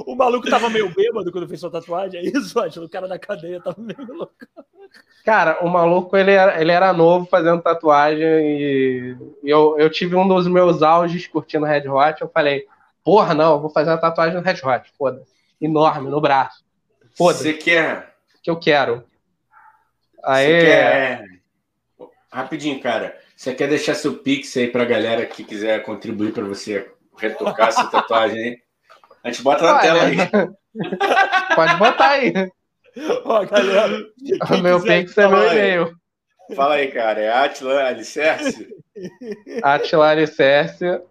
[0.08, 2.84] o maluco tava meio bêbado quando fez sua tatuagem, é isso, acho?
[2.84, 4.34] O cara da cadeia tava meio louco.
[5.24, 10.28] Cara, o maluco, ele era, ele era novo fazendo tatuagem e eu, eu tive um
[10.28, 12.66] dos meus auges curtindo Red Hot, eu falei,
[13.04, 15.32] porra, não, vou fazer uma tatuagem no Red Hot, foda-se.
[15.62, 16.66] Enorme, no braço.
[17.16, 17.44] Foda-se.
[17.44, 18.16] Você quer?
[18.42, 19.04] Que eu quero.
[20.24, 20.62] Aí.
[20.62, 21.26] Quer...
[22.32, 23.18] Rapidinho, cara.
[23.36, 27.86] Você quer deixar seu pix aí pra galera que quiser contribuir para você retocar essa
[27.88, 28.58] tatuagem aí?
[29.24, 30.18] A gente bota na tela aí.
[31.56, 32.34] Pode botar aí.
[33.26, 33.98] Ó, galera.
[34.52, 35.96] O meu pix é meu e-mail.
[36.56, 37.22] Fala aí, cara.
[37.22, 38.68] É Atila Alicerce?
[39.64, 41.02] Atila Alicerce,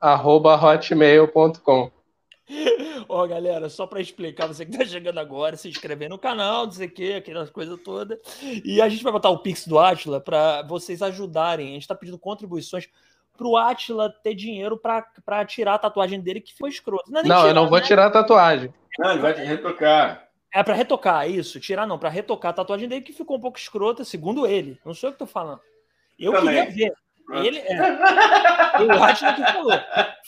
[0.00, 1.90] arroba hotmail.com.
[3.08, 6.88] Ó, galera, só para explicar, você que tá chegando agora, se inscrever no canal, dizer
[6.88, 8.18] que, aquelas coisas todas.
[8.64, 11.70] E a gente vai botar o Pix do Atila para vocês ajudarem.
[11.70, 12.88] A gente tá pedindo contribuições
[13.36, 17.10] pro Atila ter dinheiro para tirar a tatuagem dele que foi escroto.
[17.10, 17.84] Não, é não tirar, eu não vou né?
[17.84, 18.74] tirar a tatuagem.
[18.98, 20.28] Não, ele vai retocar.
[20.52, 21.60] É para retocar, isso.
[21.60, 24.78] Tirar não, para retocar a tatuagem dele que ficou um pouco escrota, segundo ele.
[24.84, 25.60] Não sou eu que tô falando.
[26.18, 26.66] Eu Também.
[26.66, 26.94] queria ver.
[27.32, 28.82] Ele é.
[28.82, 29.72] O Atila que falou.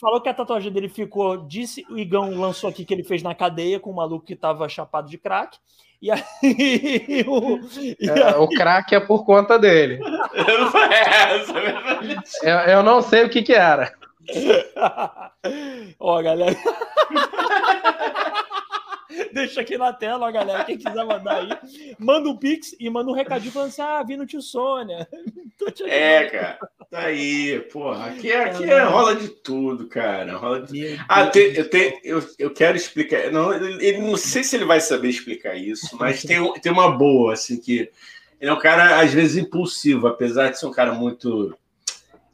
[0.00, 1.36] Falou que a tatuagem dele ficou.
[1.46, 4.68] Disse o Igão lançou aqui que ele fez na cadeia com um maluco que tava
[4.68, 5.58] chapado de crack.
[6.00, 6.22] E aí.
[7.26, 8.34] O, e é, aí...
[8.34, 10.00] o crack é por conta dele.
[12.42, 13.92] eu, eu não sei o que que era.
[15.98, 16.56] Ó, galera.
[19.32, 20.64] Deixa aqui na tela, galera.
[20.64, 24.16] Quem quiser mandar aí, manda um pix e manda um recadinho falando assim: ah, vi
[24.16, 25.08] no tio Sônia.
[25.86, 26.58] É, cara.
[26.90, 28.06] Tá aí, porra.
[28.06, 30.36] Aqui, é, aqui é, rola de tudo, cara.
[30.36, 30.98] Rola de...
[31.08, 33.30] Ah, tem, eu, tenho, eu, eu quero explicar.
[33.30, 37.34] Não, ele, não sei se ele vai saber explicar isso, mas tem, tem uma boa,
[37.34, 37.88] assim, que
[38.40, 41.56] ele é um cara, às vezes, impulsivo, apesar de ser um cara muito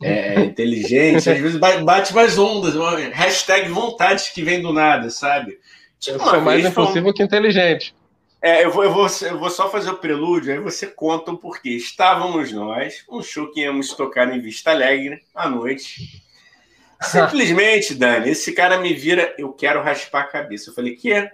[0.02, 2.74] é, inteligente, às vezes bate mais ondas,
[3.12, 5.58] hashtag vontade que vem do nada, sabe?
[5.98, 7.94] Tipo, eu sou mais impulsivo que inteligente.
[8.40, 11.38] É, eu vou, eu, vou, eu vou só fazer o prelúdio, aí você conta o
[11.38, 11.70] porquê.
[11.70, 16.22] Estávamos nós, um show que íamos tocar em Vista Alegre, à noite.
[17.02, 20.70] Simplesmente, Dani, esse cara me vira, eu quero raspar a cabeça.
[20.70, 21.12] Eu falei, que?
[21.12, 21.32] Aí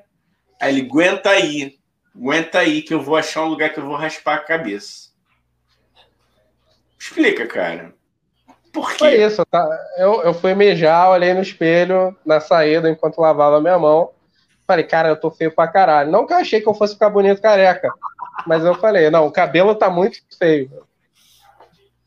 [0.68, 1.78] ele, aguenta aí,
[2.14, 5.10] aguenta aí que eu vou achar um lugar que eu vou raspar a cabeça.
[6.98, 7.94] Explica, cara.
[8.72, 8.98] Por quê?
[8.98, 9.66] Foi isso, tá?
[9.98, 14.10] Eu, eu fui mijar, olhei no espelho na saída enquanto lavava a minha mão.
[14.66, 16.10] Falei, cara, eu tô feio pra caralho.
[16.10, 17.90] Não que eu achei que eu fosse ficar bonito careca,
[18.46, 20.70] mas eu falei, não, o cabelo tá muito feio.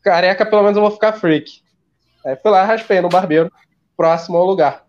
[0.02, 1.62] Careca, pelo menos eu vou ficar freak.
[2.24, 3.50] Aí fui lá, raspei no barbeiro,
[3.96, 4.84] próximo ao lugar.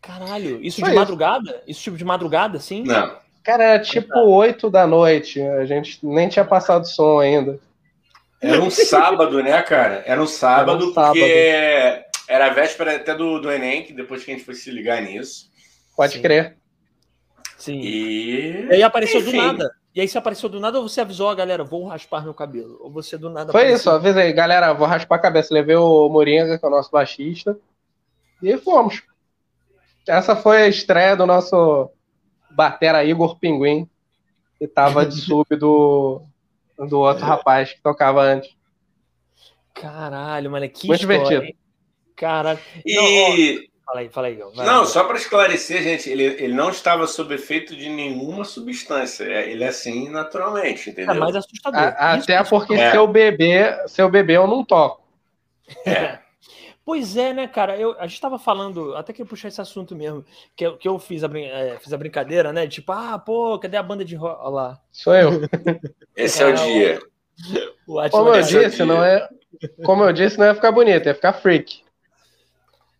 [0.00, 1.62] Caralho, isso Foi de madrugada?
[1.66, 2.84] Isso tipo de madrugada, sim?
[2.84, 3.16] Não.
[3.42, 5.40] Cara, era tipo oito da noite.
[5.42, 7.58] A gente nem tinha passado som ainda.
[8.40, 10.02] Era um sábado, né, cara?
[10.06, 11.18] Era um sábado, era um sábado.
[11.18, 14.70] porque era a véspera até do, do Enem, que depois que a gente foi se
[14.70, 15.50] ligar nisso.
[15.96, 16.22] Pode Sim.
[16.22, 16.56] crer.
[17.58, 17.80] Sim.
[17.80, 18.66] E...
[18.66, 19.32] e aí apareceu Enfim.
[19.32, 19.70] do nada.
[19.94, 22.78] E aí, se apareceu do nada, ou você avisou a galera, vou raspar meu cabelo?
[22.80, 23.50] Ou você do nada.
[23.50, 23.76] Foi apareceu...
[23.76, 25.52] isso, avisei, galera, vou raspar a cabeça.
[25.52, 27.58] Levei o Moringa, que é o nosso baixista.
[28.40, 29.02] E fomos.
[30.06, 31.90] Essa foi a estreia do nosso
[32.50, 33.88] batera Igor Pinguim,
[34.58, 36.22] que tava de sub do,
[36.78, 38.56] do outro rapaz que tocava antes.
[39.74, 41.58] Caralho, mano, que Muito história, divertido.
[42.14, 42.58] Caralho.
[42.84, 42.94] E...
[42.94, 44.38] Não, ó, Fala aí, fala aí.
[44.54, 49.24] Vai, não, só para esclarecer, gente, ele, ele não estava sob efeito de nenhuma substância.
[49.24, 51.14] É, ele é assim naturalmente, entendeu?
[51.14, 51.80] É mais assustador.
[51.80, 52.90] A, até porque é.
[52.90, 55.02] seu bebê, seu bebê eu não toco.
[55.86, 56.18] É.
[56.84, 57.76] Pois é, né, cara?
[57.76, 60.24] Eu, a gente estava falando, até que eu puxar esse assunto mesmo,
[60.56, 62.66] que eu, que eu fiz, a, é, fiz a brincadeira, né?
[62.66, 64.40] Tipo, ah, pô, cadê a banda de rock?
[64.40, 64.80] Olha lá.
[64.90, 65.32] Sou eu.
[66.16, 66.98] Esse é, o dia.
[67.86, 69.28] O, o como eu disse, não é.
[69.84, 71.82] Como eu disse, não ia ficar bonito, ia ficar freak.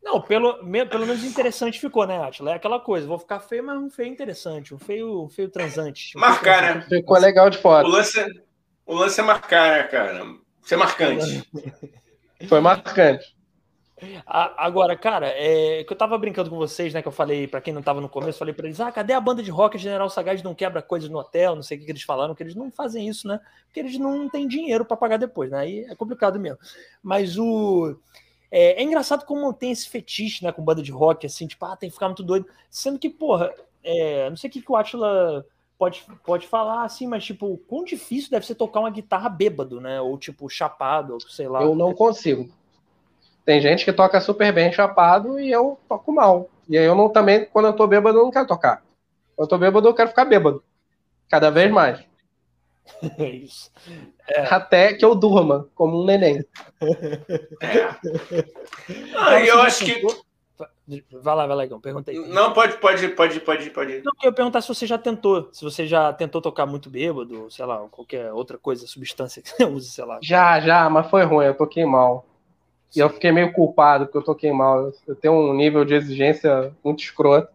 [0.08, 0.54] Não, pelo,
[0.88, 2.52] pelo menos interessante ficou, né, Atila?
[2.52, 6.16] É aquela coisa, vou ficar feio, mas um feio interessante, um feio, um feio transante.
[6.16, 6.86] Um marcar, né?
[6.88, 7.86] Ficou legal de foto.
[7.86, 8.26] O lance, é,
[8.86, 10.24] o lance é marcar, né, cara?
[10.62, 11.46] Ser marcante.
[12.48, 13.36] Foi marcante.
[14.24, 17.02] Agora, cara, é, que eu tava brincando com vocês, né?
[17.02, 19.20] Que eu falei, para quem não tava no começo, falei para eles: ah, cadê a
[19.20, 19.76] banda de rock?
[19.76, 22.42] General Sagaz não quebra coisas no hotel, não sei o que, que eles falaram, que
[22.42, 23.38] eles não fazem isso, né?
[23.66, 25.58] Porque eles não têm dinheiro para pagar depois, né?
[25.58, 26.58] Aí é complicado mesmo.
[27.02, 27.98] Mas o.
[28.50, 31.76] É, é, engraçado como tem esse fetiche, né, com banda de rock, assim, tipo, ah,
[31.76, 32.46] tem que ficar muito doido.
[32.70, 33.52] Sendo que, porra,
[33.84, 35.44] é, não sei o que, que o Atila
[35.78, 40.00] pode, pode falar, assim, mas, tipo, quão difícil deve ser tocar uma guitarra bêbado, né?
[40.00, 41.62] Ou, tipo, chapado, ou sei lá.
[41.62, 42.48] Eu não consigo.
[43.44, 46.50] Tem gente que toca super bem chapado e eu toco mal.
[46.68, 48.82] E aí eu não também, quando eu tô bêbado, eu não quero tocar.
[49.34, 50.62] Quando eu tô bêbado, eu quero ficar bêbado.
[51.30, 52.07] Cada vez mais.
[53.18, 53.70] É isso.
[54.28, 54.42] É.
[54.42, 56.44] Até que eu durma, como um neném.
[57.60, 58.44] É.
[59.16, 60.00] Ah, eu acho que.
[61.12, 62.18] Vai lá, vai lá, Igor, pergunta aí.
[62.28, 64.00] Não, pode, pode, pode, pode, pode.
[64.02, 67.50] Não, eu ia perguntar se você já tentou, se você já tentou tocar muito bêbado,
[67.50, 70.18] sei lá, qualquer outra coisa, substância que você use, sei lá.
[70.22, 72.24] Já, já, mas foi ruim, eu toquei mal.
[72.96, 74.90] E eu fiquei meio culpado porque eu toquei mal.
[75.06, 77.52] Eu tenho um nível de exigência muito escroto.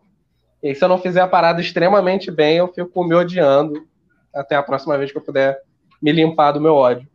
[0.61, 3.85] E se eu não fizer a parada extremamente bem, eu fico me odiando
[4.33, 5.59] até a próxima vez que eu puder
[6.01, 7.07] me limpar do meu ódio.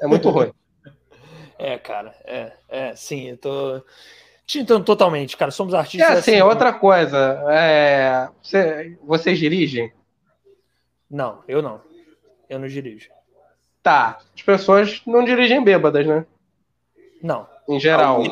[0.00, 0.52] É muito ruim.
[1.56, 3.80] É, cara, é, é, sim, eu tô.
[4.44, 5.52] Te entendo totalmente, cara.
[5.52, 6.10] Somos artistas.
[6.10, 7.40] É assim, assim outra coisa.
[7.48, 8.28] É...
[8.42, 9.92] Você, vocês dirigem?
[11.08, 11.80] Não, eu não.
[12.50, 13.08] Eu não dirijo.
[13.82, 14.18] Tá.
[14.34, 16.26] As pessoas não dirigem bêbadas, né?
[17.22, 17.46] Não.
[17.68, 18.22] Em geral.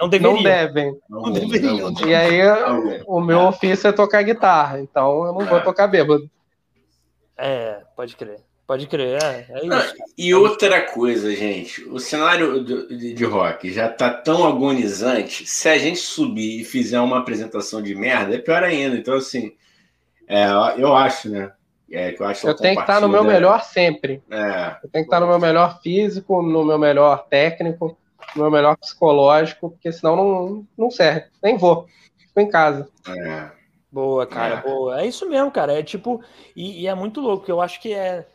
[0.00, 0.34] Não, deveriam.
[0.34, 1.00] Não devem.
[1.08, 1.94] Não, deveriam.
[2.06, 2.40] E aí,
[3.06, 5.62] o meu ofício é tocar guitarra, então eu não vou é.
[5.62, 6.30] tocar bêbado.
[7.36, 8.40] É, pode crer.
[8.66, 9.94] Pode crer, é, é isso.
[10.16, 15.68] e outra coisa, gente, o cenário do, de, de, rock já tá tão agonizante, se
[15.68, 18.96] a gente subir e fizer uma apresentação de merda, é pior ainda.
[18.96, 19.52] Então, assim,
[20.26, 20.46] é,
[20.78, 21.52] eu acho, né?
[21.90, 24.22] É, eu acho eu tenho que estar no meu melhor sempre.
[24.30, 24.76] É.
[24.82, 27.98] Eu tenho que estar no meu melhor físico, no meu melhor técnico,
[28.34, 31.26] no meu melhor psicológico, porque senão não, não serve.
[31.42, 31.86] Nem vou.
[32.16, 32.88] Fico em casa.
[33.06, 33.61] É.
[33.92, 34.62] Boa, cara, é.
[34.62, 35.02] boa.
[35.02, 35.78] É isso mesmo, cara.
[35.78, 36.22] É tipo,
[36.56, 37.50] e, e é muito louco.
[37.50, 38.26] Eu acho que é,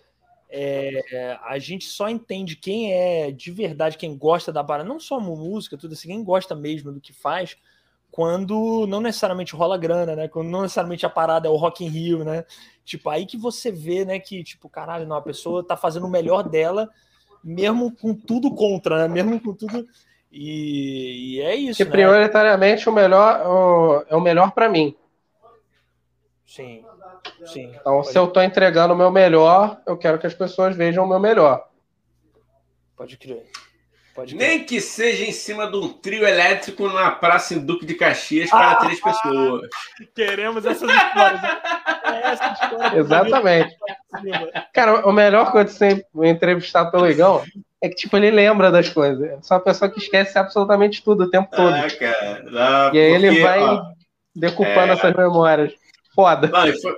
[0.50, 5.20] é, a gente só entende quem é de verdade, quem gosta da parada, não só
[5.20, 7.58] música, tudo assim, quem gosta mesmo do que faz,
[8.12, 10.28] quando não necessariamente rola grana, né?
[10.28, 12.46] Quando não necessariamente a parada é o Rock in Rio, né?
[12.86, 16.10] Tipo, aí que você vê, né, que, tipo, caralho, não, a pessoa tá fazendo o
[16.10, 16.90] melhor dela,
[17.44, 19.08] mesmo com tudo contra, né?
[19.08, 19.88] Mesmo com tudo.
[20.32, 21.78] E, e é isso.
[21.78, 21.92] Que né?
[21.92, 24.96] prioritariamente o melhor o, é o melhor para mim.
[26.48, 26.84] Sim.
[27.46, 27.72] Sim.
[27.80, 28.08] Então, pode...
[28.08, 31.20] se eu tô entregando o meu melhor, eu quero que as pessoas vejam o meu
[31.20, 31.68] melhor.
[32.96, 33.46] Pode crer.
[34.34, 38.50] Nem que seja em cima de um trio elétrico na praça em Duque de Caxias
[38.50, 39.70] para ah, três pessoas.
[40.16, 41.42] Queremos essas histórias.
[42.04, 43.78] É essa história Exatamente.
[44.74, 47.44] Cara, o melhor que eu sempre entrevistado pelo Igão
[47.80, 49.24] é que, tipo, ele lembra das coisas.
[49.24, 51.76] É só uma pessoa que esquece absolutamente tudo o tempo todo.
[51.76, 52.44] Ah, cara.
[52.44, 53.84] Não, e aí porque, ele vai ó,
[54.36, 54.96] decupando é...
[54.96, 55.74] essas memórias.
[56.18, 56.48] Foda.
[56.48, 56.98] Não, foi,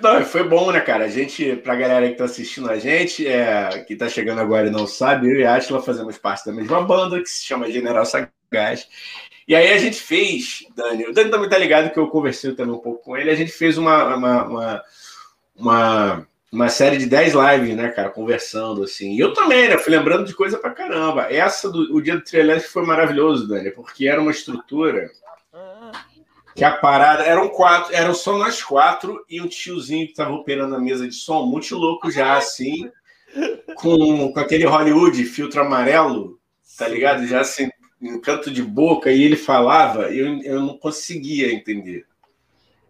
[0.00, 1.06] não, foi bom, né, cara?
[1.06, 4.70] A gente, pra galera que tá assistindo a gente, é, que tá chegando agora e
[4.70, 8.06] não sabe, eu e a Atila fazemos parte da mesma banda, que se chama General
[8.06, 8.86] Sagaz.
[9.48, 12.72] E aí a gente fez, Dani, o Dani também tá ligado que eu conversei também
[12.72, 14.82] um pouco com ele, a gente fez uma, uma, uma,
[15.56, 19.14] uma, uma série de 10 lives, né, cara, conversando, assim.
[19.14, 21.22] E eu também, né, fui lembrando de coisa pra caramba.
[21.22, 25.10] Essa do o dia do Trilhão foi maravilhoso, Dani, porque era uma estrutura
[26.54, 30.74] que a parada eram quatro, eram só nós quatro e um tiozinho que tava operando
[30.74, 32.90] a mesa de som, muito louco já, assim,
[33.76, 36.38] com, com aquele Hollywood filtro amarelo,
[36.76, 37.26] tá ligado?
[37.26, 37.70] Já assim,
[38.00, 42.06] em canto de boca, e ele falava, eu, eu não conseguia entender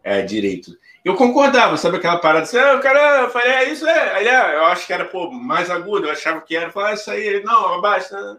[0.02, 0.72] é, direito.
[1.04, 4.12] Eu concordava, sabe aquela parada assim, ah, o cara, eu falei, é isso, é.
[4.16, 6.92] Aí, ah, eu acho que era, pô, mais agudo, eu achava que era, eu falei,
[6.92, 8.38] ah, isso aí, não, abaixa.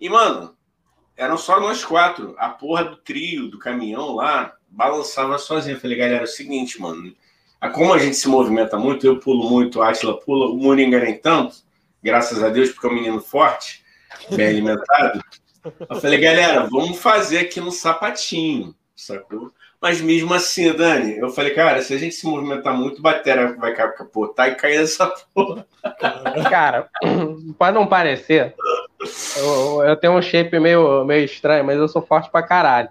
[0.00, 0.56] E, mano,
[1.16, 2.34] eram só nós quatro.
[2.38, 5.76] A porra do trio, do caminhão lá, balançava sozinho.
[5.76, 7.14] Eu falei, galera, é o seguinte, mano.
[7.72, 11.16] Como a gente se movimenta muito, eu pulo muito, a Atila pula, o Moringa nem
[11.16, 11.56] tanto,
[12.02, 13.82] graças a Deus, porque é um menino forte,
[14.30, 15.22] bem alimentado.
[15.88, 19.50] Eu falei, galera, vamos fazer aqui no sapatinho, sacou?
[19.80, 23.74] Mas mesmo assim, Dani, eu falei, cara, se a gente se movimentar muito, bateria vai
[23.74, 25.66] capotar e cair nessa porra.
[26.50, 26.88] Cara,
[27.58, 28.54] pode não parecer,
[29.36, 32.88] eu, eu, tenho um shape meio, meio estranho, mas eu sou forte pra caralho.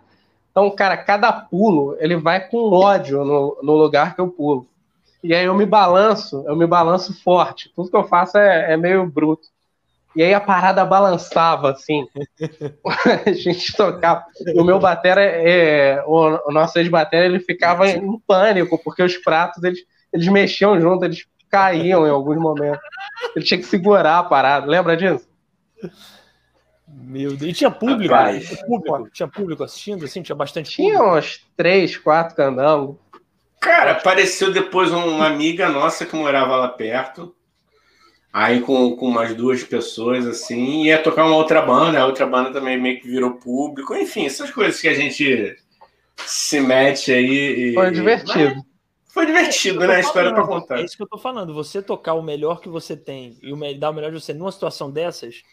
[0.52, 4.68] Então, cara, cada pulo, ele vai com ódio no, no lugar que eu pulo.
[5.24, 7.72] E aí eu me balanço, eu me balanço forte.
[7.76, 9.48] Tudo que eu faço é, é meio bruto.
[10.16, 12.06] E aí a parada balançava, assim.
[13.26, 14.26] a gente tocava.
[14.56, 19.64] O meu batera, é, o, o nosso ex-batera, ele ficava em pânico, porque os pratos,
[19.64, 19.80] eles,
[20.12, 22.82] eles mexiam junto, eles caíam em alguns momentos.
[23.36, 24.68] Ele tinha que segurar a parada.
[24.68, 25.28] Lembra disso?
[26.88, 27.52] Meu Deus.
[27.52, 29.10] E tinha público, tinha público?
[29.12, 30.22] Tinha público assistindo, assim?
[30.22, 31.18] Tinha bastante Tinha público?
[31.18, 32.98] uns três, quatro candangos.
[33.60, 37.34] Cara, apareceu depois uma amiga nossa que morava lá perto.
[38.32, 42.52] Aí com, com umas duas pessoas, assim, ia tocar uma outra banda, a outra banda
[42.52, 43.96] também meio que virou público.
[43.96, 45.56] Enfim, essas coisas que a gente
[46.18, 47.70] se mete aí.
[47.70, 47.74] E...
[47.74, 48.56] Foi divertido.
[48.56, 48.66] Mas
[49.14, 49.98] foi divertido, né?
[49.98, 50.80] A história para contar.
[50.80, 51.54] É isso que eu tô falando.
[51.54, 54.90] Você tocar o melhor que você tem e dar o melhor de você numa situação
[54.90, 55.44] dessas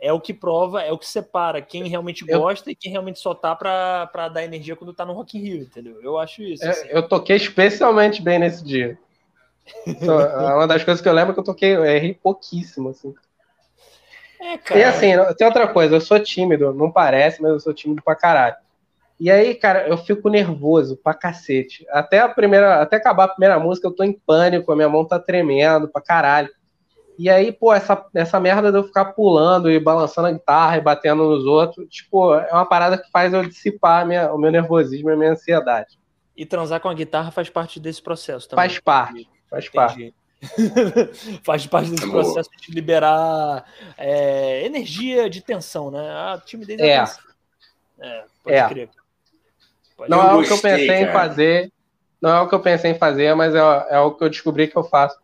[0.00, 2.40] é o que prova, é o que separa quem realmente eu...
[2.40, 5.62] gosta e quem realmente só tá pra, dar energia quando tá no Rock in Rio,
[5.62, 6.00] entendeu?
[6.02, 6.64] Eu acho isso.
[6.64, 6.88] É, assim.
[6.88, 8.98] Eu toquei especialmente bem nesse dia.
[9.86, 13.14] Então, é uma das coisas que eu lembro que eu toquei, eu errei pouquíssimo, assim.
[14.40, 14.80] É, cara.
[14.80, 18.14] E assim, tem outra coisa, eu sou tímido, não parece, mas eu sou tímido pra
[18.14, 18.56] caralho.
[19.18, 21.84] E aí, cara, eu fico nervoso pra cacete.
[21.90, 25.04] Até a primeira, até acabar a primeira música, eu tô em pânico, a minha mão
[25.04, 26.50] tá tremendo pra caralho.
[27.18, 30.80] E aí, pô, essa, essa merda de eu ficar pulando e balançando a guitarra e
[30.80, 35.10] batendo nos outros, tipo, é uma parada que faz eu dissipar minha, o meu nervosismo
[35.10, 35.98] e a minha ansiedade.
[36.36, 38.68] E transar com a guitarra faz parte desse processo também.
[38.68, 39.74] Faz parte, faz Entendi.
[39.74, 40.14] parte.
[41.42, 43.64] faz parte desse processo de liberar
[43.96, 45.98] é, energia de tensão, né?
[46.00, 47.04] A timidez é, é.
[47.98, 48.68] É, pode é.
[48.68, 48.90] crer.
[49.96, 51.00] Pode não é o que eu pensei cara.
[51.00, 51.72] em fazer,
[52.22, 53.58] não é o que eu pensei em fazer, mas é,
[53.90, 55.18] é o que eu descobri que eu faço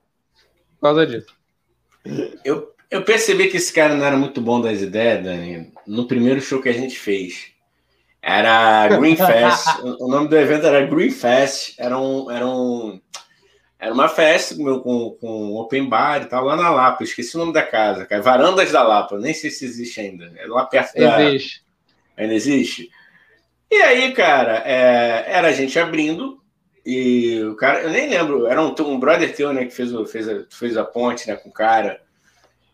[0.80, 1.32] por causa disso.
[2.44, 6.40] Eu, eu percebi que esse cara não era muito bom das ideias, Dani, no primeiro
[6.40, 7.55] show que a gente fez.
[8.22, 9.66] Era Green Fest.
[10.00, 11.74] o nome do evento era Green Fest.
[11.78, 13.00] Era, um, era, um,
[13.78, 17.02] era uma festa com, com, com open bar e tal, lá na Lapa.
[17.02, 18.22] Eu esqueci o nome da casa, cara.
[18.22, 19.18] Varandas da Lapa.
[19.18, 20.32] Nem sei se existe ainda.
[20.36, 21.22] É lá perto da.
[21.22, 21.64] Existe.
[22.16, 22.90] Ainda existe?
[23.70, 26.40] E aí, cara, é, era a gente abrindo.
[26.85, 30.05] E o cara, eu nem lembro, era um, um brother teu, né, que fez, o,
[30.05, 32.03] fez, a, fez a ponte, né, com o cara.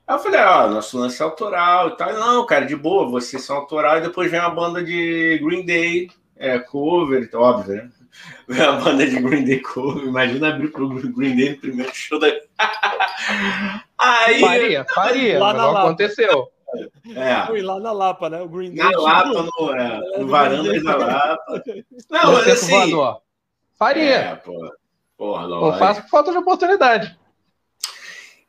[0.07, 2.13] Aí eu falei, ó, oh, nosso lance é autoral e tal.
[2.15, 3.99] Não, cara, de boa, vocês são autoral.
[3.99, 7.91] E depois vem a banda de Green Day, é, cover, então, óbvio, né?
[8.49, 10.03] Vem a banda de Green Day cover.
[10.03, 12.27] Imagina abrir pro Green Day no primeiro show da.
[13.97, 14.41] Aí.
[14.41, 16.49] Faria, faria, lá não aconteceu.
[17.15, 17.47] É.
[17.47, 18.43] Fui lá na Lapa, né?
[18.43, 18.83] O Green Day.
[18.83, 21.63] Na Lapa, no, é, no varanda da Lapa.
[22.11, 22.91] Não, mas assim...
[22.91, 23.23] Voador.
[23.81, 24.15] Faria.
[24.15, 24.71] É, pô.
[25.17, 27.19] Porra, não faço por falta de oportunidade.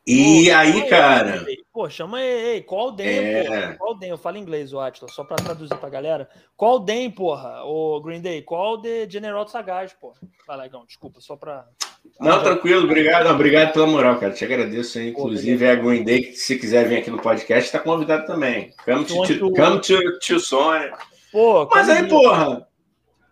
[0.06, 1.46] E pô, aí, cara.
[1.72, 3.44] Pô, chama aí, qual o DEM, é...
[3.44, 3.76] porra?
[3.78, 4.10] Qual o DEM?
[4.10, 6.30] Eu falo inglês, o Atila, só pra traduzir pra galera.
[6.58, 7.64] Qual o DEM, porra?
[7.64, 10.20] O Green Day, qual o de General Sagaz, porra?
[10.46, 11.66] Vai lá, Igão, desculpa, só pra.
[12.20, 14.34] Não, tranquilo, obrigado, obrigado pela moral, cara.
[14.34, 15.12] Te agradeço aí.
[15.12, 18.74] Inclusive, é a Green Day, que se quiser vir aqui no podcast, tá convidado também.
[18.84, 20.92] Come to, to, come to, to Sony.
[21.32, 22.68] Pô, Mas aí, porra,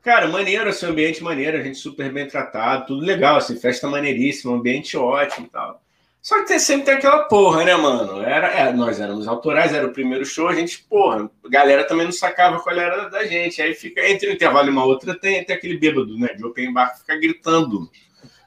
[0.10, 4.56] Cara, maneiro, assim, ambiente maneiro, a gente super bem tratado, tudo legal, assim, festa maneiríssima,
[4.56, 5.84] ambiente ótimo e tal.
[6.20, 8.20] Só que tem, sempre tem aquela porra, né, mano?
[8.24, 12.06] Era, é, nós éramos autorais, era o primeiro show, a gente, porra, a galera também
[12.06, 13.62] não sacava qual era da gente.
[13.62, 16.74] Aí fica entre um intervalo e uma outra, tem, tem aquele bêbado, né, de open
[16.74, 17.88] bar fica gritando.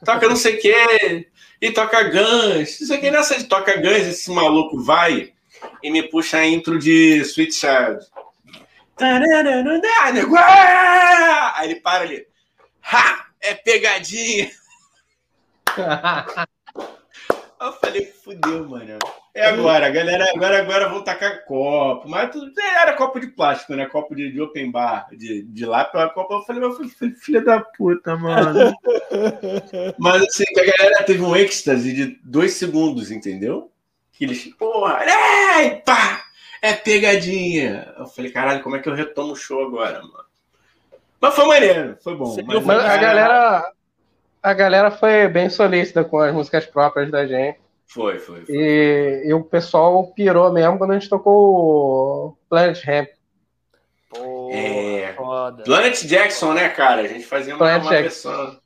[0.05, 1.29] Toca não sei o quê,
[1.61, 5.33] e toca Guns, não sei o que, nessa de toca Guns, esse maluco vai
[5.81, 8.05] e me puxa a intro de Sweet Child.
[11.57, 12.27] Aí ele para ali.
[12.83, 13.27] Ha!
[13.41, 14.51] É pegadinha!
[17.61, 18.99] Eu falei, fudeu, mano.
[19.33, 20.27] É agora, galera.
[20.35, 22.09] Agora, agora vão tacar copo.
[22.09, 23.87] Mas tudo era copo de plástico, né?
[23.87, 26.35] Copo de, de open bar, de, de lá pela copa.
[26.35, 28.77] Eu falei, meu filho, da puta, mano.
[29.97, 33.71] Mas assim, a galera teve um êxtase de dois segundos, entendeu?
[34.13, 36.25] Que eles, porra, ei, pá!
[36.63, 37.93] É pegadinha.
[37.99, 40.25] Eu falei, caralho, como é que eu retomo o show agora, mano?
[41.21, 42.37] Mas foi maneiro, foi bom.
[42.47, 43.73] Mas, mas a galera.
[44.41, 47.61] A galera foi bem solícita com as músicas próprias da gente.
[47.87, 48.45] Foi, foi.
[48.45, 48.55] foi.
[48.55, 53.09] E, e, o pessoal pirou mesmo quando a gente tocou o Planet Ramp.
[54.09, 55.63] Pô, é, foda.
[55.63, 57.03] Planet Jackson, né, cara?
[57.03, 58.59] A gente fazia uma, uma versão.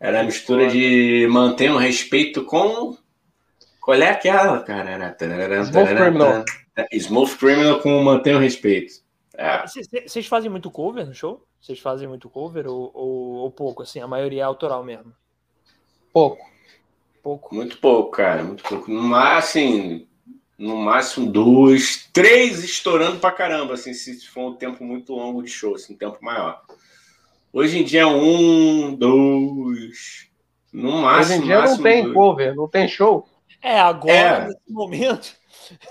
[0.00, 2.96] Era a mistura de manter um respeito com.
[3.80, 4.90] Qual é aquela, cara?
[4.90, 5.60] Era.
[5.62, 6.44] Smooth Criminal.
[6.76, 9.02] É, Smooth Criminal com Mantenha o Respeito.
[9.36, 9.64] É.
[10.06, 11.44] Vocês fazem muito cover no show?
[11.60, 13.82] Vocês fazem muito cover ou, ou, ou, pouco?
[13.82, 15.12] Assim, a maioria é autoral mesmo?
[16.12, 16.44] Pouco.
[17.22, 17.54] Pouco.
[17.54, 18.44] Muito pouco, cara.
[18.44, 18.90] Muito pouco.
[18.90, 20.08] No máximo, assim,
[20.58, 25.50] no máximo dois, três estourando pra caramba, assim, se for um tempo muito longo de
[25.50, 26.62] show, assim, um tempo maior.
[27.52, 30.28] Hoje em dia é um, dois,
[30.72, 31.36] no máximo.
[31.36, 32.14] Hoje em dia máximo, não tem dois.
[32.14, 33.28] cover, não tem show.
[33.62, 34.44] É, agora, é.
[34.48, 35.34] nesse momento.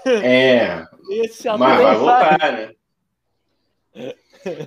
[0.05, 0.85] É.
[1.09, 2.71] Esse mas vai voltar, né?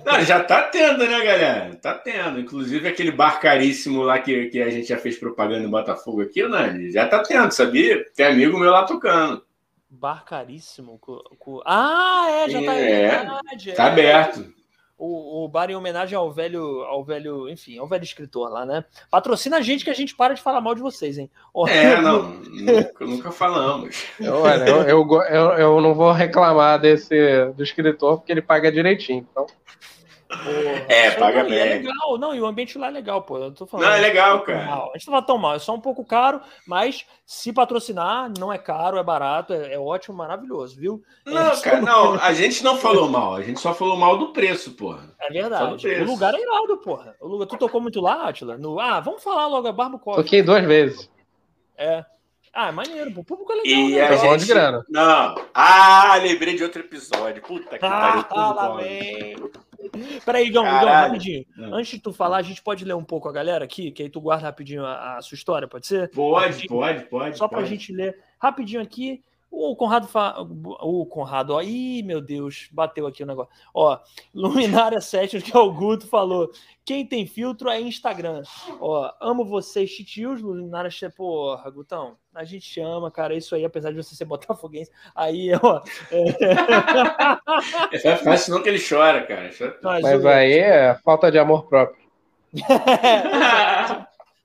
[0.05, 1.75] Não, já tá tendo, né, galera?
[1.75, 2.39] Tá tendo.
[2.39, 6.47] Inclusive aquele bar caríssimo lá que, que a gente já fez propaganda no Botafogo aqui,
[6.47, 6.89] né?
[6.89, 8.05] Já tá tendo, sabia?
[8.15, 9.45] Tem amigo meu lá tocando.
[9.89, 10.99] Bar caríssimo?
[11.65, 13.87] Ah, é, já tá é, verdade, Tá é.
[13.87, 14.56] aberto
[14.97, 18.83] o, o bar em homenagem ao velho, ao velho, enfim, ao velho escritor lá, né?
[19.11, 21.29] Patrocina a gente que a gente para de falar mal de vocês, hein?
[21.67, 24.05] É, não, nunca, nunca falamos.
[24.21, 29.25] Olha, eu, eu, eu, eu, não vou reclamar desse do escritor porque ele paga direitinho,
[29.29, 29.45] então.
[30.87, 31.59] É, paga não, bem.
[31.59, 33.37] É legal, não, e o ambiente lá é legal, pô.
[33.37, 34.65] Eu tô falando, não, é legal, cara.
[34.65, 34.91] Mal.
[34.93, 38.51] A gente não tá tão mal, é só um pouco caro, mas se patrocinar, não
[38.51, 41.03] é caro, é barato, é, é ótimo, maravilhoso, viu?
[41.25, 44.33] Não, é, cara, não, a gente não falou mal, a gente só falou mal do
[44.33, 45.15] preço, porra.
[45.19, 45.87] É verdade.
[45.87, 47.15] O lugar é irado, porra.
[47.19, 48.57] O lugar, tu tocou muito lá, Atila?
[48.57, 50.23] No, ah, vamos falar logo, a Barbo Coffee.
[50.23, 51.09] Toquei duas vezes.
[51.77, 52.03] É.
[52.59, 53.71] Ah, é maneiro, o público é legal.
[53.71, 54.07] E né?
[54.07, 54.39] a gente...
[54.39, 54.83] de grana.
[54.89, 55.35] Não.
[55.53, 57.39] Ah, lembrei de outro episódio.
[57.43, 58.55] Puta que ah, pariu.
[58.55, 59.35] lá vem.
[60.25, 61.45] Peraí, Igão, Igão, rapidinho.
[61.55, 61.75] Não.
[61.75, 64.09] Antes de tu falar, a gente pode ler um pouco a galera aqui, que aí
[64.09, 66.09] tu guarda rapidinho a, a sua história, pode ser?
[66.11, 67.37] Pode, pode, pode.
[67.37, 67.61] Só pode.
[67.61, 69.23] pra gente ler rapidinho aqui.
[69.49, 70.35] O Conrado, fa...
[70.39, 73.51] o Conrado, ó, ih, meu Deus, bateu aqui o negócio.
[73.73, 73.97] Ó,
[74.33, 76.51] Luminária 7, que é o Guto falou.
[76.85, 78.43] Quem tem filtro é Instagram.
[78.79, 83.97] Ó, amo vocês, titios, Luminária, porra, Gutão, a gente ama, cara, isso aí, apesar de
[83.97, 85.81] você ser botafoguense, aí, ó.
[87.91, 89.49] É, é fácil não que ele chora, cara.
[89.81, 92.07] Mas, Mas aí é falta de amor próprio.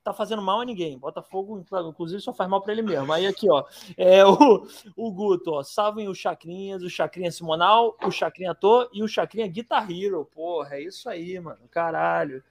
[0.02, 0.98] tá fazendo mal a ninguém.
[0.98, 3.12] Botafogo, inclusive, só faz mal para ele mesmo.
[3.12, 3.64] Aí aqui, ó,
[3.96, 9.02] é o, o Guto, ó, salvem os Chacrinhas, o Chacrinha Simonal, o Chacrinha Ator e
[9.02, 10.28] o Chacrinha Guitar Hero.
[10.34, 11.60] Porra, é isso aí, mano.
[11.70, 12.42] Caralho.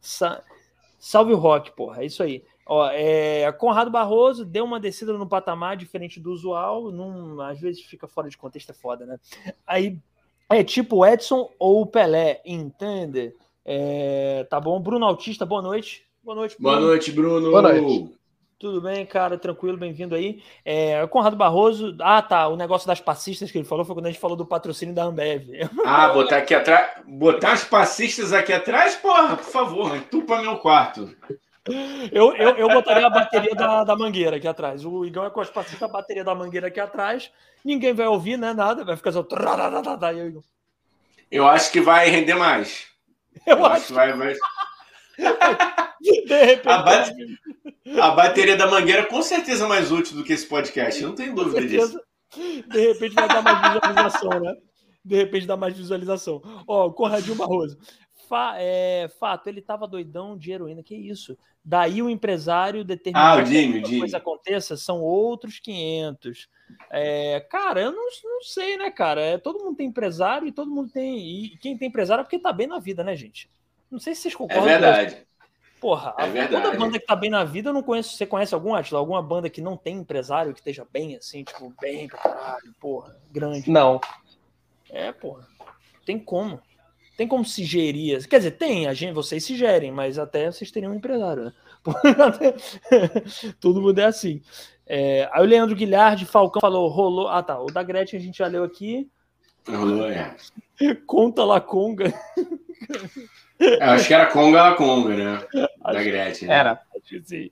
[0.00, 0.42] Sa
[0.98, 2.44] salve o rock, porra, é isso aí.
[2.66, 7.82] Ó, é, Conrado Barroso deu uma descida no patamar diferente do usual, num, às vezes
[7.82, 9.18] fica fora de contexto, é foda, né?
[9.66, 9.98] Aí
[10.50, 13.34] é tipo Edson ou Pelé, entende?
[13.64, 14.80] É, tá bom.
[14.80, 16.07] Bruno Autista, boa noite.
[16.22, 16.76] Boa noite, Bruno.
[16.76, 17.50] Boa noite, Bruno.
[17.50, 18.18] Boa noite.
[18.58, 19.38] Tudo bem, cara?
[19.38, 20.42] Tranquilo, bem-vindo aí.
[20.64, 21.96] É, Conrado Barroso.
[22.00, 22.48] Ah, tá.
[22.48, 25.04] O negócio das passistas que ele falou foi quando a gente falou do patrocínio da
[25.04, 25.48] Ambev.
[25.86, 27.02] Ah, botar aqui atrás.
[27.06, 31.14] Botar as passistas aqui atrás, porra, por favor, entupa meu quarto.
[32.10, 34.84] Eu, eu, eu botaria a bateria da, da mangueira aqui atrás.
[34.84, 37.30] O Igão é cospassista, a bateria da mangueira aqui atrás.
[37.64, 38.52] Ninguém vai ouvir, né?
[38.52, 38.84] Nada.
[38.84, 39.24] Vai ficar só.
[41.30, 42.86] Eu acho que vai render mais.
[43.46, 44.12] Eu, eu acho que vai.
[44.14, 44.34] vai...
[46.00, 46.68] De repente.
[46.68, 47.04] A, ba...
[48.02, 51.02] a, bateria da mangueira com certeza é mais útil do que esse podcast.
[51.02, 52.00] Eu não tenho dúvida disso.
[52.36, 54.54] De repente vai dar mais visualização, né?
[55.04, 56.42] De repente dá mais visualização.
[56.66, 57.78] Ó, o Conradinho Barroso.
[58.28, 60.82] Fa é, fato, ele tava doidão de heroína.
[60.82, 61.36] Que isso?
[61.64, 66.48] Daí o empresário determinar ah, que a coisa aconteça são outros 500.
[66.90, 69.20] É, cara, eu não, não sei, né, cara?
[69.20, 71.18] É, todo mundo tem empresário e todo mundo tem.
[71.18, 73.50] E quem tem empresário é porque tá bem na vida, né, gente?
[73.90, 74.64] Não sei se vocês concordam.
[74.64, 75.28] É verdade.
[75.80, 76.62] Porra, é verdade.
[76.62, 78.16] toda banda que tá bem na vida, eu não conheço.
[78.16, 78.98] Você conhece algum, Atila?
[78.98, 83.16] Alguma banda que não tem empresário, que esteja bem, assim, tipo, bem pra caralho, porra,
[83.30, 83.70] grande?
[83.70, 84.00] Não.
[84.90, 85.46] É, porra.
[86.04, 86.60] Tem como.
[87.16, 88.26] Tem como se gerir.
[88.28, 91.52] Quer dizer, tem, a gente, vocês se gerem, mas até vocês teriam um empresário, né?
[93.60, 94.42] Todo mundo é assim.
[94.86, 97.28] É, aí o Leandro Guilherme Falcão falou, rolou.
[97.28, 97.60] Ah, tá.
[97.60, 99.08] O da Gretchen a gente já leu aqui.
[99.68, 100.34] Rolou, é.
[101.06, 102.12] Conta La Conga.
[103.60, 105.46] É, acho que era Conga La Conga, né?
[105.82, 106.48] Da Gretchen.
[106.48, 106.54] Né?
[106.54, 106.80] Era.
[107.24, 107.50] Sim.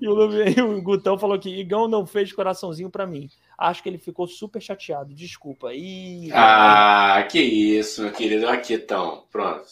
[0.00, 3.28] E o, o Gutão falou que Igão não fez coraçãozinho para mim.
[3.58, 5.14] Acho que ele ficou super chateado.
[5.14, 5.74] Desculpa.
[5.74, 8.48] Ih, ah, que isso, meu querido.
[8.48, 9.24] Aqui então.
[9.30, 9.66] Pronto.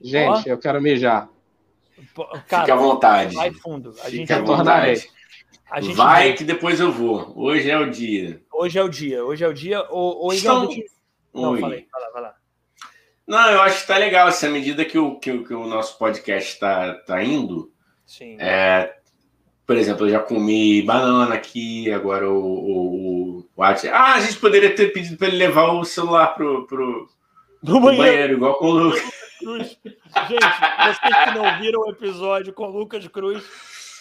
[0.00, 0.52] Gente, Ó.
[0.52, 1.28] eu quero mijar.
[2.48, 3.34] Cara, Fique à vontade.
[3.34, 3.90] Vai fundo.
[3.90, 5.08] A Fique gente à vontade.
[5.70, 7.32] A gente vai, vai que depois eu vou.
[7.36, 8.42] Hoje é o dia.
[8.52, 9.24] Hoje é o dia.
[9.24, 9.86] Hoje é o dia.
[9.90, 10.84] O, o Igão, Estão...
[11.32, 11.60] Não, Oi.
[11.60, 11.86] falei.
[11.92, 12.34] Vai lá, vai lá.
[13.30, 14.26] Não, eu acho que tá legal.
[14.26, 17.72] Essa assim, medida que o, que, que o nosso podcast tá, tá indo.
[18.04, 18.36] Sim.
[18.40, 18.92] É,
[19.64, 24.74] por exemplo, eu já comi banana aqui, agora o, o, o Ah, a gente poderia
[24.74, 27.08] ter pedido para ele levar o celular pro, pro,
[27.64, 27.96] pro banheiro.
[28.02, 28.32] banheiro.
[28.32, 29.00] igual com o Lucas.
[29.40, 33.44] Gente, vocês que não viram o episódio com o Lucas Cruz,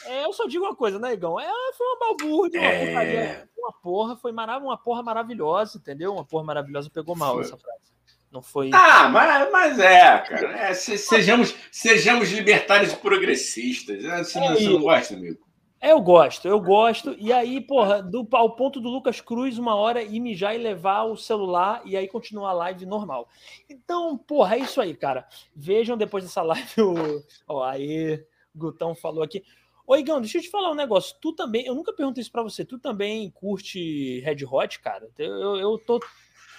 [0.07, 1.39] é, eu só digo uma coisa, né, Igão?
[1.39, 3.45] É, foi uma balbúrdia, uma, é...
[3.55, 6.13] uma porra, foi marav uma porra maravilhosa, entendeu?
[6.13, 7.43] Uma porra maravilhosa pegou mal foi.
[7.43, 7.98] essa frase.
[8.31, 8.69] Não foi.
[8.73, 10.59] Ah, mas, mas é, cara.
[10.59, 14.05] É, sejamos, sejamos libertários progressistas.
[14.05, 15.49] É, você, não, você não gosta, amigo?
[15.81, 17.15] É, eu gosto, eu gosto.
[17.17, 21.03] E aí, porra, do, ao ponto do Lucas Cruz, uma hora ir mijar e levar
[21.03, 23.29] o celular e aí continuar a live normal.
[23.69, 25.25] Então, porra, é isso aí, cara.
[25.55, 27.23] Vejam depois dessa live o.
[27.47, 28.21] Ó, aí,
[28.53, 29.41] Gutão falou aqui.
[29.87, 31.15] Ô, Igão, deixa eu te falar um negócio.
[31.19, 32.63] Tu também, eu nunca perguntei isso pra você.
[32.63, 35.09] Tu também curte Red Hot, cara?
[35.17, 35.99] Eu, eu, eu tô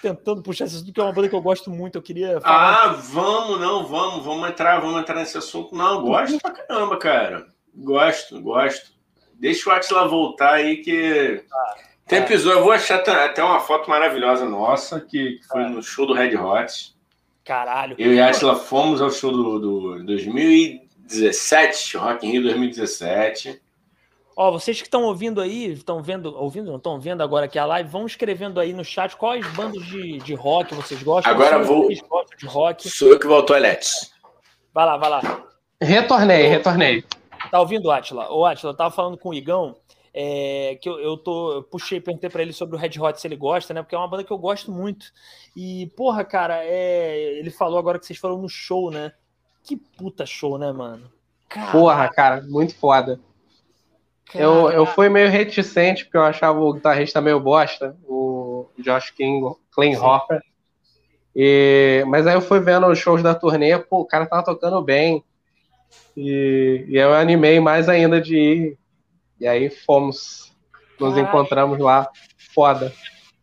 [0.01, 1.97] tentando puxar esse assunto, porque é uma banda que eu gosto muito.
[1.97, 2.83] Eu queria falar.
[2.83, 5.75] Ah, vamos, não, vamos, vamos entrar, vamos entrar nesse assunto.
[5.75, 7.47] Não, gosto pra caramba, cara.
[7.75, 8.91] Gosto, gosto.
[9.33, 11.43] Deixa o Atila voltar aí que.
[11.51, 11.75] Ah,
[12.07, 15.69] tem episódio, eu vou achar até uma foto maravilhosa nossa, que, que foi ah.
[15.69, 16.95] no show do Red Hot.
[17.43, 17.95] Caralho.
[17.97, 23.61] Eu e a Atila fomos ao show do, do 2017, Rock in Rio 2017.
[24.35, 27.65] Ó, vocês que estão ouvindo aí, estão vendo, ouvindo, não estão vendo agora aqui a
[27.65, 31.33] live, vão escrevendo aí no chat quais bandas de, de rock vocês gostam.
[31.33, 31.89] Agora vou.
[31.89, 32.89] De rock.
[32.89, 34.11] Sou eu que vou ao.
[34.73, 35.21] Vai lá, vai lá.
[35.81, 37.03] Retornei, retornei.
[37.49, 38.31] Tá ouvindo, Atila?
[38.31, 39.75] Ô, Atila, eu tava falando com o Igão,
[40.13, 43.27] é, que eu, eu, tô, eu puxei, perguntei para ele sobre o Red Hot se
[43.27, 43.81] ele gosta, né?
[43.81, 45.07] Porque é uma banda que eu gosto muito.
[45.55, 49.11] E, porra, cara, é, ele falou agora que vocês foram no show, né?
[49.63, 51.11] Que puta show, né, mano?
[51.71, 53.19] Porra, cara, muito foda.
[54.33, 59.55] Eu, eu fui meio reticente, porque eu achava o guitarrista meio bosta, o Josh King,
[59.73, 60.41] Klinghoffer.
[61.35, 64.81] E, mas aí eu fui vendo os shows da turnê, pô, o cara tava tocando
[64.81, 65.23] bem.
[66.15, 68.77] E, e eu animei mais ainda de ir.
[69.39, 70.53] E aí fomos,
[70.99, 71.29] nos Caraca.
[71.29, 72.07] encontramos lá,
[72.53, 72.93] foda.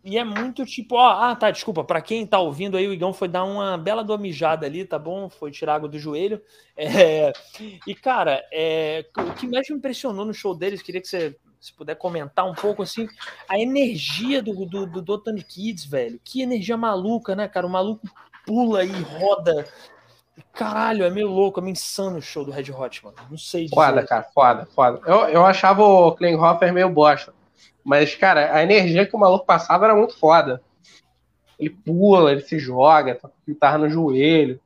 [0.09, 3.13] E é muito tipo, ó, ah, tá, desculpa, para quem tá ouvindo aí, o Igão
[3.13, 5.29] foi dar uma bela domijada ali, tá bom?
[5.29, 6.41] Foi tirar água do joelho.
[6.81, 7.33] É,
[7.89, 11.73] e, cara, é, o que mais me impressionou no show deles, queria que você se
[11.73, 13.09] puder comentar um pouco, assim,
[13.49, 16.21] a energia do, do, do Dotani Kids, velho.
[16.23, 17.67] Que energia maluca, né, cara?
[17.67, 18.09] O maluco
[18.47, 19.67] pula e roda.
[20.53, 23.17] Caralho, é meio louco, é meio insano o show do Red Hot, mano.
[23.29, 23.75] Não sei dizer.
[23.75, 25.01] Foda, cara, foda, foda.
[25.05, 27.35] Eu, eu achava o Klinghoffer meio bosta.
[27.89, 30.61] Mas, cara, a energia que o maluco passava era muito foda.
[31.59, 34.61] Ele pula, ele se joga, toca guitarra no joelho,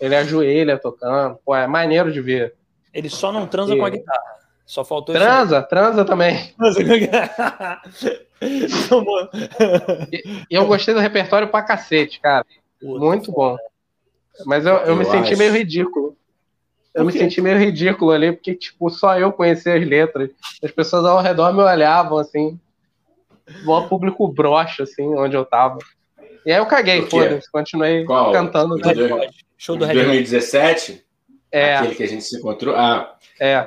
[0.00, 1.38] ele ajoelha tocando.
[1.44, 2.56] Pô, é maneiro de ver.
[2.92, 3.78] Ele só não transa e...
[3.78, 4.36] com a guitarra.
[4.66, 5.68] Só faltou Transa, esse...
[5.68, 6.52] transa também.
[10.10, 12.44] e, e, eu gostei do repertório pra cacete, cara.
[12.80, 13.56] Puta, Muito bom.
[14.44, 15.38] Mas eu, eu, eu me senti acho.
[15.38, 16.16] meio ridículo.
[16.96, 20.30] Eu me senti meio ridículo ali, porque, tipo, só eu conhecia as letras.
[20.64, 22.58] As pessoas ao redor me olhavam, assim.
[23.66, 25.78] O público broxa, assim, onde eu tava.
[26.46, 27.50] E aí eu caguei, foda-se.
[27.52, 28.32] Continuei Qual?
[28.32, 28.76] cantando.
[28.76, 29.20] Do,
[29.58, 31.04] Show do 2017?
[31.52, 31.76] É.
[31.76, 32.74] Aquele que a gente se encontrou?
[32.74, 33.14] Ah.
[33.38, 33.66] É.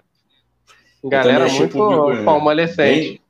[1.03, 3.21] Galera muito público, palmolescente.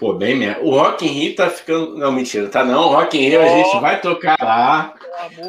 [0.00, 0.64] Pô, bem mesmo.
[0.64, 1.94] O Rock in Rio tá ficando.
[1.94, 2.84] Não, mentira, tá não.
[2.84, 3.44] O Rock in Rio oh.
[3.44, 4.94] a gente vai tocar lá.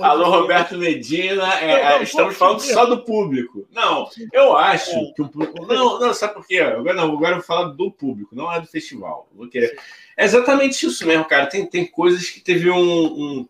[0.02, 1.58] Alô, Roberto Medina.
[1.62, 3.66] É, é, estamos falando só do público.
[3.72, 5.14] Não, eu acho é.
[5.16, 5.66] que o público.
[5.66, 6.60] Não, não, sabe por quê?
[6.60, 9.30] Agora, não, agora eu vou falar do público, não é do festival.
[9.49, 9.80] Querer...
[10.18, 11.45] É exatamente isso mesmo, cara.
[11.47, 13.49] Tem, tem coisas que teve um, um...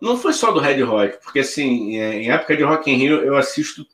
[0.00, 3.22] Não foi só do Red Rock, porque assim, é, em época de Rock in Rio
[3.22, 3.86] eu assisto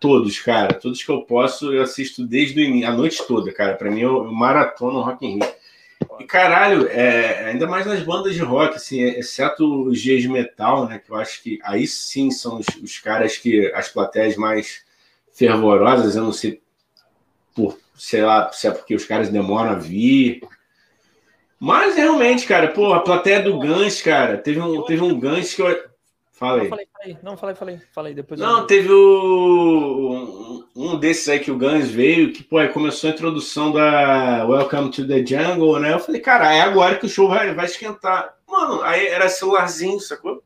[0.00, 0.74] todos, cara.
[0.74, 3.76] Todos que eu posso, eu assisto desde o a noite toda, cara.
[3.76, 5.54] Para mim, eu, eu maratono Rock in Rio.
[6.18, 10.88] E caralho, é, ainda mais nas bandas de rock, assim, exceto os dias de metal,
[10.88, 10.98] né?
[10.98, 14.82] Que eu acho que aí sim são os, os caras que as plateias mais
[15.32, 16.60] fervorosas, eu não sei
[17.54, 20.40] por, sei lá, se é porque os caras demoram a vir.
[21.58, 25.60] Mas realmente, cara, pô, a plateia do Guns, cara, teve um, teve um Guns que
[25.60, 25.89] eu,
[26.40, 26.68] Fala aí.
[26.68, 27.18] Não, falei, falei.
[27.22, 27.80] Não, falei, falei.
[27.92, 28.40] Falei depois.
[28.40, 28.66] Não, eu...
[28.66, 33.70] teve o, um, desses aí que o Guns veio, que, pô, aí começou a introdução
[33.70, 35.92] da Welcome to the Jungle, né?
[35.92, 38.34] Eu falei, cara, é agora que o show vai, vai esquentar.
[38.48, 40.42] Mano, aí era celularzinho, sacou?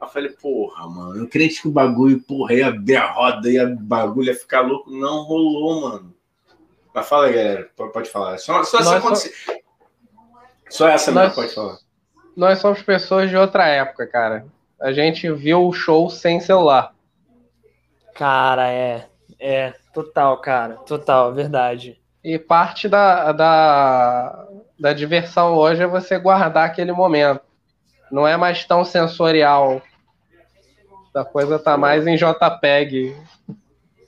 [0.00, 3.66] Eu falei, porra, mano, eu crente que o bagulho, porra, ia abrir a roda, ia
[3.66, 4.92] bagulho ia ficar louco.
[4.92, 6.14] Não rolou, mano.
[6.94, 8.38] Mas fala aí, galera, pode falar.
[8.38, 9.34] Só, só essa acontecer.
[10.68, 11.78] Só essa nós, mesmo, pode falar.
[12.36, 14.46] Nós somos pessoas de outra época, cara
[14.80, 16.94] a gente viu o show sem celular.
[18.14, 19.06] Cara, é.
[19.38, 20.74] É, total, cara.
[20.86, 21.98] Total, verdade.
[22.22, 24.46] E parte da, da,
[24.78, 27.40] da diversão hoje é você guardar aquele momento.
[28.10, 29.80] Não é mais tão sensorial.
[31.14, 33.16] A coisa tá mais em JPEG.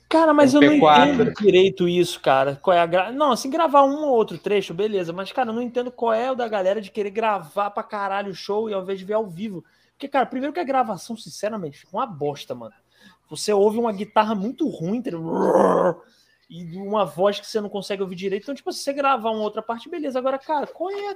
[0.07, 0.61] Cara, mas MP4.
[0.61, 2.59] eu não entendo direito isso, cara.
[2.61, 3.11] Qual é a gra...
[3.11, 5.11] Não, assim, gravar um ou outro trecho, beleza.
[5.11, 8.31] Mas, cara, eu não entendo qual é o da galera de querer gravar pra caralho
[8.31, 9.65] o show e ao invés de ver ao vivo.
[10.03, 12.73] Porque, cara, primeiro que a gravação, sinceramente, fica uma bosta, mano.
[13.29, 15.01] Você ouve uma guitarra muito ruim,
[16.49, 18.43] e uma voz que você não consegue ouvir direito.
[18.43, 20.19] Então, tipo, se você gravar uma outra parte, beleza.
[20.19, 21.15] Agora, cara, qual é,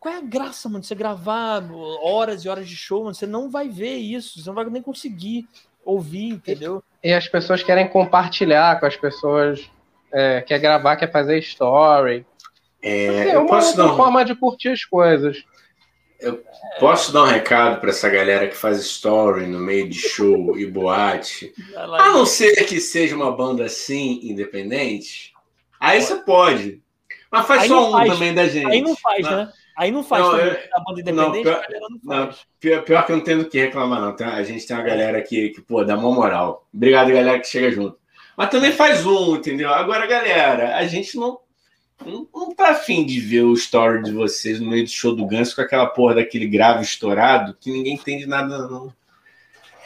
[0.00, 0.82] qual é a graça, mano?
[0.82, 1.62] Você gravar
[2.02, 4.80] horas e horas de show, mano, você não vai ver isso, você não vai nem
[4.80, 5.46] conseguir
[5.84, 6.82] ouvir, entendeu?
[7.04, 9.70] E, e as pessoas querem compartilhar com as pessoas,
[10.10, 12.24] é, quer gravar, quer fazer story.
[12.80, 13.94] É, é uma outra não...
[13.94, 15.44] forma de curtir as coisas.
[16.26, 16.42] Eu
[16.80, 20.66] posso dar um recado para essa galera que faz story no meio de show e
[20.66, 21.54] boate?
[21.76, 25.32] A não ser que seja uma banda assim, independente.
[25.78, 26.82] Aí você pode.
[27.30, 28.12] Mas faz aí só um faz.
[28.12, 28.66] também da gente.
[28.66, 29.36] Aí não faz, não.
[29.36, 29.52] né?
[29.76, 31.66] Aí não faz não, eu, a banda independente, não, pior,
[32.02, 34.16] não, pior, pior, que eu não tenho o que reclamar, não.
[34.16, 36.66] Tem, a gente tem uma galera que, que, pô, dá uma moral.
[36.74, 37.96] Obrigado, galera, que chega junto.
[38.36, 39.72] Mas também faz um, entendeu?
[39.72, 41.38] Agora, galera, a gente não
[42.04, 45.26] não, não tá afim de ver o story de vocês no meio do show do
[45.26, 48.92] Ganso com aquela porra daquele grave estourado que ninguém entende nada, não.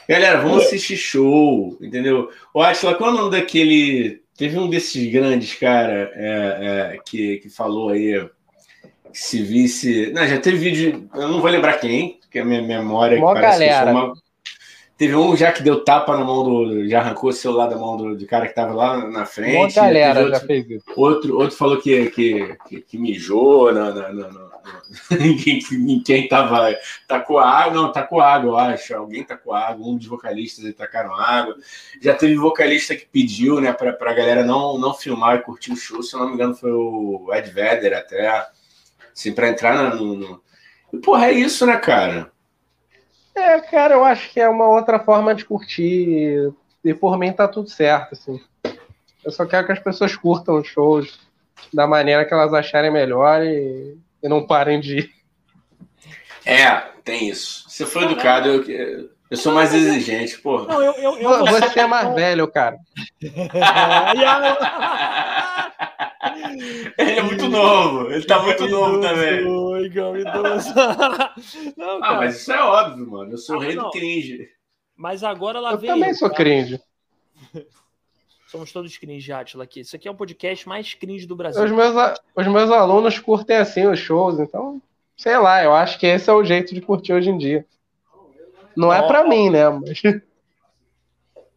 [0.08, 2.30] Galera, vamos assistir show, entendeu?
[2.52, 4.22] O Atila, qual é o nome daquele.
[4.36, 8.28] Teve um desses grandes, cara, é, é, que, que falou aí
[9.12, 10.10] que se visse.
[10.12, 11.08] Não, já teve vídeo.
[11.14, 13.18] Eu não vou lembrar quem, porque a minha memória.
[13.18, 13.92] Uma galera.
[13.92, 14.14] Uma...
[15.00, 16.86] Teve um já que deu tapa na mão do.
[16.86, 19.56] Já arrancou o celular da mão do, do cara que tava lá na frente.
[19.56, 20.84] Uma galera outro, já fez isso.
[20.94, 24.50] Outro, outro falou que, que, que, que mijou na, na, na, na
[25.42, 26.76] quem, quem tava.
[27.08, 27.72] Tacou água.
[27.72, 28.94] Não, tacou água, eu acho.
[28.94, 29.88] Alguém tacou água.
[29.88, 31.56] Um dos vocalistas aí tacaram água.
[32.02, 35.76] Já teve vocalista que pediu, né, pra, pra galera não, não filmar e curtir o
[35.76, 36.02] show.
[36.02, 38.50] Se eu não me engano, foi o Ed Vedder até.
[39.16, 40.14] Assim, pra entrar no.
[40.14, 40.42] no...
[40.92, 42.29] E, porra, é isso, né, cara?
[43.34, 46.52] É, cara, eu acho que é uma outra forma de curtir.
[46.84, 48.40] E por mim tá tudo certo, assim.
[49.24, 51.20] Eu só quero que as pessoas curtam os shows
[51.72, 55.10] da maneira que elas acharem melhor e, e não parem de ir.
[56.44, 57.68] É, tem isso.
[57.68, 60.62] Você foi educado, eu, eu sou mais exigente, pô.
[60.62, 62.78] Não, eu, eu, eu Você é mais velho, cara.
[66.98, 69.44] Ele é muito novo, ele tá muito novo também.
[71.76, 73.32] Não, ah, mas isso é óbvio, mano.
[73.32, 74.48] Eu sou o rei do cringe.
[74.96, 75.90] Mas agora lá eu vem.
[75.90, 76.42] Eu também sou cara.
[76.42, 76.80] cringe.
[78.48, 79.80] Somos todos cringe, Atila, aqui.
[79.80, 81.62] Isso aqui é o podcast mais cringe do Brasil.
[81.62, 81.94] Os meus,
[82.34, 84.82] os meus alunos curtem assim os shows, então,
[85.16, 87.64] sei lá, eu acho que esse é o jeito de curtir hoje em dia.
[88.76, 89.68] Não é para mim, né?
[89.68, 90.02] Mas...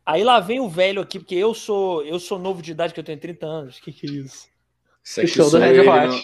[0.06, 3.00] Aí lá vem o velho aqui, porque eu sou eu sou novo de idade, que
[3.00, 3.80] eu tenho 30 anos.
[3.80, 4.53] Que que é isso?
[5.04, 6.24] Isso aqui show do Red Hot.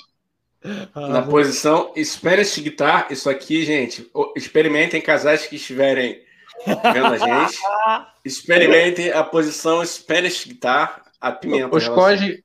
[0.94, 6.22] Ah, na posição Spanish Guitar, isso aqui, gente, experimentem casais que estiverem
[6.66, 7.58] vendo a gente.
[8.26, 11.76] experimentem a posição Spanish Guitar, a pimenta.
[11.76, 12.44] Os conge,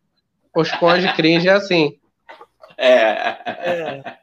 [0.55, 1.98] os conge cringe é assim.
[2.77, 2.90] É.
[2.90, 4.19] é.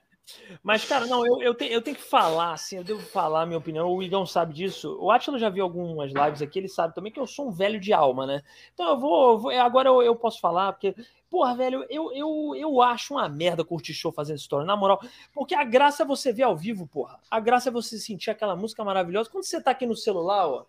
[0.63, 3.45] Mas, cara, não, eu, eu, tenho, eu tenho que falar, assim, eu devo falar a
[3.47, 3.89] minha opinião.
[3.89, 4.95] O Igão sabe disso.
[5.01, 7.79] O Atila já viu algumas lives aqui, ele sabe também que eu sou um velho
[7.79, 8.43] de alma, né?
[8.73, 9.39] Então eu vou.
[9.39, 10.95] vou agora eu, eu, posso falar, porque,
[11.31, 15.01] porra, velho, eu, eu, eu acho uma merda curtir show fazendo história, na moral.
[15.33, 17.19] Porque a graça é você ver ao vivo, porra.
[17.31, 19.31] A graça é você sentir aquela música maravilhosa.
[19.31, 20.65] Quando você tá aqui no celular, ó,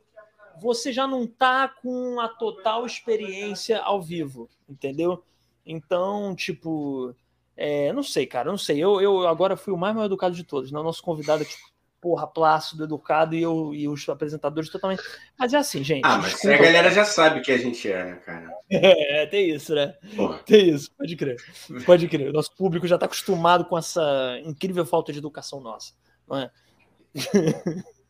[0.58, 5.22] você já não tá com a total experiência ao vivo, entendeu?
[5.66, 7.14] Então, tipo
[7.56, 8.78] é, não sei, cara, não sei.
[8.78, 10.72] Eu, eu agora fui o mais mal educado de todos.
[10.72, 10.78] Né?
[10.78, 15.02] O nosso convidado, tipo, porra, plácido, educado, e, eu, e os apresentadores totalmente.
[15.38, 16.04] Mas é assim, gente.
[16.04, 18.50] Ah, mas desculpa, a galera já sabe que a gente é, né, cara?
[18.70, 19.94] É, tem isso, né?
[20.16, 20.38] Porra.
[20.38, 21.36] Tem isso, pode crer.
[21.84, 22.30] Pode crer.
[22.30, 25.92] O nosso público já está acostumado com essa incrível falta de educação nossa,
[26.28, 26.50] não é?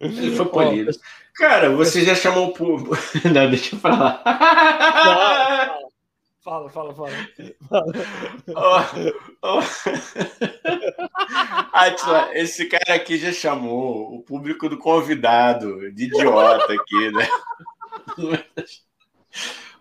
[0.01, 0.90] Ele foi polido.
[1.35, 2.97] Cara, você já chamou o público.
[3.28, 4.23] Não, deixa eu falar.
[4.24, 5.91] Não, não.
[6.43, 7.10] Fala, fala, fala.
[7.69, 7.93] fala.
[8.48, 8.81] Oh,
[9.43, 9.60] oh.
[11.73, 17.28] Atila, esse cara aqui já chamou o público do convidado de idiota aqui, né?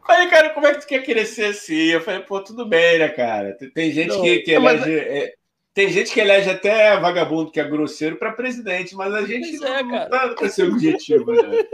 [0.06, 1.74] Falei, cara, como é que tu quer crescer assim?
[1.74, 3.58] Eu falei, pô, tudo bem, né, cara?
[3.74, 4.78] Tem gente Não, que, que elege.
[4.78, 4.88] Mas...
[4.88, 5.34] É,
[5.74, 9.68] tem gente que elege até vagabundo que é grosseiro para presidente, mas a gente não,
[9.68, 11.66] é, não tá com esse objetivo, né?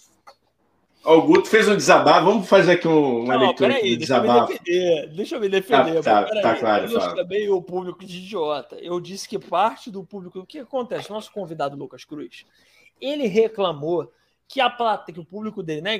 [1.05, 2.27] O Guto fez um desabafo.
[2.27, 4.53] Vamos fazer aqui um, uma não, leitura peraí, de deixa desabafo.
[4.53, 6.03] Eu me defender, deixa eu me defender.
[6.03, 6.85] Tá, tá, tá claro.
[6.85, 8.77] Eu chamei o público de idiota.
[8.77, 10.39] Eu disse que parte do público.
[10.39, 11.11] O que acontece?
[11.11, 12.47] Nosso convidado Lucas Cruz,
[13.01, 14.13] ele reclamou
[14.47, 15.99] que a plata, que o público dele, né,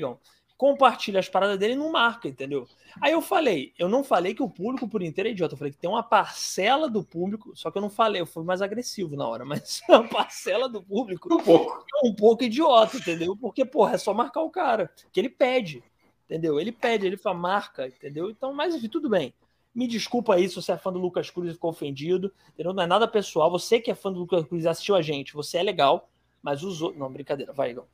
[0.63, 2.69] compartilha as paradas dele e não marca, entendeu?
[3.01, 5.73] Aí eu falei, eu não falei que o público por inteiro é idiota, eu falei
[5.73, 9.17] que tem uma parcela do público, só que eu não falei, eu fui mais agressivo
[9.17, 11.85] na hora, mas a parcela do público um pouco.
[12.05, 13.37] é um pouco idiota, entendeu?
[13.37, 15.83] Porque, porra, é só marcar o cara, que ele pede,
[16.27, 16.61] entendeu?
[16.61, 18.31] Ele pede, ele fala, marca, entendeu?
[18.31, 19.35] Então, mas enfim, tudo bem.
[19.75, 22.73] Me desculpa aí se você é fã do Lucas Cruz e ficou ofendido, entendeu?
[22.73, 25.35] Não é nada pessoal, você que é fã do Lucas Cruz e assistiu a gente,
[25.35, 26.09] você é legal,
[26.43, 26.99] mas os outros.
[26.99, 27.85] Não, brincadeira, vai, Igor.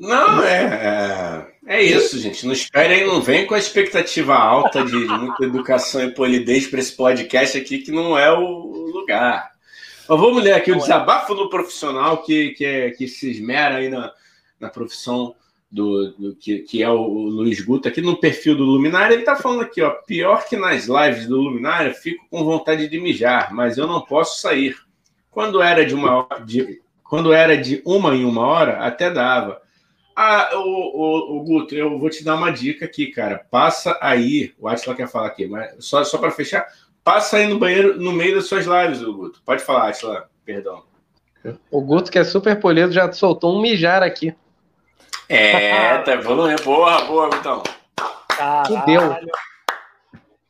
[0.00, 2.46] Não, é, é, é isso, gente.
[2.46, 6.96] Não esperem, não vem com a expectativa alta de muita educação e polidez para esse
[6.96, 8.40] podcast aqui, que não é o
[8.92, 9.52] lugar.
[10.08, 10.78] Mas vamos ler aqui o é.
[10.78, 14.12] desabafo do profissional que, que, é, que se esmera aí na,
[14.58, 15.34] na profissão
[15.70, 19.36] do, do que, que, é o, Luiz Guto, aqui no perfil do Luminário, ele está
[19.36, 23.76] falando aqui, ó, pior que nas lives do Luminário, fico com vontade de mijar, mas
[23.76, 24.74] eu não posso sair.
[25.38, 29.62] Quando era de uma de, quando era de uma em uma hora, até dava.
[30.16, 33.46] Ah, o, o, o, Guto, eu vou te dar uma dica aqui, cara.
[33.48, 36.66] Passa aí, o Atila quer falar aqui, mas só, só para fechar,
[37.04, 39.40] passa aí no banheiro no meio das suas lives, o Guto.
[39.46, 40.82] Pode falar, Atila, perdão.
[41.70, 44.34] O Guto, que é super polido, já soltou um mijar aqui.
[45.28, 46.64] É, tá evoluindo.
[46.64, 47.62] Boa, boa, Gutão.
[48.66, 49.16] Que deu.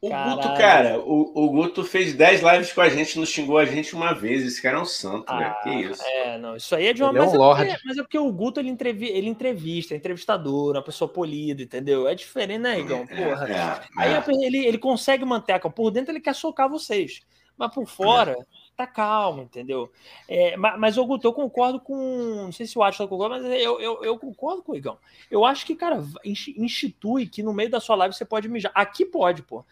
[0.00, 0.36] O Caralho.
[0.36, 3.96] Guto, cara, o, o Guto fez 10 lives com a gente, não xingou a gente
[3.96, 4.44] uma vez.
[4.44, 5.56] Esse cara é um santo, ah, velho.
[5.62, 6.02] Que isso.
[6.04, 7.10] É, não, isso aí é de uma.
[7.10, 9.94] Ele mas, é, um é porque, mas é porque o Guto ele, entrevi, ele entrevista,
[9.94, 12.06] é entrevistador, uma pessoa polida, entendeu?
[12.06, 13.04] É diferente, né, Igão?
[13.10, 13.48] É, Porra.
[13.48, 15.58] É, é, aí ele, ele consegue manter a.
[15.58, 17.20] Por dentro ele quer socar vocês.
[17.56, 18.36] Mas por fora,
[18.78, 19.90] tá calmo, entendeu?
[20.28, 21.96] É, mas, mas, Guto, eu concordo com.
[22.44, 24.96] Não sei se o Atlas concorda, mas eu, eu, eu, concordo com o Igão.
[25.28, 28.70] Eu acho que, cara, institui que no meio da sua live você pode mijar.
[28.72, 29.64] Aqui pode, pô.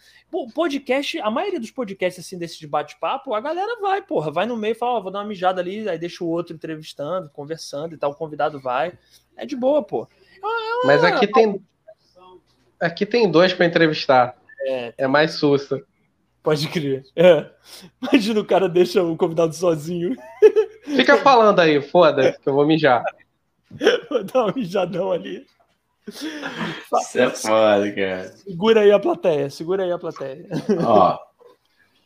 [0.53, 4.57] Podcast, a maioria dos podcasts assim, desses de bate-papo, a galera vai, porra, vai no
[4.57, 7.31] meio e fala, ó, oh, vou dar uma mijada ali, aí deixa o outro entrevistando,
[7.31, 8.93] conversando e tal, o convidado vai.
[9.37, 10.09] É de boa, pô.
[10.43, 11.63] É uma, mas aqui tem.
[12.81, 14.37] Aqui tem dois para entrevistar.
[14.63, 15.81] É, é mais sussa.
[16.47, 17.05] Pode crer.
[17.17, 17.45] É.
[18.01, 20.15] Imagina o cara deixa o convidado sozinho.
[20.85, 23.03] Fica falando aí, foda-se, que eu vou mijar.
[24.09, 25.45] Vou dar um mijadão ali.
[26.07, 28.29] Isso é foda, cara.
[28.29, 30.47] Segura aí a plateia, segura aí a plateia.
[30.87, 31.19] Ó,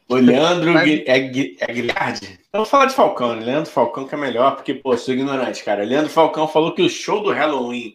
[0.09, 0.89] o Leandro Mas...
[0.89, 2.39] é, é Guilherme.
[2.51, 3.45] Vamos falar de Falcão, né?
[3.45, 5.85] Leandro Falcão que é melhor, porque, pô, sou ignorante, cara.
[5.85, 7.95] Leandro Falcão falou que o show do Halloween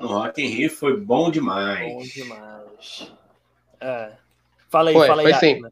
[0.00, 1.92] no Rock in Rio foi bom demais.
[1.92, 3.12] Bom demais.
[3.78, 4.22] É.
[4.70, 5.34] Fala aí, foi, fala aí.
[5.34, 5.62] Foi sim.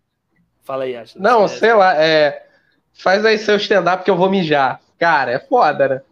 [0.70, 1.20] Fala aí, Ashley.
[1.20, 2.46] Não, sei lá, é.
[2.92, 4.80] Faz aí seu stand-up que eu vou mijar.
[5.00, 6.02] Cara, é foda, né?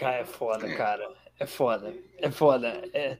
[0.00, 1.10] Cara, é foda, cara.
[1.38, 1.92] É foda.
[2.18, 2.68] É foda.
[2.94, 3.18] É,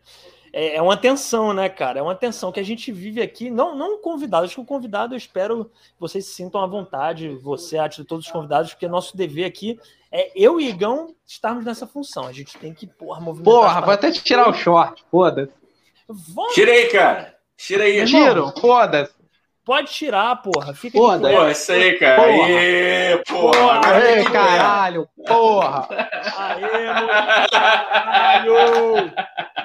[0.51, 1.99] é, é uma tensão, né, cara?
[1.99, 3.51] É uma tensão que a gente vive aqui.
[3.51, 7.29] Não, não convidado, acho que o convidado, eu espero que vocês se sintam à vontade,
[7.43, 9.79] você, Atila, todos os convidados, porque nosso dever aqui
[10.11, 12.27] é eu e Igão estarmos nessa função.
[12.27, 13.53] A gente tem que, porra, movimentar.
[13.53, 15.53] Porra, vai até tirar o short, foda-se.
[16.55, 17.37] Tirei, cara.
[17.59, 18.07] Tira aí.
[18.07, 19.22] Tiro, foda-se.
[19.73, 20.75] Pode tirar, porra.
[20.75, 21.31] Fica Foda.
[21.31, 22.23] Pô, isso aí, cara.
[22.23, 22.45] Porra.
[22.45, 23.53] Aê, porra.
[23.53, 23.81] porra.
[23.87, 25.89] Aê, caralho, porra.
[26.37, 28.55] Aê, caralho.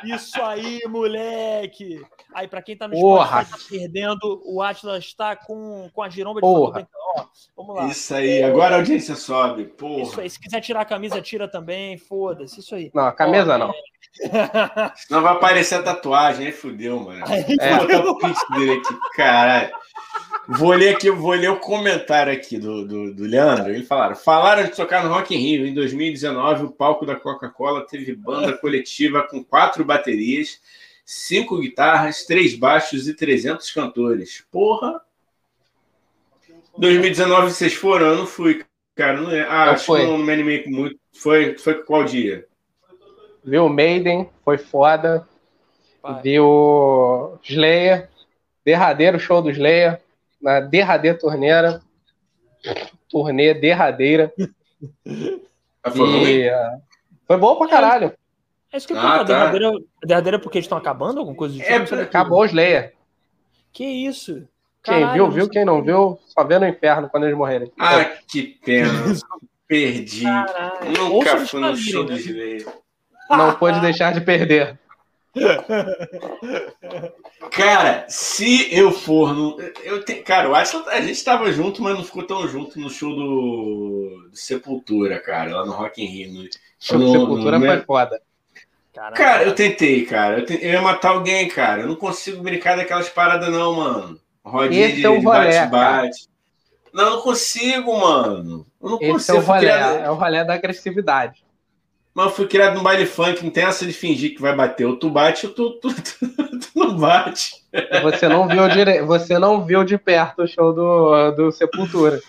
[0.05, 2.01] Isso aí, moleque!
[2.34, 6.39] Aí, para quem tá no Spotify, tá perdendo, o Atlas está com, com a giromba
[6.39, 6.88] de Porra.
[7.17, 7.25] Ó,
[7.57, 7.88] vamos lá.
[7.88, 9.65] Isso aí, agora a audiência sobe.
[9.65, 10.03] Porra.
[10.03, 12.89] Isso aí, se quiser tirar a camisa, tira também, foda-se, isso aí.
[12.93, 13.73] Não, a camisa Ó, não.
[15.09, 17.25] Não vai aparecer a tatuagem, aí fudeu, mano.
[17.59, 17.77] É.
[17.77, 19.71] Vou botar o pix dele aqui, caralho.
[20.48, 23.74] Vou ler aqui, vou ler o comentário aqui do, do, do Leandro.
[23.74, 25.68] Ele falaram: falaram de tocar no Rock in Rio.
[25.68, 30.61] Em 2019, o palco da Coca-Cola teve banda coletiva com quatro baterias,
[31.06, 34.45] cinco guitarras, três baixos e 300 cantores.
[34.49, 35.02] Porra!
[36.78, 38.07] 2019 vocês foram?
[38.07, 38.64] Eu não fui,
[38.95, 39.19] cara.
[39.19, 39.41] Não é.
[39.49, 40.98] Ah, Eu acho que não me animei muito.
[41.14, 42.45] Foi, foi qual dia?
[43.44, 45.28] Viu o Maiden, foi foda.
[46.24, 48.10] Viu Slayer,
[48.64, 50.02] derradeiro show do Slayer,
[50.41, 51.81] na derradeira torneira.
[53.09, 54.34] Turnê derradeira.
[55.84, 56.07] Ah, Foi?
[56.41, 56.77] E, ah,
[57.26, 58.14] foi bom pra caralho.
[58.72, 59.23] É isso que eu Ah, tá.
[59.23, 59.69] derradeira,
[60.03, 61.19] a derradeira é porque eles estão acabando?
[61.19, 61.72] Alguma coisa do tipo?
[61.72, 62.93] É, sabia que- Acabou o Slayer.
[63.72, 64.47] Que isso?
[64.84, 65.43] Quem Caralho, viu, não viu.
[65.45, 65.53] sabia.
[65.59, 67.72] Quem não viu, só vê no inferno quando eles morrerem.
[67.80, 68.89] Ah, que pena.
[69.68, 70.23] Perdi.
[70.23, 70.91] Caralho.
[71.09, 72.09] Nunca fui no show né?
[72.11, 72.65] do Slayer.
[73.30, 74.77] Não pôde deixar de perder.
[77.51, 79.57] Cara, se eu for no.
[79.84, 80.15] Eu te...
[80.15, 83.14] Cara, eu acho que a gente tava junto, mas não ficou tão junto no show
[83.15, 86.34] do, do Sepultura, cara, lá no Rock in Rio.
[86.34, 86.49] No...
[86.80, 88.22] Show de Sepultura no- foi foda.
[88.93, 89.15] Caralho.
[89.15, 90.39] Cara, eu tentei, cara.
[90.39, 91.81] Eu, te- eu ia matar alguém, cara.
[91.84, 94.19] Eu não consigo brincar daquelas paradas, não, mano.
[94.43, 96.27] Rodinha Esse de, é o bate-bate.
[96.93, 98.65] Não, eu não consigo, mano.
[98.81, 99.38] Eu não Esse é consigo.
[99.38, 101.43] o Eu fui rolê, criado- é o rolê da agressividade.
[102.18, 104.85] Mas eu fui criado no baile funk, não tem essa de fingir que vai bater.
[104.88, 107.52] Ou tu bate ou tu, tu, tu- tu não bate.
[108.02, 109.03] Você não viu dire...
[109.03, 112.19] você não viu de perto o show do, do Sepultura.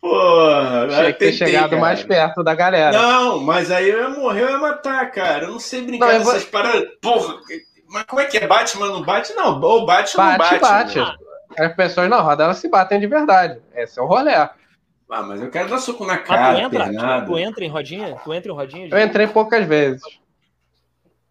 [0.00, 1.80] Porra, Tinha que ter chegado cara.
[1.80, 2.90] mais perto da galera.
[3.00, 5.44] Não, mas aí eu ia morrer, eu ia matar, cara.
[5.44, 6.88] Eu não sei brincar Não, eu vou- dessas paradas.
[7.00, 7.34] Porra,
[7.88, 8.48] mas como é que é?
[8.48, 9.32] Bate, mas não bate?
[9.34, 10.98] Não, ou bate ou não Bate, bate.
[10.98, 11.18] bate.
[11.56, 13.60] As pessoas na roda elas se batem de verdade.
[13.76, 14.32] Esse é o rolê.
[15.10, 16.84] Ah, mas eu quero dar soco na Mas tu cara, entra?
[16.84, 17.26] pernada.
[17.26, 18.20] Tu entra em rodinha?
[18.22, 18.88] Tu entra em rodinha?
[18.88, 20.02] Eu entrei poucas vezes.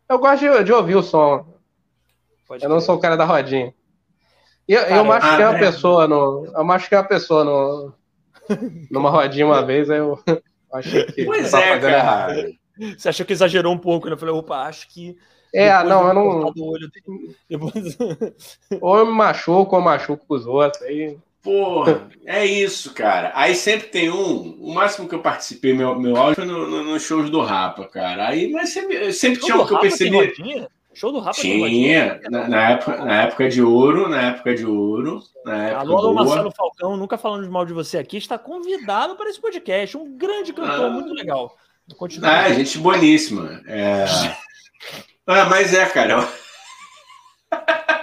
[0.09, 1.45] Eu gosto de, de ouvir o som.
[2.45, 3.73] Pode Eu não sou o cara da rodinha.
[4.67, 5.59] Eu, Cara, eu machuquei ah, uma é.
[5.59, 6.45] pessoa no.
[6.53, 7.93] Eu machuquei uma pessoa no,
[8.91, 10.19] numa rodinha uma vez, aí eu
[10.73, 11.25] achei que.
[11.25, 12.35] Pois é, fazendo errado.
[12.35, 12.51] cara.
[12.97, 14.13] Você achou que exagerou um pouco, né?
[14.13, 15.17] Eu falei, opa, acho que.
[15.53, 16.53] É, depois não, eu não.
[16.57, 16.91] olho.
[17.49, 17.97] Depois...
[18.79, 20.83] Ou eu me machuco ou machuco os outros.
[20.83, 23.31] Aí, Porra, é isso, cara.
[23.33, 24.57] Aí sempre tem um.
[24.59, 27.85] O máximo que eu participei, meu, meu áudio foi no, no- nos shows do Rapa,
[27.87, 28.27] cara.
[28.27, 30.33] Aí, mas sempre, sempre tinha um que eu percebi.
[30.93, 31.39] Show do Rapa?
[31.39, 35.97] Tinha, na, na época, na época de ouro, na época de ouro, na época Alô,
[35.97, 36.13] alô.
[36.13, 39.95] Marcelo Falcão, nunca falamos mal de você aqui, está convidado para esse podcast.
[39.97, 40.89] Um grande cantor, Ah.
[40.89, 41.55] muito legal.
[41.97, 42.29] Continua.
[42.29, 43.61] Ah, gente boníssima.
[43.65, 44.05] É...
[45.31, 46.27] Ah, mas é, cara.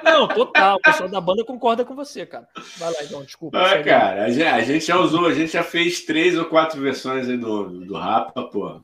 [0.02, 0.76] Não, total.
[0.76, 2.46] O pessoal da banda concorda com você, cara.
[2.78, 3.58] Vai lá, então, desculpa.
[3.58, 6.80] Ah, cara, a gente, a gente já usou, a gente já fez três ou quatro
[6.80, 8.80] versões aí do, do Rapa, pô.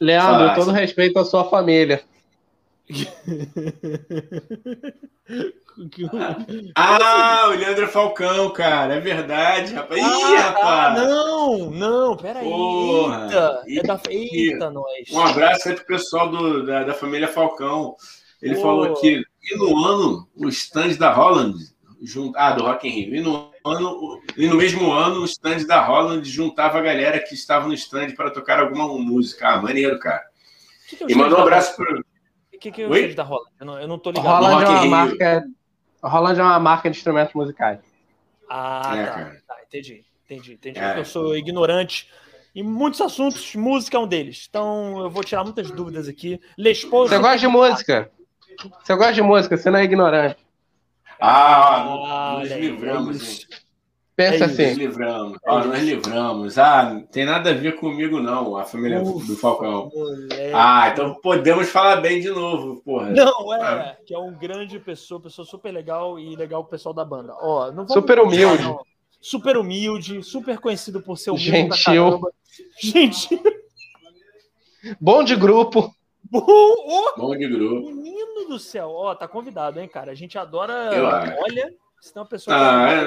[0.00, 0.64] Leandro, Fácil.
[0.64, 2.02] todo respeito à sua família.
[6.74, 10.00] Ah, o Leandro Falcão, cara, é verdade, rapaz.
[10.00, 11.08] Ih, Ah, rapaz.
[11.08, 12.44] não, não, peraí.
[12.44, 13.62] Porra.
[13.66, 14.00] Eita, é da...
[14.10, 15.10] Eita, nós.
[15.10, 17.96] Um abraço aí pro pessoal do, da, da família Falcão.
[18.42, 18.62] Ele Pô.
[18.62, 21.56] falou que e no ano o stand da Holland,
[22.02, 25.64] jun- ah, do Rock in Rio, e no, ano, e no mesmo ano o stand
[25.66, 29.48] da Holland juntava a galera que estava no stand para tocar alguma música.
[29.48, 30.22] Ah, maneiro, cara.
[30.88, 31.84] Que que é E mandou um abraço pro.
[31.86, 32.04] Holland?
[32.54, 33.00] O que, que é o Oi?
[33.00, 33.50] stand da Holland?
[33.60, 34.26] Eu não, eu não tô ligado.
[34.44, 35.44] Holland é uma marca.
[36.02, 37.78] Holland é uma marca de instrumentos musicais.
[38.48, 39.36] Ah, É, tá.
[39.46, 39.56] tá.
[39.66, 40.78] Entendi, entendi, entendi.
[40.78, 40.98] É.
[40.98, 42.08] Eu sou ignorante
[42.54, 44.46] em muitos assuntos, música é um deles.
[44.50, 46.40] Então eu vou tirar muitas dúvidas aqui.
[46.58, 48.10] Les Paul, Você gosta de música?
[48.82, 50.36] Você gosta de música, você não é ignorante.
[51.20, 53.46] Ah, Ah, nos livramos?
[54.16, 54.74] Pensa É Nos assim.
[54.74, 55.38] livramos.
[55.46, 56.58] Ó, nós livramos.
[56.58, 59.90] Ah, não tem nada a ver comigo, não, a família Ufa, do Falcão.
[59.94, 60.52] moleque.
[60.54, 63.10] Ah, então podemos falar bem de novo, porra.
[63.10, 67.04] Não, é, que é um grande pessoa, pessoa super legal e legal o pessoal da
[67.04, 67.34] banda.
[67.40, 68.62] Ó, não vamos Super humilde.
[68.62, 68.80] não.
[69.22, 72.20] Super humilde, super conhecido por ser humilde Gentil.
[72.80, 73.42] Gentil.
[75.00, 75.94] Bom de grupo.
[76.30, 77.90] Bom, Bom de grupo.
[77.92, 78.90] menino do céu.
[78.90, 80.12] Ó, tá convidado, hein, cara.
[80.12, 80.72] A gente adora.
[80.94, 81.32] Eu acho.
[81.42, 82.56] Olha, se tem uma pessoa.
[82.56, 83.06] Ah, é...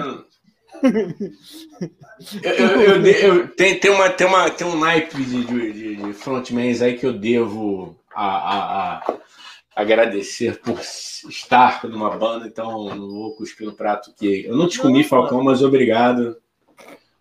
[2.43, 3.05] eu, eu, eu,
[3.37, 7.05] eu- tem, tem, uma, tem, uma, tem um naipe de, de, de- frontmans aí que
[7.05, 9.19] eu devo a, a, a
[9.75, 14.79] agradecer por estar numa banda, então não vou cuspir no prato que eu não te
[14.79, 16.37] comi, Falcão, mas obrigado.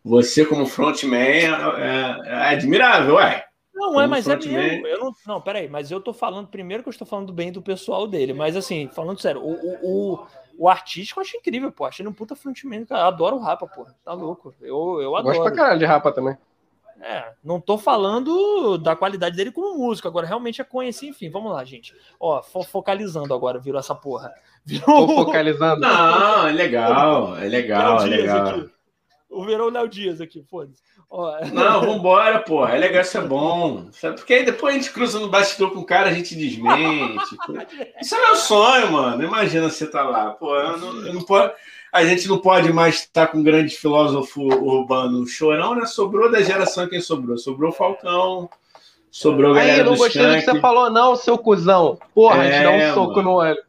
[0.04, 3.44] Você como frontman é, é, é admirável, ué.
[3.90, 4.86] Não, é, mas é mesmo.
[4.86, 7.60] Eu não, não, peraí, mas eu tô falando, primeiro que eu estou falando bem do
[7.60, 10.26] pessoal dele, mas assim, falando sério, o, o, o,
[10.58, 11.84] o artístico eu acho incrível, pô.
[11.84, 13.02] Achei ele um puta frontman, cara.
[13.02, 13.86] Eu adoro o Rapa, pô.
[14.04, 14.54] Tá louco.
[14.60, 15.36] Eu, eu adoro.
[15.36, 16.36] Gosto pra caralho de Rapa também.
[17.00, 21.50] É, não tô falando da qualidade dele como músico, agora realmente é conhecer, enfim, vamos
[21.50, 21.92] lá, gente.
[22.20, 24.32] Ó, fo focalizando agora, virou essa porra.
[24.64, 25.08] Virou...
[25.08, 25.80] Tô focalizando.
[25.80, 28.46] Não, é legal, é legal, é legal.
[28.46, 28.70] Aqui.
[29.32, 30.82] O virou o Léo Dias aqui, foda-se.
[31.52, 32.74] Não, vambora, porra.
[32.74, 33.86] É legal, isso é bom.
[34.00, 37.36] Porque aí depois a gente cruza no bastidor com o cara, a gente desmente.
[38.00, 39.22] Isso é meu sonho, mano.
[39.22, 40.30] Imagina você tá lá.
[40.30, 41.52] Pô, eu não, eu não pode
[41.92, 45.84] a gente não pode mais estar com um grande filósofo urbano chorão, né?
[45.84, 47.36] Sobrou da geração quem sobrou?
[47.36, 48.48] Sobrou Falcão,
[49.10, 51.98] sobrou galera Aí, não gostei do que você falou, não, seu cuzão.
[52.14, 53.22] Porra, é, a gente dá um é, soco mano.
[53.22, 53.62] no olho.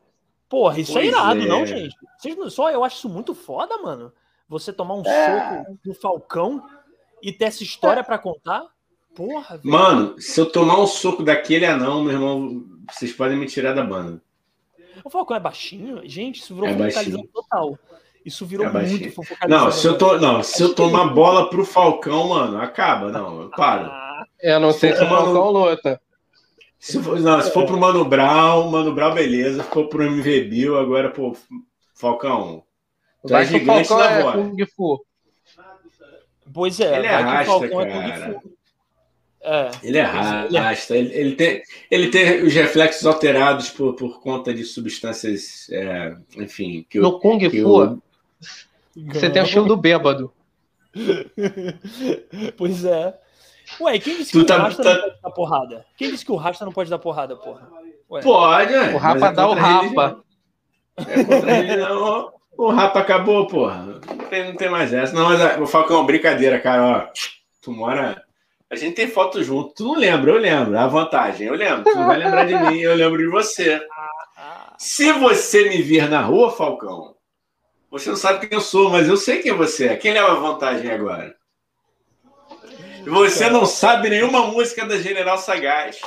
[0.47, 1.45] Porra, isso é pois é irado, é.
[1.45, 1.93] não, gente?
[2.17, 4.13] Vocês, só eu acho isso muito foda, mano.
[4.53, 5.55] Você tomar um é.
[5.55, 6.63] soco do Falcão
[7.23, 8.03] e ter essa história é.
[8.03, 8.63] para contar.
[9.15, 9.71] Porra, velho.
[9.71, 13.83] Mano, se eu tomar um soco daquele anão, meu irmão, vocês podem me tirar da
[13.83, 14.21] banda.
[15.03, 16.01] O Falcão é baixinho?
[16.07, 17.79] Gente, isso virou é total.
[18.23, 22.29] Isso virou é muito Não, se eu, tô, não, se eu tomar bola pro Falcão,
[22.29, 23.11] mano, acaba.
[23.11, 23.91] Não, eu paro.
[24.39, 25.99] É, não sei se o Falcão luta.
[26.77, 29.63] Se for, não, se for pro Mano Brown, Mano Brown, beleza.
[29.63, 31.35] Se for pro MV Bill, agora, pô,
[31.95, 32.63] Falcão.
[33.25, 35.05] Tu é gigante Falcão na é Kung Fu.
[36.53, 38.41] Pois é, ele arrasta, cara.
[39.41, 40.95] É, ele arrasta.
[40.95, 46.85] Ele, ele, tem, ele tem os reflexos alterados por, por conta de substâncias, é, enfim.
[46.89, 48.01] Que no Kung Fu,
[48.95, 50.31] você tem o estilo do bêbado.
[52.57, 53.17] pois é.
[53.79, 54.93] Ué, quem disse que tu o tá, Rasta tá...
[54.93, 55.85] não pode dar porrada?
[55.97, 57.69] Quem disse que o Rasta não pode dar porrada, porra?
[58.11, 58.21] Ué.
[58.21, 60.23] Pode, O Rapa é dá o Rapa.
[60.97, 63.75] É o, o Rapa acabou, porra.
[63.75, 65.13] Não tem, não tem mais essa.
[65.13, 66.83] Não, mas o Falcão, brincadeira, cara.
[66.83, 67.11] Ó,
[67.61, 68.23] tu mora.
[68.69, 69.73] A gente tem foto junto.
[69.73, 70.77] Tu não lembra, eu lembro.
[70.77, 71.83] A vantagem, eu lembro.
[71.83, 73.81] Tu não vai lembrar de mim, eu lembro de você.
[74.77, 77.15] Se você me vir na rua, Falcão,
[77.89, 79.95] você não sabe quem eu sou, mas eu sei quem você é.
[79.95, 81.35] Quem leva a vantagem agora?
[83.05, 86.01] Você não sabe nenhuma música da General Sagaz,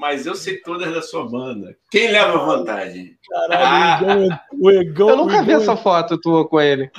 [0.00, 1.76] mas eu sei todas da sua banda.
[1.90, 3.18] Quem leva vantagem?
[3.28, 4.40] Caralho, ah.
[4.50, 6.90] o Egão, eu nunca vi essa foto tua com ele.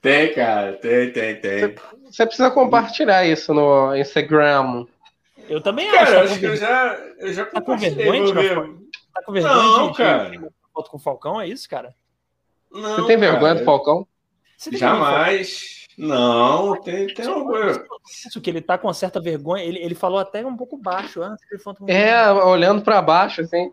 [0.00, 1.60] Tem, cara, tem, tem, tem.
[1.60, 1.74] Você,
[2.10, 4.86] você precisa compartilhar isso no Instagram.
[5.50, 6.12] Eu também cara, acho.
[6.12, 8.34] Cara, acho que eu já, eu já tá com vergonha?
[9.12, 9.54] Tá com vergonha?
[9.54, 10.52] Não, de, cara.
[10.72, 11.94] foto com o Falcão, é isso, cara?
[12.72, 13.58] Não, Você tem vergonha cara.
[13.58, 14.08] do Falcão?
[14.72, 15.73] Jamais.
[15.96, 17.84] Não, tem, tem orgulho.
[18.26, 19.64] Isso que ele tá com uma certa vergonha.
[19.64, 21.44] Ele, ele falou até um pouco baixo antes.
[21.86, 23.72] É, olhando para baixo, assim.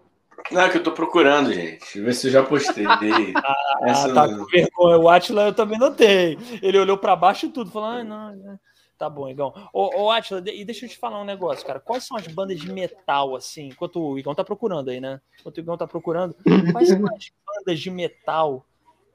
[0.49, 1.99] Não, é que eu tô procurando, gente.
[1.99, 2.85] Ver se eu já postei.
[3.35, 4.39] ah, Essa tá não...
[4.39, 4.97] com vergonha.
[4.97, 6.37] O Atila eu também notei.
[6.61, 8.59] Ele olhou para baixo e tudo, falou: ah, não, não.
[8.97, 9.51] Tá bom, Igão.
[9.73, 11.79] Ô, ô Atila, e deixa eu te falar um negócio, cara.
[11.79, 13.69] Quais são as bandas de metal, assim?
[13.69, 15.19] Enquanto o Igão tá procurando aí, né?
[15.39, 16.35] Enquanto o Igão tá procurando,
[16.71, 18.65] quais são as bandas de metal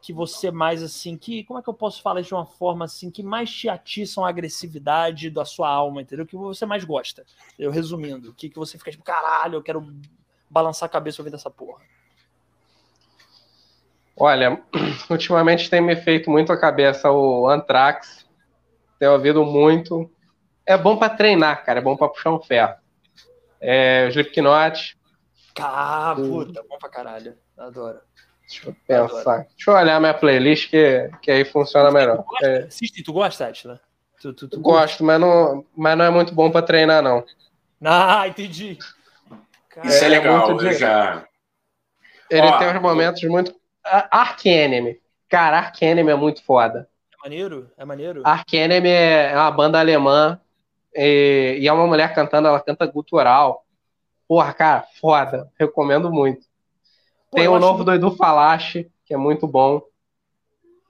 [0.07, 3.11] que você mais assim, que como é que eu posso falar de uma forma assim
[3.11, 6.25] que mais te atiçam a agressividade da sua alma, entendeu?
[6.25, 7.27] Que você mais gosta.
[7.59, 9.85] Eu resumindo, que que você fica tipo, caralho, eu quero
[10.49, 11.83] balançar a cabeça ouvindo essa porra.
[14.17, 14.63] Olha,
[15.11, 18.25] ultimamente tem me feito muito a cabeça o Anthrax.
[19.01, 20.09] Tenho ouvido muito.
[20.65, 22.77] É bom para treinar, cara, é bom para puxar um ferro.
[23.61, 24.97] É, o Slipknot.
[25.59, 27.37] Ah, puta, bom pra caralho.
[27.59, 27.99] Adoro.
[28.49, 29.47] Deixa eu pensar.
[29.57, 32.23] Deixa eu olhar minha playlist que, que aí funciona melhor.
[32.23, 32.59] Tu é.
[32.65, 33.81] Assiste, tu gosta, Atila?
[34.21, 37.25] Tu, tu, tu Gosto, mas não, mas não é muito bom para treinar, não.
[37.85, 38.79] Ah, entendi.
[39.69, 41.27] Cara, Isso é, é legal, eu já.
[42.31, 43.55] Ele Ó, tem uns momentos muito.
[43.85, 44.99] Ark Enemy.
[45.29, 46.89] Cara, Ark Enemy é muito foda.
[47.13, 47.71] É maneiro?
[47.77, 48.23] É maneiro?
[48.25, 50.41] Ark Enemy é uma banda alemã
[50.95, 53.65] e, e é uma mulher cantando, ela canta gutural.
[54.27, 55.51] Porra, cara, foda.
[55.59, 56.47] Recomendo muito.
[57.31, 59.83] Pô, tem o novo do Edu Falache, que é muito bom.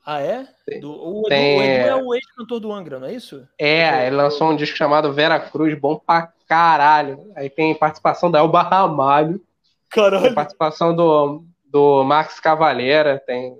[0.05, 0.47] Ah, é?
[0.81, 1.59] Do, o, Edu, tem...
[1.59, 3.47] o, Edu, é o ex-cantor do Angra, não é isso?
[3.59, 7.33] É, ele lançou um disco chamado Vera Cruz, bom pra caralho.
[7.35, 9.45] Aí tem participação da Elba Ramalho.
[9.91, 10.23] Caralho.
[10.23, 13.59] Tem participação do, do Max Cavaleira, tem.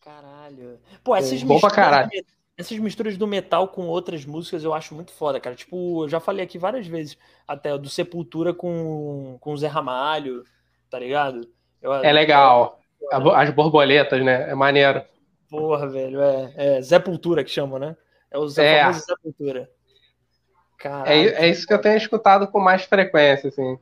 [0.00, 0.78] Caralho.
[1.02, 2.10] Pô, essas bom pra caralho.
[2.56, 5.56] Essas misturas do metal com outras músicas eu acho muito foda, cara.
[5.56, 7.16] Tipo, eu já falei aqui várias vezes,
[7.48, 10.44] até do Sepultura com, com o Zé Ramalho,
[10.90, 11.48] tá ligado?
[11.82, 12.80] Eu, é legal.
[13.00, 14.50] Eu, As borboletas, né?
[14.50, 15.02] É maneiro.
[15.48, 16.20] Porra, velho.
[16.20, 17.96] É, é Zé Pultura que chamam, né?
[18.30, 18.92] É o Zé, é.
[18.92, 19.68] Zé Pultura.
[21.04, 23.78] É, é isso que eu tenho escutado com mais frequência, assim.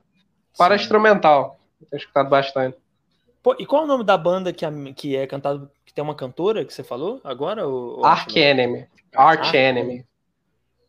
[0.56, 0.82] Para Sim.
[0.82, 1.60] instrumental.
[1.80, 2.76] Eu tenho escutado bastante.
[3.42, 6.14] Pô, e qual é o nome da banda que, que é cantado, que tem uma
[6.14, 7.66] cantora que você falou agora?
[7.66, 8.86] Ou, Arch Enemy.
[9.14, 10.04] Arch Enemy.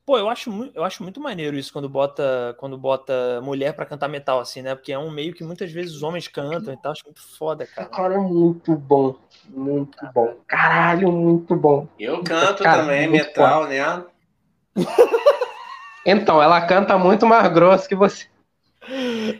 [0.10, 4.08] Pô, eu acho, eu acho muito maneiro isso quando bota, quando bota mulher pra cantar
[4.08, 4.74] metal, assim, né?
[4.74, 6.94] Porque é um meio que muitas vezes os homens cantam e tal.
[6.94, 7.88] Acho muito foda, cara.
[7.90, 9.18] Cara, é muito bom.
[9.48, 10.34] Muito bom.
[10.48, 11.88] Caralho, muito bom.
[12.00, 13.70] Eu canto cara, também metal, foda.
[13.70, 14.04] né?
[16.04, 18.26] Então, ela canta muito mais grosso que você.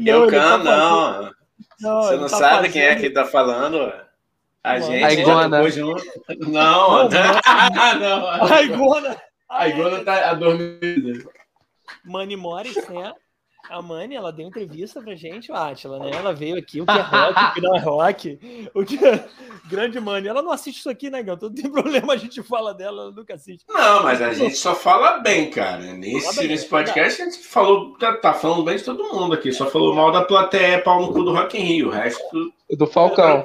[0.06, 1.32] Eu não, canto, tá não.
[1.82, 2.04] não.
[2.04, 2.72] Você não tá sabe fazendo...
[2.74, 3.92] quem é que tá falando?
[4.64, 5.70] A gente a Igona.
[5.72, 6.04] junto.
[6.42, 7.10] Não, não.
[8.00, 8.28] não.
[8.28, 9.29] A Igona.
[9.50, 11.30] A Igona tá adormida.
[12.06, 13.14] Mani Morris, né?
[13.70, 16.12] A Mani, ela deu entrevista pra gente, o Atila, né?
[16.12, 18.70] Ela veio aqui, o que é rock, o que não é rock.
[18.74, 19.28] O que é...
[19.70, 20.28] Grande Mani.
[20.28, 21.38] Ela não assiste isso aqui, né, Gão?
[21.40, 23.66] Não tem problema, a gente fala dela, ela nunca assiste.
[23.70, 25.94] Não, mas a gente só fala bem, cara.
[25.94, 29.52] Nesse, bem, nesse podcast a gente falou, tá, tá, falando bem de todo mundo aqui.
[29.52, 31.88] Só falou mal da plateia, pau no cu do Rock in Rio.
[31.90, 32.54] O resto...
[32.76, 33.44] Do Falcão.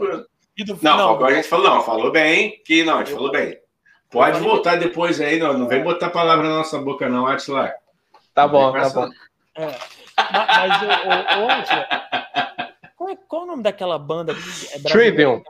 [0.59, 0.79] É do...
[0.81, 3.59] Não, não, Falcão a gente falou, não, falou bem, que não, a gente falou bem.
[4.15, 7.75] Pode voltar depois aí, não, não vem botar palavra na nossa boca, não, Atila.
[8.33, 9.11] Tá bom, tá bom.
[9.57, 9.67] É.
[10.17, 10.87] Mas, o,
[11.43, 11.49] o,
[12.97, 14.33] qual, é, qual é o nome daquela banda?
[14.73, 15.43] É Trivium.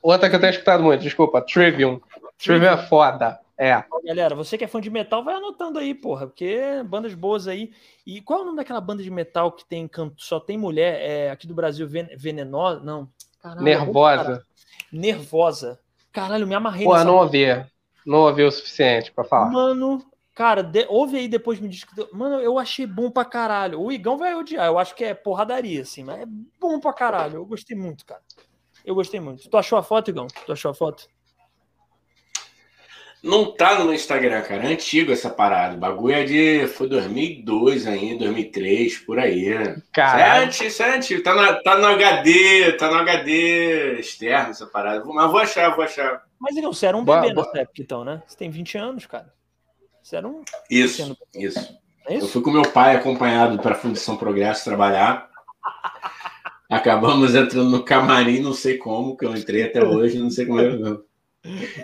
[0.00, 2.00] Outra que eu tenho escutado muito, desculpa, Trivium.
[2.38, 3.40] Trivium é foda.
[3.58, 3.82] É.
[4.04, 7.72] Galera, você que é fã de metal, vai anotando aí, porra, porque bandas boas aí.
[8.06, 11.00] E qual é o nome daquela banda de metal que tem canto, só tem mulher?
[11.00, 12.78] É, aqui do Brasil, Venenosa?
[12.78, 13.08] Não.
[13.42, 14.46] Caralho, Nervosa.
[14.92, 15.80] Nervosa.
[16.12, 17.44] Caralho, me amarrei Pô, não ouvi
[18.08, 19.50] não ouvi o suficiente para falar.
[19.50, 20.02] Mano,
[20.34, 22.08] cara, de, ouve aí depois me diz que.
[22.10, 23.80] Mano, eu achei bom pra caralho.
[23.80, 26.24] O Igão vai odiar, eu acho que é porradaria, assim, mas é
[26.58, 27.36] bom pra caralho.
[27.36, 28.22] Eu gostei muito, cara.
[28.82, 29.48] Eu gostei muito.
[29.48, 30.26] Tu achou a foto, Igão?
[30.46, 31.06] Tu achou a foto?
[33.22, 34.62] Não tá no meu Instagram, cara.
[34.62, 35.74] É antigo essa parada.
[35.74, 36.66] O bagulho é de.
[36.68, 39.52] Foi 2002 ainda, 2003, por aí.
[39.92, 40.48] Caralho.
[40.48, 41.22] Isso é antigo, isso é antigo.
[41.22, 45.04] Tá, na, tá no HD, tá no HD externo essa parada.
[45.04, 46.27] Mas vou achar, vou achar.
[46.40, 48.22] Mas não, você era um bebê boa, nessa época, então, né?
[48.26, 49.32] Você tem 20 anos, cara.
[50.02, 50.42] Você era um.
[50.70, 51.78] Isso, isso.
[52.06, 52.26] É isso.
[52.26, 55.28] Eu fui com meu pai acompanhado para a Fundição Progresso trabalhar.
[56.70, 60.60] Acabamos entrando no camarim, não sei como, que eu entrei até hoje, não sei como
[60.60, 61.04] eu.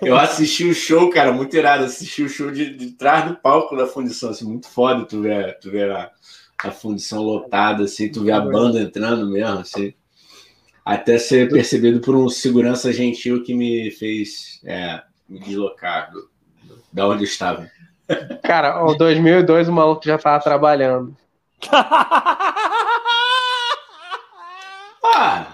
[0.02, 1.84] Eu assisti o show, cara, muito irado.
[1.84, 5.58] Assisti o show de, de trás do palco da fundição, assim, muito foda tu ver,
[5.58, 6.10] tu ver a,
[6.58, 9.94] a fundição lotada, assim, tu ver a banda entrando mesmo, assim
[10.84, 16.28] até ser percebido por um segurança gentil que me fez é, me deslocar do,
[16.92, 17.70] da onde eu estava.
[18.42, 21.16] Cara, em 2002 o maluco já estava trabalhando.
[25.04, 25.46] ah!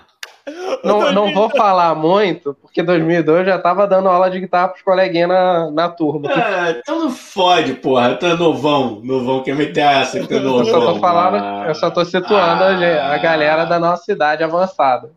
[0.82, 5.28] Não, não vou falar muito, porque 2002 já tava dando aula de guitarra pros coleguinhas
[5.28, 6.28] na, na turma.
[6.32, 8.16] Ah, então não fode, porra.
[8.16, 10.61] Tu é novão, novão, quer meter essa que tu é novão.
[10.61, 14.43] Eu só tô falando, ah, eu só tô situando ah, a galera da nossa idade
[14.43, 15.12] avançada.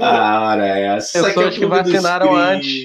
[0.00, 1.22] Ah, ora, é essa.
[1.22, 2.84] Pessoas que, é que vacinaram antes.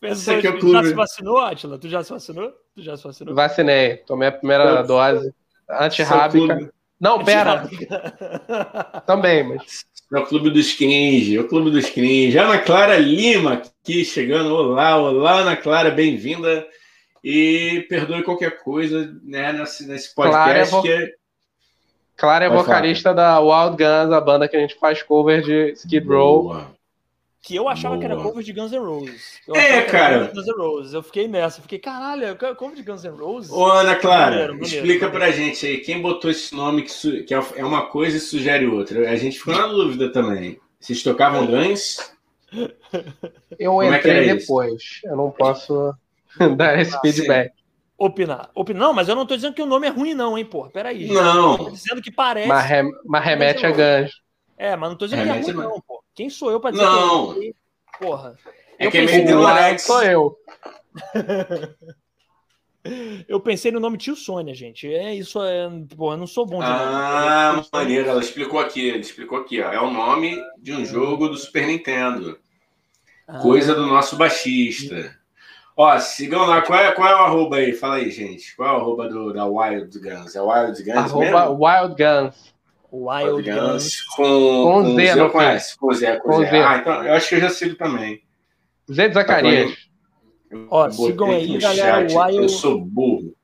[0.00, 1.78] Pessoas que é tu já se vacinou, Atila?
[1.78, 2.52] Tu já se vacinou?
[2.74, 3.34] Tu já se vacinou?
[3.34, 3.96] Vacinei.
[3.98, 5.32] Tomei a primeira dose.
[5.68, 6.72] Antirrábica.
[7.00, 7.68] Não, pera.
[9.06, 9.86] Também, mas.
[10.10, 12.38] É o Clube dos Cringe, é o Clube dos Cringe.
[12.38, 14.54] Ana Clara Lima aqui chegando.
[14.54, 16.66] Olá, olá, Ana Clara, bem-vinda.
[17.22, 20.70] E perdoe qualquer coisa né, nesse, nesse podcast.
[20.70, 21.17] Clara, que é...
[22.18, 26.04] Clara é vocalista da Wild Guns, a banda que a gente faz cover de Skid
[26.04, 26.66] Row.
[27.40, 28.00] Que eu achava Boa.
[28.00, 29.40] que era cover de Guns N' Roses.
[29.46, 30.26] Eu é, cara.
[30.34, 30.92] Guns N' Roses.
[30.92, 31.60] Eu fiquei nessa.
[31.60, 33.52] Eu fiquei, caralho, é cover de Guns N' Roses?
[33.52, 35.12] Ô, Ana Clara, maneiro, maneiro, explica maneiro.
[35.12, 35.78] pra gente aí.
[35.78, 39.08] Quem botou esse nome que, que é uma coisa e sugere outra?
[39.08, 40.58] A gente ficou na dúvida também.
[40.80, 42.12] Vocês tocavam Guns?
[43.56, 44.74] Eu Como é entrei é depois.
[44.74, 45.06] Isso?
[45.06, 45.94] Eu não posso
[46.56, 47.52] dar esse ah, feedback.
[47.98, 48.50] Opinar.
[48.54, 48.80] opinar.
[48.80, 50.70] Não, mas eu não tô dizendo que o nome é ruim, não, hein, porra.
[50.70, 51.08] Peraí.
[51.08, 51.72] Não.
[51.72, 52.46] Dizendo que parece.
[52.46, 54.14] Mas, rem, mas remete a gancho.
[54.56, 56.02] É, mas não tô dizendo remete que é ruim, não, pô.
[56.14, 56.92] Quem sou eu pra dizer não.
[56.92, 57.54] que é ruim?
[58.00, 58.36] Porra.
[58.78, 59.82] É eu que é meio Delorex.
[59.82, 60.38] Sou eu.
[63.28, 64.86] eu pensei no nome Tio Sônia, gente.
[64.86, 67.68] É isso, é, porra, eu não sou bom de Ah, nome.
[67.72, 68.08] maneiro.
[68.08, 69.72] Ela explicou aqui, ela explicou aqui, ó.
[69.72, 72.38] É o nome de um jogo do Super Nintendo.
[73.26, 73.40] Ah.
[73.40, 75.17] Coisa do nosso baixista.
[75.80, 76.60] Ó, sigam lá.
[76.60, 77.72] Qual é, qual é o arroba aí?
[77.72, 78.56] Fala aí, gente.
[78.56, 80.34] Qual é o arroba do, da Wild Guns?
[80.34, 81.64] É Wild Guns arroba mesmo?
[81.64, 82.54] Wild Guns.
[82.90, 83.70] Wild, Wild Guns.
[83.70, 84.00] Guns.
[84.16, 85.78] Com, com, com Z, não conhece?
[85.78, 86.50] Com Z, com, com Z.
[86.50, 86.56] Z.
[86.58, 88.20] Ah, então eu acho que eu já sigo também.
[88.92, 89.88] Zé de Zacarias.
[90.68, 92.00] Ó, sigam aí, galera.
[92.00, 92.36] Wild...
[92.42, 93.36] Eu sou burro.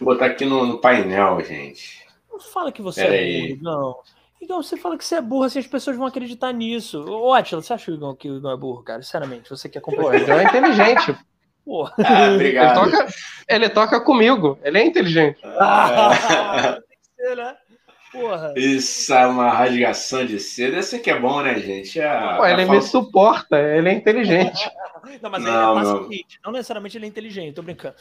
[0.00, 2.04] Vou botar aqui no, no painel, gente.
[2.28, 3.54] Não fala que você Pera é aí.
[3.54, 3.96] burro, não.
[4.40, 7.00] Igão, você fala que você é burro, assim as pessoas vão acreditar nisso.
[7.08, 9.02] Ô, Atila, você acha Igão, que o Igão é burro, cara?
[9.02, 10.12] Sinceramente, você quer acompanhar.
[10.12, 11.16] O Igão é inteligente.
[11.64, 11.92] Porra.
[11.98, 12.78] Ah, obrigado.
[12.78, 13.14] Ele toca,
[13.48, 15.38] ele toca comigo, ele é inteligente.
[15.44, 17.56] Ah, tem que ser, né?
[18.20, 18.54] Porra.
[18.56, 20.78] Isso é uma rasgação de seda.
[20.78, 22.00] Esse aqui é bom, né, gente?
[22.00, 24.70] É, Pô, ele me suporta, ele é inteligente.
[25.22, 26.40] não, mas não, ele é paciente.
[26.44, 27.94] Não necessariamente ele é inteligente, tô brincando.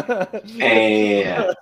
[0.60, 1.54] é.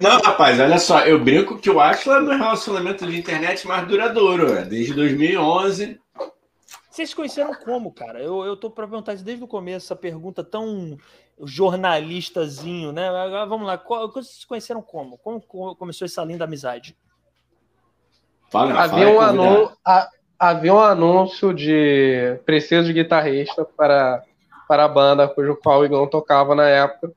[0.00, 3.86] Não, rapaz, olha só, eu brinco que o Atlas é meu relacionamento de internet mais
[3.86, 6.00] duradouro, desde 2011.
[6.90, 8.20] Vocês conheceram como, cara?
[8.20, 10.98] Eu, eu tô para perguntar isso desde o começo, essa pergunta tão
[11.44, 13.08] jornalistazinho, né?
[13.08, 13.76] Agora, vamos lá,
[14.12, 15.16] vocês conheceram como?
[15.18, 15.40] Como
[15.76, 16.96] começou essa linda amizade?
[18.50, 19.76] Fala, havia, um anúncio,
[20.38, 24.22] havia um anúncio de preciso de guitarrista para,
[24.66, 27.12] para a banda cujo qual o Igão tocava na época.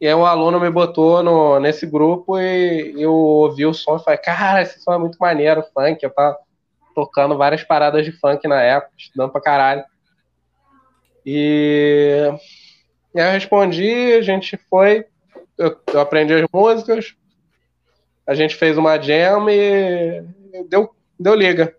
[0.00, 4.04] E aí um aluno me botou no, nesse grupo e eu ouvi o som e
[4.04, 6.02] falei, cara, esse som é muito maneiro, funk.
[6.02, 6.38] Eu tava
[6.94, 9.84] tocando várias paradas de funk na época, estudando pra caralho.
[11.26, 12.30] E,
[13.14, 15.06] e aí eu respondi, a gente foi,
[15.56, 17.14] eu, eu aprendi as músicas,
[18.26, 20.22] a gente fez uma jam e
[20.68, 21.76] deu, deu liga.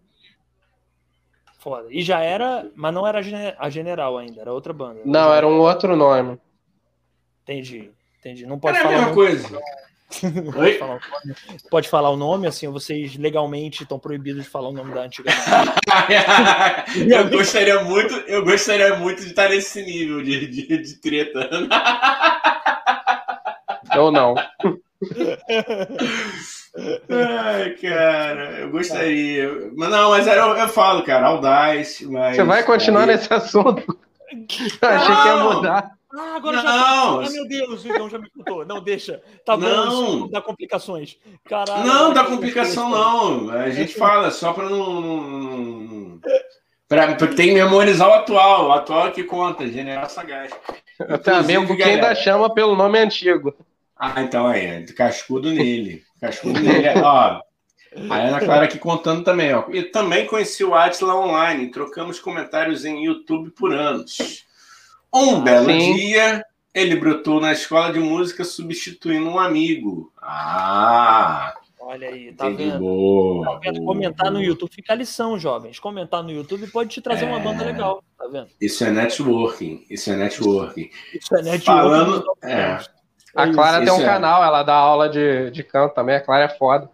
[1.59, 1.87] Foda.
[1.89, 3.19] E já era, mas não era
[3.57, 5.01] a General ainda, era outra banda.
[5.03, 6.39] Não, era um outro nome.
[7.41, 8.45] Entendi, entendi.
[8.45, 8.95] Não pode era falar.
[8.95, 9.61] a mesma coisa.
[10.53, 10.99] pode, falar
[11.71, 15.31] pode, falar o nome, assim, vocês legalmente estão proibidos de falar o nome da antiga.
[17.09, 21.49] eu gostaria muito, eu gostaria muito de estar nesse nível de, de, de treta.
[23.95, 24.35] Eu não.
[27.09, 29.49] Ai, cara, eu gostaria.
[29.75, 32.05] Mas não, mas eu, eu falo, cara, Audice.
[32.05, 32.35] Mas...
[32.35, 33.07] Você vai continuar aí...
[33.07, 33.83] nesse assunto?
[34.81, 35.91] Eu achei que ia mudar.
[36.17, 36.63] Ah, agora não.
[36.63, 37.27] já tá.
[37.27, 38.65] Ah, meu Deus, o Igão já me contou.
[38.65, 39.21] Não, deixa.
[39.45, 40.29] Tá bom, não.
[40.29, 41.17] dá complicações.
[41.47, 41.85] Caralho.
[41.85, 43.49] Não, dá complicação não.
[43.49, 46.19] A gente fala só para não.
[46.87, 48.67] Pra, tem que memorizar o atual.
[48.67, 50.51] O atual é que conta, General Sagaz.
[50.99, 53.53] Eu tenho amigo que ainda chama pelo nome antigo.
[53.97, 56.03] Ah, então aí, cascudo nele.
[56.25, 56.87] Cascudo nele.
[57.01, 57.41] ó,
[58.09, 59.65] a Ana Clara aqui contando também, ó.
[59.69, 64.45] E também conheci o Atila online, trocamos comentários em YouTube por anos.
[65.13, 65.95] Um belo Sim.
[65.95, 66.43] dia,
[66.73, 70.11] ele brotou na escola de música substituindo um amigo.
[70.21, 71.53] Ah!
[71.79, 72.79] Olha aí, tá vendo?
[72.79, 73.79] Boa, tá vendo?
[73.79, 74.31] Boa, Comentar boa.
[74.31, 75.79] no YouTube fica a lição, jovens.
[75.79, 77.27] Comentar no YouTube pode te trazer é...
[77.27, 78.47] uma banda legal, tá vendo?
[78.59, 79.85] Isso é networking.
[79.89, 80.89] Isso é networking.
[81.13, 81.65] Isso é networking.
[81.65, 82.79] Falando, é,
[83.35, 84.11] a Clara isso, tem um é.
[84.11, 86.15] canal, ela dá aula de, de canto também.
[86.15, 86.89] A Clara é foda.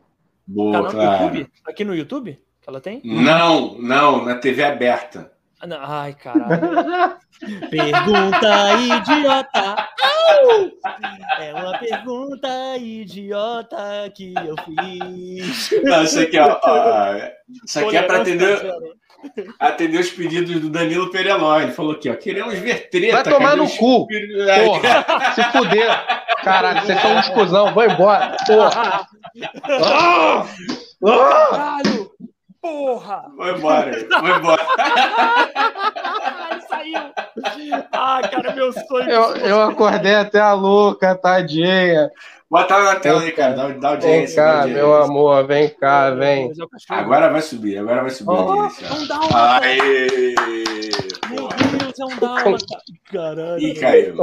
[0.45, 1.23] Boa, canal Clara.
[1.23, 1.51] YouTube?
[1.65, 2.39] Aqui no YouTube?
[2.61, 3.01] Que ela tem?
[3.03, 5.30] Não, não, na TV aberta.
[5.79, 7.17] Ai, caralho.
[7.69, 9.75] pergunta idiota.
[11.39, 15.71] É uma pergunta idiota que eu fiz.
[15.83, 16.59] Não, isso aqui, ó.
[16.63, 17.15] ó
[17.63, 18.73] isso aqui é para atender,
[19.59, 21.59] atender os pedidos do Danilo Pereló.
[21.59, 22.15] Ele falou aqui, ó.
[22.15, 23.23] Queremos ver treta.
[23.23, 24.07] Vai tomar no cu.
[24.65, 26.05] Porra, se fuder.
[26.43, 27.73] Caralho, vocês são um exclusão.
[27.73, 28.35] Vou embora.
[28.47, 29.07] Porra.
[31.03, 32.11] Caralho.
[32.61, 33.25] Porra!
[33.35, 34.61] Vai embora, vai embora.
[36.51, 36.99] Ele saiu.
[37.91, 39.09] Ah, cara, meu sonho.
[39.09, 42.11] Eu, eu acordei até a louca, tadinha.
[42.49, 43.55] Bota na tela aí, cara.
[43.55, 44.43] Dá, dá audiência.
[44.43, 44.83] Vem cá, audiência.
[44.83, 46.51] meu amor, vem cá, vem.
[46.89, 48.85] Agora vai subir, agora vai subir oh, a audiência.
[48.85, 49.65] É um dálmata.
[49.65, 50.35] Aê!
[51.29, 52.77] Meu Deus, é um dálmata.
[53.11, 53.59] Caralho.
[53.59, 54.15] Ih, caiu.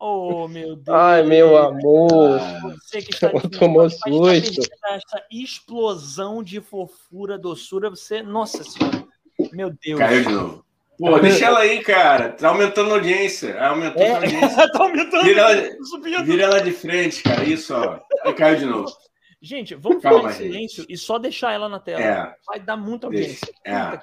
[0.00, 0.96] Oh, meu Deus.
[0.96, 2.40] Ai, meu amor.
[2.80, 4.62] Você que está tomou susto.
[4.86, 8.22] Essa explosão de fofura, doçura, você.
[8.22, 9.04] Nossa Senhora.
[9.52, 9.98] Meu Deus.
[9.98, 10.64] Caiu de novo.
[10.98, 12.30] Pô, deixa ela aí, cara.
[12.32, 13.60] Tá aumentando a audiência.
[13.60, 14.72] Aumentou é, a audiência.
[14.72, 15.24] tá aumentando.
[15.24, 17.44] Vira ela, vira ela de frente, cara.
[17.44, 18.00] Isso, ó.
[18.24, 18.92] Aí caiu de novo.
[19.40, 20.92] Gente, vamos Calma, ficar em silêncio gente.
[20.92, 22.02] e só deixar ela na tela.
[22.02, 22.34] É.
[22.46, 23.48] Vai dar muita audiência.
[23.64, 24.00] É.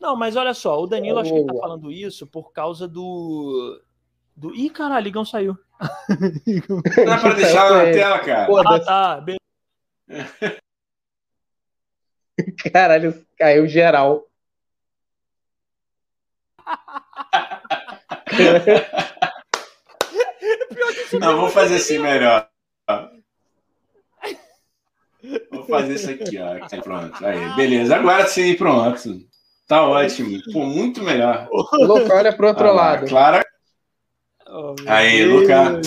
[0.00, 1.20] Não, mas olha só, o Danilo oh.
[1.20, 3.80] acho que tá falando isso por causa do
[4.40, 4.54] do...
[4.54, 5.56] Ih, caralho, Ligão saiu.
[7.06, 8.48] Não é pra deixar na tela, cara.
[8.66, 9.20] Ah, tá.
[9.20, 9.40] Beleza.
[12.72, 14.26] Caralho, caiu geral.
[21.20, 22.48] Não, vou fazer assim melhor.
[25.50, 26.66] Vou fazer isso aqui, ó.
[26.82, 27.26] Pronto.
[27.26, 27.96] Aí, beleza.
[27.96, 29.20] Agora sim, pronto.
[29.68, 30.40] Tá ótimo.
[30.50, 31.46] Pô, muito melhor.
[31.50, 33.06] O local é pro outro ah, lado.
[33.06, 33.44] Clara
[34.52, 35.80] Oh, Aí, Luca.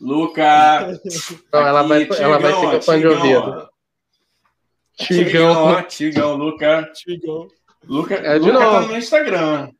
[0.00, 1.00] Luca.
[1.52, 3.68] Não, ela vai, Tigão, ela vai ser fã de ouvido.
[4.96, 5.82] Tigão.
[5.84, 6.90] Tigão, Luca.
[6.92, 7.48] Tigão.
[7.86, 8.86] Luca, é de Luca tá novo.
[8.86, 9.70] tá no Instagram.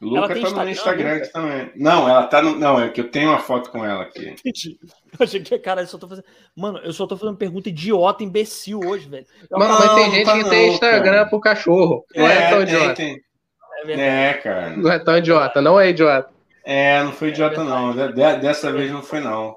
[0.00, 1.72] Luca tá Instagram, no Instagram aqui também.
[1.76, 2.58] Não, ela tá no.
[2.58, 4.30] Não, é que eu tenho uma foto com ela aqui.
[4.30, 4.78] Entendi.
[5.18, 6.24] Eu achei que, cara, eu só tô fazendo.
[6.56, 9.26] Mano, eu só tô fazendo pergunta idiota, imbecil hoje, velho.
[9.50, 11.26] Mano, não, mas tem gente tá que não, tem Instagram cara.
[11.26, 12.04] pro cachorro.
[12.14, 12.94] Não é, é tão idiota.
[12.94, 13.22] Tem.
[13.86, 14.76] É, é, cara.
[14.76, 16.34] Não é tão idiota, não é idiota.
[16.64, 17.94] É, não foi idiota, não.
[18.40, 19.56] Dessa vez não foi, não.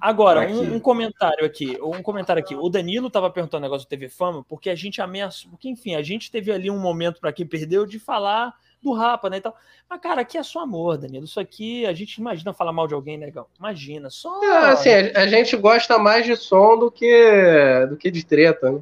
[0.00, 2.54] Agora, um, um, comentário aqui, um comentário aqui.
[2.54, 5.94] O Danilo estava perguntando o negócio do TV Fama, porque a gente ameaçou, porque enfim,
[5.94, 9.40] a gente teve ali um momento para quem perdeu de falar do Rapa, né, e
[9.40, 9.56] tal.
[9.88, 11.24] Mas cara, aqui é só amor, Danilo.
[11.24, 13.46] Isso aqui a gente imagina falar mal de alguém, negão.
[13.58, 18.10] Imagina, só é, assim, a, a, gente gosta mais de som do que do que
[18.10, 18.80] de treta, né?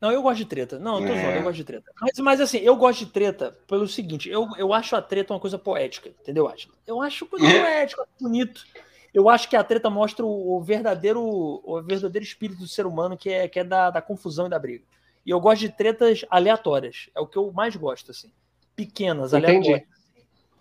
[0.00, 0.78] Não, eu gosto de treta.
[0.78, 1.38] Não, eu tô é.
[1.38, 1.92] eu gosto de treta.
[2.00, 5.40] Mas, mas assim, eu gosto de treta pelo seguinte, eu, eu acho a treta uma
[5.40, 6.74] coisa poética, entendeu, Atila?
[6.86, 7.60] Eu acho coisa é.
[7.60, 8.64] poética, bonito.
[9.12, 13.16] Eu acho que a treta mostra o, o, verdadeiro o verdadeiro espírito do ser humano,
[13.16, 14.84] que é, que é da, da confusão e da briga.
[15.26, 17.10] E eu gosto de tretas aleatórias.
[17.14, 18.30] É o que eu mais gosto, assim.
[18.74, 19.68] Pequenas, Entendi.
[19.68, 19.88] aleatórias.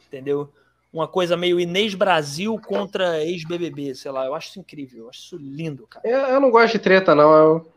[0.08, 0.52] Entendeu?
[0.92, 4.26] Uma coisa meio Inês Brasil contra ex-BBB, sei lá.
[4.26, 5.04] Eu acho isso incrível.
[5.04, 6.06] Eu acho isso lindo, cara.
[6.06, 7.32] Eu, eu não gosto de treta, não.
[7.32, 7.72] Eu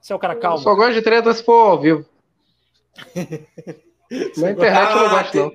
[0.00, 0.58] você é o cara calmo?
[0.58, 2.06] Eu só gosto de treta se for ao vivo.
[4.38, 5.52] Na internet eu não gosto, não.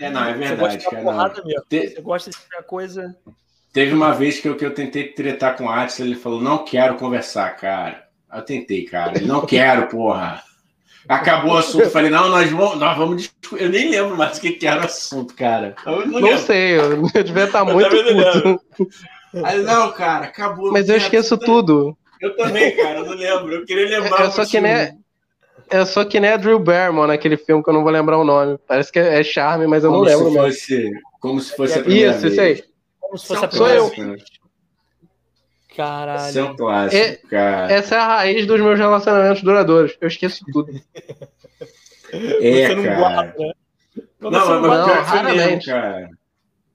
[0.00, 1.88] É, não, é verdade, Você gosta de Te...
[1.88, 3.16] Você gosta de ver coisa.
[3.72, 6.64] Teve uma vez que eu, que eu tentei tretar com o Atlas, ele falou: não
[6.64, 8.06] quero conversar, cara.
[8.32, 9.16] Eu tentei, cara.
[9.16, 10.42] Ele não quero, porra.
[11.08, 11.84] Acabou o assunto.
[11.84, 13.64] Eu falei, não, nós vamos, nós vamos discutir.
[13.64, 15.74] Eu nem lembro mais o que, que era o assunto, cara.
[15.86, 18.90] Eu não, não sei, eu devia estar muito puto.
[19.44, 20.72] Aí, não, cara, acabou.
[20.72, 21.96] Mas eu esqueço tudo.
[22.20, 23.54] Eu também, cara, eu não lembro.
[23.54, 24.24] Eu queria lembrar.
[24.24, 24.98] Eu sou que nem.
[25.70, 28.24] Eu sou que nem a Drew Barrymore naquele filme que eu não vou lembrar o
[28.24, 28.58] nome.
[28.66, 30.46] Parece que é charme, mas eu como não lembro mesmo.
[30.46, 30.90] Fosse,
[31.20, 32.32] como se fosse a primeira Isso, vez.
[32.32, 32.64] isso aí.
[33.00, 34.16] Como se fosse a primeira sou eu.
[35.76, 36.28] Caralho.
[36.28, 37.72] Esse é um clássico, é, cara.
[37.72, 39.96] Essa é a raiz dos meus relacionamentos duradouros.
[40.00, 40.72] Eu esqueço tudo.
[42.10, 42.96] É, Você não cara.
[42.96, 43.54] guarda.
[44.18, 45.66] Não, não, mas, mas não, raramente.
[45.66, 46.10] Mesmo, cara.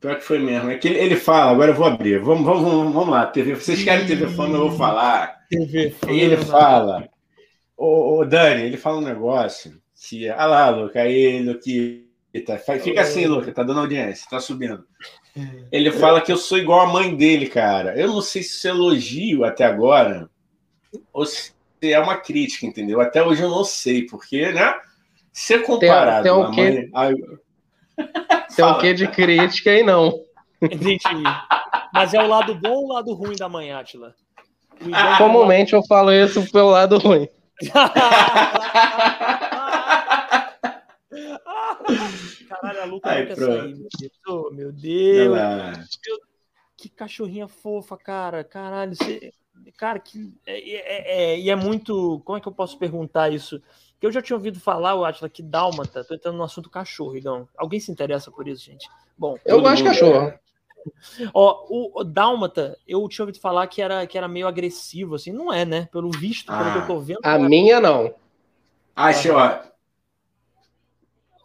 [0.04, 0.70] Pior que foi mesmo.
[0.70, 2.20] É que ele, ele fala, agora eu vou abrir.
[2.20, 3.26] Vamos, vamos, vamos, vamos lá.
[3.26, 5.46] TV, vocês querem TV Fama, eu vou falar.
[5.50, 6.12] TV Fama.
[6.12, 7.10] E ele fala.
[7.78, 9.82] Ô, ô, Dani, ele fala um negócio.
[9.96, 12.58] Que, ah lá, Luca, aí, Luquita.
[12.84, 14.84] Fica assim, Luca, tá dando audiência, tá subindo.
[15.72, 17.98] Ele fala que eu sou igual a mãe dele, cara.
[17.98, 20.30] Eu não sei se isso é elogio até agora
[21.14, 23.00] ou se é uma crítica, entendeu?
[23.00, 24.76] Até hoje eu não sei, porque, né?
[25.32, 26.90] Ser comparado tem, tem um quê?
[26.92, 27.16] mãe.
[28.56, 30.14] Tem um quê de crítica e não.
[30.62, 31.24] Entendi.
[31.94, 34.16] Mas é o lado bom ou o lado ruim da mãe, Atila?
[35.18, 37.28] Comumente eu falo isso pelo lado ruim.
[42.50, 43.80] Caralho, a Luca Ai, meu Deus.
[44.52, 46.00] Meu Deus.
[46.78, 48.44] Que cachorrinha fofa, cara.
[48.44, 49.32] Caralho, você...
[49.78, 50.34] cara, que.
[50.46, 52.22] É, é, é, e é muito.
[52.26, 53.62] Como é que eu posso perguntar isso?
[54.00, 57.18] Que eu já tinha ouvido falar, o Atila, que Dálmata, tô entrando no assunto cachorro,
[57.18, 57.48] então.
[57.58, 58.90] Alguém se interessa por isso, gente?
[59.18, 59.38] Bom.
[59.46, 60.28] Eu gosto de cachorro.
[60.28, 60.40] É...
[61.34, 65.32] Ó, o, o Dálmata, eu tinha ouvido falar que era, que era meio agressivo, assim.
[65.32, 65.88] Não é, né?
[65.92, 67.20] Pelo visto, ah, pelo que eu tô vendo.
[67.24, 68.14] A minha não.
[68.96, 69.74] Ah, ó.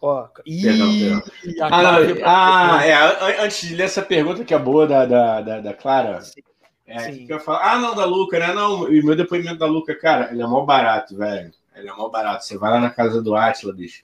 [0.01, 1.23] Ó, perdão, perdão.
[2.23, 5.73] Ah, ah é, antes de ler essa pergunta que é boa da, da, da, da
[5.73, 6.41] Clara, Sim.
[6.89, 8.51] É, que eu falo, ah, não, da Luca, né?
[8.53, 11.51] Não, o meu depoimento da Luca, cara, ele é mó barato, velho.
[11.75, 12.43] Ele é mó barato.
[12.43, 14.03] Você vai lá na casa do Atila, bicho.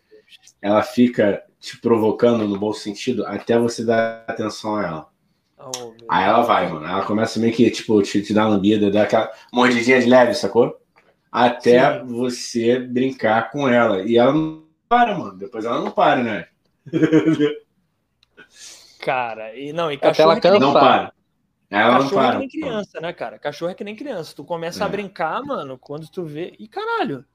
[0.61, 5.09] Ela fica te provocando no bom sentido até você dar atenção a ela.
[5.57, 6.85] Oh, Aí ela vai, mano.
[6.85, 10.79] Ela começa meio que, tipo, te, te dar lambida, dar aquela mordidinha de leve, sacou?
[11.31, 12.05] Até Sim.
[12.05, 14.03] você brincar com ela.
[14.03, 15.37] E ela não para, mano.
[15.37, 16.47] Depois ela não para, né?
[19.01, 20.59] Cara, e não, e cachorro ela cansa.
[20.59, 21.13] não para.
[21.69, 22.27] Ela cachorro não para.
[22.27, 23.39] é que nem criança, né, cara?
[23.39, 24.35] Cachorro é que nem criança.
[24.35, 24.85] Tu começa é.
[24.85, 26.53] a brincar, mano, quando tu vê.
[26.59, 27.25] E caralho,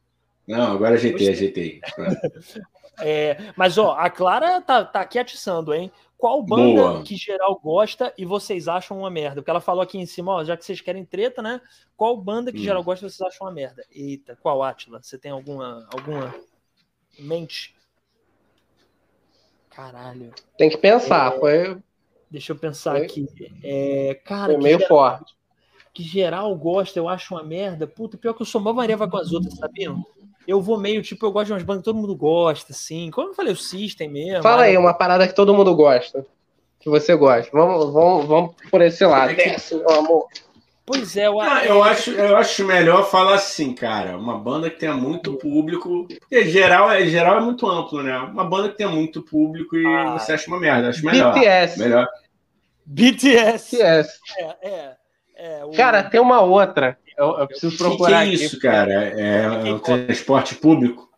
[0.50, 1.80] não, agora ajeitei, ajeitei.
[2.98, 5.92] é, mas, ó, a Clara tá, tá aqui atiçando, hein?
[6.18, 7.02] Qual banda Boa.
[7.02, 9.36] que geral gosta e vocês acham uma merda?
[9.36, 11.60] Porque ela falou aqui em cima, ó, já que vocês querem treta, né?
[11.96, 12.64] Qual banda que hum.
[12.64, 13.84] geral gosta e vocês acham uma merda?
[13.90, 15.00] Eita, qual Atila?
[15.00, 16.34] Você tem alguma, alguma
[17.18, 17.74] mente?
[19.70, 20.32] Caralho.
[20.58, 21.38] Tem que pensar, é...
[21.38, 21.82] foi.
[22.30, 23.06] Deixa eu pensar foi...
[23.06, 23.26] aqui.
[23.62, 24.88] É, cara, foi meio geral...
[24.88, 25.34] forte.
[25.92, 27.86] Que geral gosta, eu acho uma merda.
[27.86, 30.04] Puta, pior que eu sou mó Maria vai com as outras, sabiam?
[30.50, 33.10] eu vou meio, tipo, eu gosto de umas bandas que todo mundo gosta, assim.
[33.10, 34.42] Como eu falei, o System mesmo.
[34.42, 36.26] Fala aí, uma parada que todo mundo gosta.
[36.80, 37.50] Que você gosta.
[37.52, 39.34] Vamos, vamos, vamos por esse lado.
[39.34, 39.74] Que...
[39.74, 40.26] meu amor.
[40.92, 44.16] Pois é, eu, ah, eu, acho, eu acho melhor falar assim, cara.
[44.16, 46.08] Uma banda que tenha muito público.
[46.08, 48.18] Porque geral é, geral é muito amplo, né?
[48.18, 50.88] Uma banda que tenha muito público e ah, você acha uma merda.
[50.88, 51.32] Acho melhor.
[51.32, 51.78] BTS.
[51.78, 52.08] Melhor.
[52.84, 53.76] BTS.
[53.76, 53.82] BTS.
[53.82, 54.96] É, é.
[55.36, 55.70] é o...
[55.70, 58.24] Cara, tem uma outra eu, eu preciso procurar.
[58.24, 58.92] Que, que é isso, cara?
[58.92, 61.08] É, é um transporte público?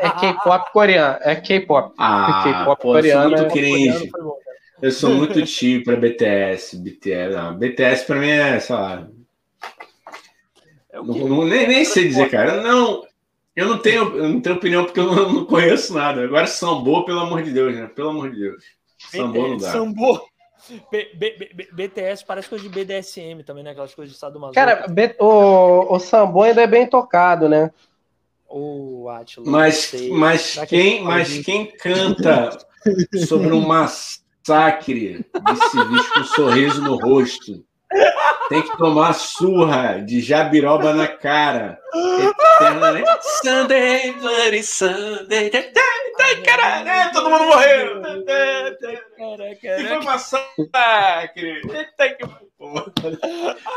[0.00, 1.18] É K-pop coreano.
[1.20, 1.94] É K-pop.
[1.98, 3.32] Ah, K-pop coreano.
[3.32, 4.10] Eu sou muito cringe.
[4.80, 6.76] Eu sou muito tio para BTS.
[6.78, 7.56] BTS, não.
[7.56, 9.08] BTS para mim é, sei lá.
[10.90, 12.62] É não, não, nem, nem sei dizer, cara.
[12.62, 13.04] Não,
[13.56, 16.22] eu não tenho, eu não tenho opinião porque eu não, não conheço nada.
[16.22, 17.86] Agora Sambô, pelo amor de Deus, né?
[17.88, 18.64] Pelo amor de Deus.
[19.10, 19.72] Sambô não dá.
[19.72, 20.28] Sambô.
[20.90, 23.70] B, B, B, BTS parece coisa de BDSM também, né?
[23.70, 24.54] Aquelas coisas de Estado Maluco.
[24.54, 24.86] Cara,
[25.18, 27.70] o, o Sambo ainda é bem tocado, né?
[28.48, 29.46] O Atila.
[29.46, 32.58] Mas, mas, quem, mas quem canta
[33.26, 33.66] sobre um
[34.48, 37.62] massacre de civis com um sorriso no rosto
[38.48, 41.78] tem que tomar surra de jabiroba na cara.
[43.42, 45.50] Sunday, Bloody Sunday.
[46.44, 48.02] Caralho, todo mundo morreu.
[49.60, 51.60] Que foi massacre.
[52.58, 52.72] Pô,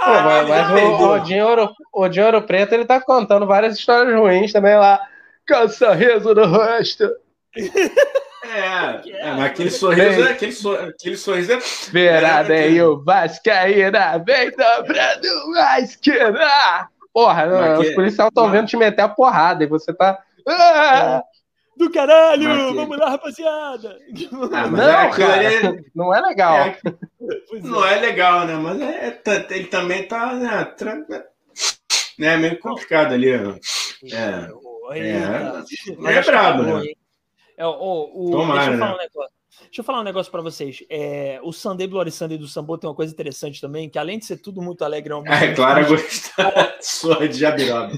[0.05, 4.75] mas, mas o, o, Dinheiro, o Dinheiro Preto ele tá contando várias histórias ruins também
[4.75, 4.99] lá.
[5.45, 7.09] Cansa riso no rosto.
[8.43, 11.59] É, é, mas aquele sorriso, é, aquele, so, aquele sorriso é.
[11.91, 16.89] Verá bem é, o Vascaína, vem dobrando Vascaína.
[17.13, 20.17] Porra, não, os policiais estão vendo te meter a porrada e você tá.
[20.47, 21.21] Ah!
[21.77, 22.73] Do caralho!
[22.73, 23.97] Vamos lá, rapaziada!
[24.53, 25.79] Ah, não, é cara, é...
[25.93, 26.55] não é legal.
[26.57, 26.77] É,
[27.61, 28.55] não é legal, né?
[28.55, 30.97] Mas é, tá, ele também tá né, tra...
[32.17, 33.37] né, meio complicado ali.
[33.37, 33.59] Né?
[34.11, 36.91] É, é, é, é brabo, né?
[37.61, 39.31] É, o, o, Tomara, deixa, eu falar um negócio,
[39.61, 40.83] deixa eu falar um negócio para vocês.
[40.89, 44.25] É, o Sunday Bloody Sunday do Sambo tem uma coisa interessante também, que além de
[44.25, 47.93] ser tudo muito alegre, é uma É, claro, gosta sua de Jabiroba.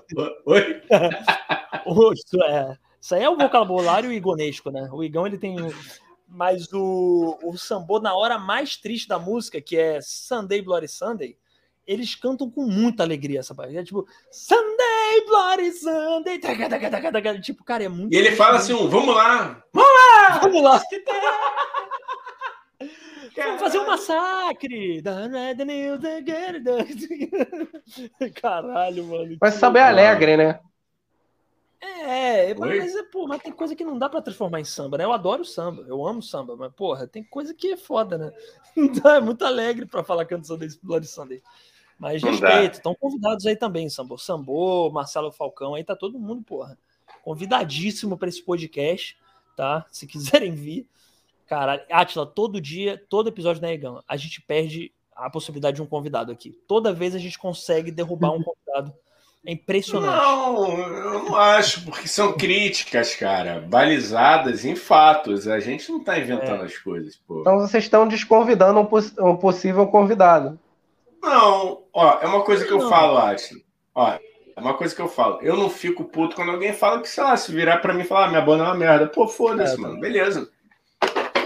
[0.45, 0.81] Oi?
[2.13, 4.89] isso, é, isso aí é o vocabulário igonesco, né?
[4.91, 5.55] O Igão, ele tem...
[6.27, 11.37] Mas o, o Sambo, na hora mais triste da música, que é Sunday Bloody Sunday,
[11.85, 13.77] eles cantam com muita alegria essa parte.
[13.77, 16.39] É tipo, Sunday, Bloody Sunday.
[17.41, 18.13] Tipo, cara, é muito.
[18.13, 19.63] E ele fala assim: vamos lá!
[19.73, 20.39] Vamos lá!
[20.39, 20.81] Vamos lá!
[23.35, 25.01] Vamos fazer um massacre!
[28.39, 29.37] Caralho, mano.
[29.41, 30.59] Mas saber alegre, né?
[31.83, 35.03] É, mas, é, pô, mas tem coisa que não dá para transformar em samba, né?
[35.03, 38.31] Eu adoro samba, eu amo samba, mas, porra, tem coisa que é foda, né?
[38.75, 41.41] Então é muito alegre para falar desse Bloody Sunday.
[42.03, 44.17] Mas Não respeito, estão convidados aí também, Sambo.
[44.17, 46.77] Sambo, Marcelo Falcão, aí tá todo mundo, porra.
[47.23, 49.17] Convidadíssimo para esse podcast,
[49.55, 49.85] tá?
[49.89, 50.85] Se quiserem vir.
[51.47, 55.85] Cara, Atila, todo dia, todo episódio da Egão, a gente perde a possibilidade de um
[55.85, 56.51] convidado aqui.
[56.67, 58.93] Toda vez a gente consegue derrubar um convidado.
[59.45, 60.13] É impressionante.
[60.13, 65.47] Não, eu não acho, porque são críticas, cara, balizadas em fatos.
[65.47, 66.65] A gente não tá inventando é.
[66.65, 67.41] as coisas, pô.
[67.41, 70.59] Então vocês estão desconvidando um, poss um possível convidado.
[71.23, 72.89] Não, ó, é uma coisa que eu não.
[72.89, 73.63] falo, Ashley.
[73.95, 75.39] Ó, é uma coisa que eu falo.
[75.41, 78.05] Eu não fico puto quando alguém fala que, sei lá, se virar pra mim e
[78.05, 79.07] falar, ah, minha banda é uma merda.
[79.07, 79.99] Pô, foda-se, é, mano.
[80.01, 80.51] Beleza.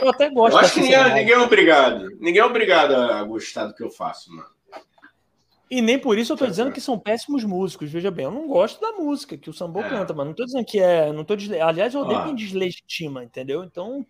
[0.01, 0.55] Eu até gosto.
[0.55, 2.09] Eu acho que ninguém, ninguém, é obrigado.
[2.19, 4.49] Ninguém é obrigado a gostar do que eu faço, mano.
[5.69, 7.91] E nem por isso eu tô dizendo que são péssimos músicos.
[7.91, 9.89] Veja bem, eu não gosto da música que o Sambo é.
[9.89, 10.29] canta, mano.
[10.29, 11.11] Não tô dizendo que é.
[11.11, 11.59] Não tô desle...
[11.59, 13.63] Aliás, eu odeio quem deslegitima, entendeu?
[13.63, 14.05] Então,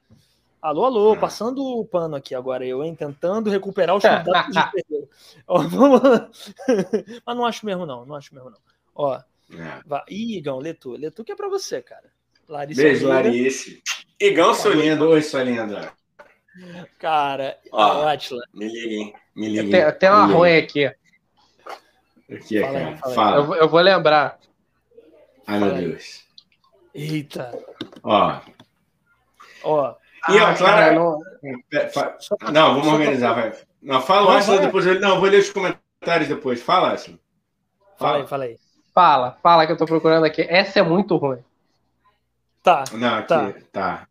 [0.62, 2.96] Alô, alô, passando o pano aqui agora, eu, hein?
[2.96, 5.10] Tentando recuperar os convidados de perdeu.
[5.48, 6.02] vamos...
[7.26, 8.06] Mas não acho mesmo, não.
[8.06, 8.60] Não acho mesmo, não.
[8.96, 9.16] Ó.
[9.16, 9.82] É.
[9.86, 10.04] Vai.
[10.10, 10.92] Ih, Igão, Letu.
[10.94, 12.12] Letu que é pra você, cara.
[12.50, 13.72] Larissa Beijo, Larissa.
[14.20, 15.08] Igão, seu lindo.
[15.10, 15.92] Oi, sua linda.
[16.98, 18.42] Cara, ó, Atila.
[18.54, 19.70] Me liguem, me liguem.
[19.70, 20.86] Tem, tem uma ruim aqui.
[22.30, 22.98] Aqui é, fala, cara.
[22.98, 23.14] Fala.
[23.14, 23.38] fala.
[23.38, 24.40] Eu, eu, vou lembrar.
[25.46, 26.26] Ai, meu Deus.
[26.96, 27.52] Eita.
[28.04, 28.42] Ó.
[29.64, 29.96] Ó.
[30.30, 30.94] E a ah, Clara.
[30.94, 31.20] Não...
[32.52, 33.54] não, vamos organizar, vai.
[33.82, 34.86] Não, fala o Aslan depois.
[35.00, 36.62] Não, vou ler os comentários depois.
[36.62, 37.18] Fala, Aslan.
[37.98, 38.58] Fala aí, fala aí.
[38.94, 40.42] Fala, fala que eu tô procurando aqui.
[40.42, 41.40] Essa é muito ruim.
[42.64, 42.84] Tá.
[42.94, 43.54] Não, aqui, tá.
[43.72, 44.08] tá.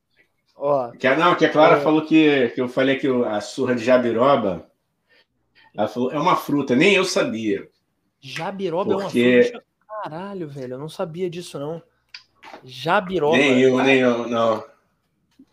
[0.56, 1.80] Ó, que, não, que a Clara é...
[1.80, 4.66] falou que, que eu falei que a surra de jabiroba.
[5.76, 7.68] Ela falou, é uma fruta, nem eu sabia.
[8.18, 9.20] Jabiroba porque...
[9.20, 9.66] é uma fruta?
[10.02, 11.82] Caralho, velho, eu não sabia disso, não.
[12.64, 13.36] Jabiroba.
[13.36, 14.64] Nem eu, nem eu, não.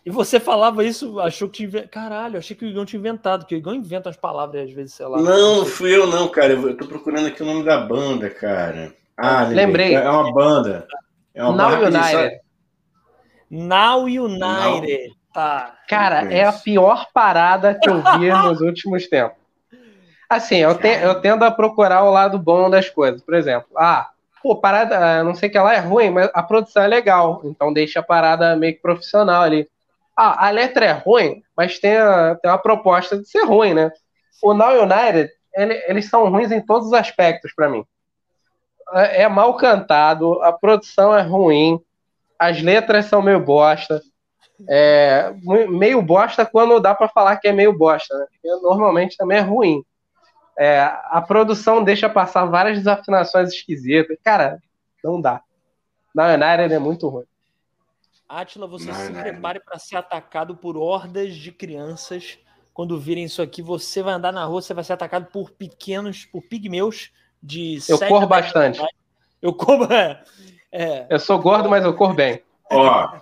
[0.05, 1.87] E você falava isso, achou que tinha.
[1.87, 4.93] Caralho, achei que o Igão tinha inventado, que o Igão inventa as palavras às vezes,
[4.93, 5.21] sei lá.
[5.21, 6.53] Não, fui eu não, cara.
[6.53, 8.93] Eu tô procurando aqui o nome da banda, cara.
[9.15, 9.95] Ah, lembrei.
[9.95, 10.85] É uma banda.
[11.33, 12.41] É uma Now banda United.
[13.49, 15.07] Now United.
[15.07, 15.15] Now.
[15.33, 15.77] Tá.
[15.87, 19.37] Cara, é a pior parada que eu vi nos últimos tempos.
[20.29, 23.21] Assim, eu, te, eu tendo a procurar o lado bom das coisas.
[23.21, 24.09] Por exemplo, ah,
[24.41, 27.41] pô, parada, não sei que ela é ruim, mas a produção é legal.
[27.45, 29.67] Então deixa a parada meio que profissional ali
[30.15, 33.91] ah, a letra é ruim, mas tem, a, tem uma proposta de ser ruim, né?
[34.41, 37.83] O Now United, ele, eles são ruins em todos os aspectos para mim.
[38.91, 41.79] É, é, mal cantado, a produção é ruim,
[42.37, 44.01] as letras são meio bosta.
[44.69, 45.33] É,
[45.69, 48.25] meio bosta quando dá para falar que é meio bosta, né?
[48.61, 49.83] Normalmente também é ruim.
[50.57, 54.17] É, a produção deixa passar várias desafinações esquisitas.
[54.23, 54.59] Cara,
[55.03, 55.41] não dá.
[56.13, 57.25] Now United é muito ruim.
[58.41, 62.37] Atila, você não, se não, prepare para ser atacado por hordas de crianças
[62.73, 66.25] quando virem isso aqui, você vai andar na rua, você vai ser atacado por pequenos,
[66.25, 67.11] por pigmeus
[67.41, 67.77] de.
[67.87, 68.81] Eu corro bastante.
[69.41, 69.93] Eu corro.
[69.93, 70.23] É,
[70.71, 71.07] é.
[71.09, 72.41] Eu sou gordo, mas eu corro bem.
[72.71, 73.21] Ó.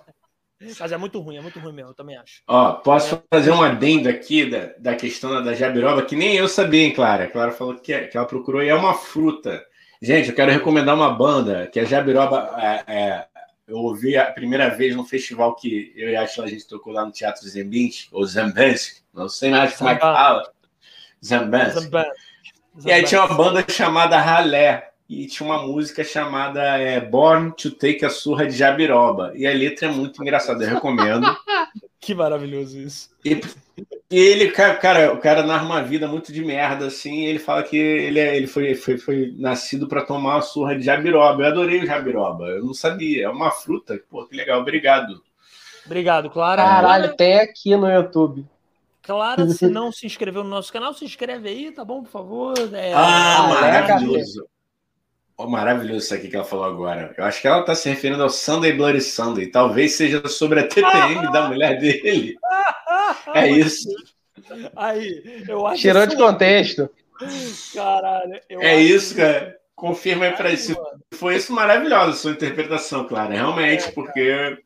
[0.79, 2.43] Mas é muito ruim, é muito ruim mesmo, eu também acho.
[2.47, 3.21] Ó, posso é.
[3.33, 7.23] fazer um adendo aqui da, da questão da jabiroba, que nem eu sabia, hein, Clara?
[7.25, 9.61] A Clara falou que, é, que ela procurou e é uma fruta.
[9.99, 12.55] Gente, eu quero recomendar uma banda que a jabiroba.
[12.57, 13.27] É, é,
[13.71, 16.91] eu ouvi a primeira vez no festival que eu e a Ashla, a gente tocou
[16.91, 20.51] lá no Teatro Zembinsk, ou Zambansk, não sei mais como é que fala.
[21.23, 21.89] Zambansk.
[22.85, 27.71] E aí tinha uma banda chamada Ralé, e tinha uma música chamada é, Born to
[27.71, 29.31] Take a Surra de Jabiroba.
[29.35, 31.25] E a letra é muito engraçada, eu recomendo.
[31.99, 33.09] que maravilhoso isso.
[33.23, 33.39] E,
[34.09, 37.77] e, ele, cara, o cara narra uma vida muito de merda, assim, ele fala que
[37.77, 41.43] ele, é, ele foi, foi, foi nascido para tomar uma surra de jabiroba.
[41.43, 43.99] Eu adorei o jabiroba, eu não sabia, é uma fruta.
[44.09, 45.21] Pô, que legal, obrigado.
[45.85, 46.63] Obrigado, Clara.
[46.63, 48.45] Caralho, tem aqui no YouTube.
[49.01, 52.53] Clara, se não se inscreveu no nosso canal, se inscreve aí, tá bom, por favor?
[52.73, 54.45] É, ah, maravilhoso.
[55.37, 57.15] Oh, maravilhoso isso aqui que ela falou agora.
[57.17, 59.47] Eu acho que ela está se referindo ao Sunday Bloody Sunday.
[59.47, 62.37] Talvez seja sobre a TPM da mulher dele.
[63.33, 63.89] É isso.
[64.75, 66.89] Aí, eu acho Tirou de contexto.
[67.73, 68.39] Caralho.
[68.49, 69.57] é isso, cara.
[69.75, 70.75] Confirma aí pra isso.
[71.13, 73.33] Foi isso maravilhoso, sua interpretação, Clara.
[73.33, 74.57] Realmente, é, porque.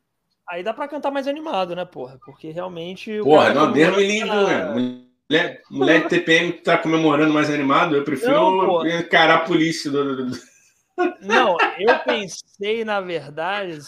[0.48, 2.18] Aí dá pra cantar mais animado, né, porra?
[2.24, 3.18] Porque realmente.
[3.22, 5.04] Porra, não, Deus me livre, né?
[5.28, 10.26] Mulher, mulher de TPM tá comemorando mais animado, eu prefiro não, encarar a polícia do...
[10.26, 10.38] do...
[11.20, 13.78] Não, eu pensei, na verdade,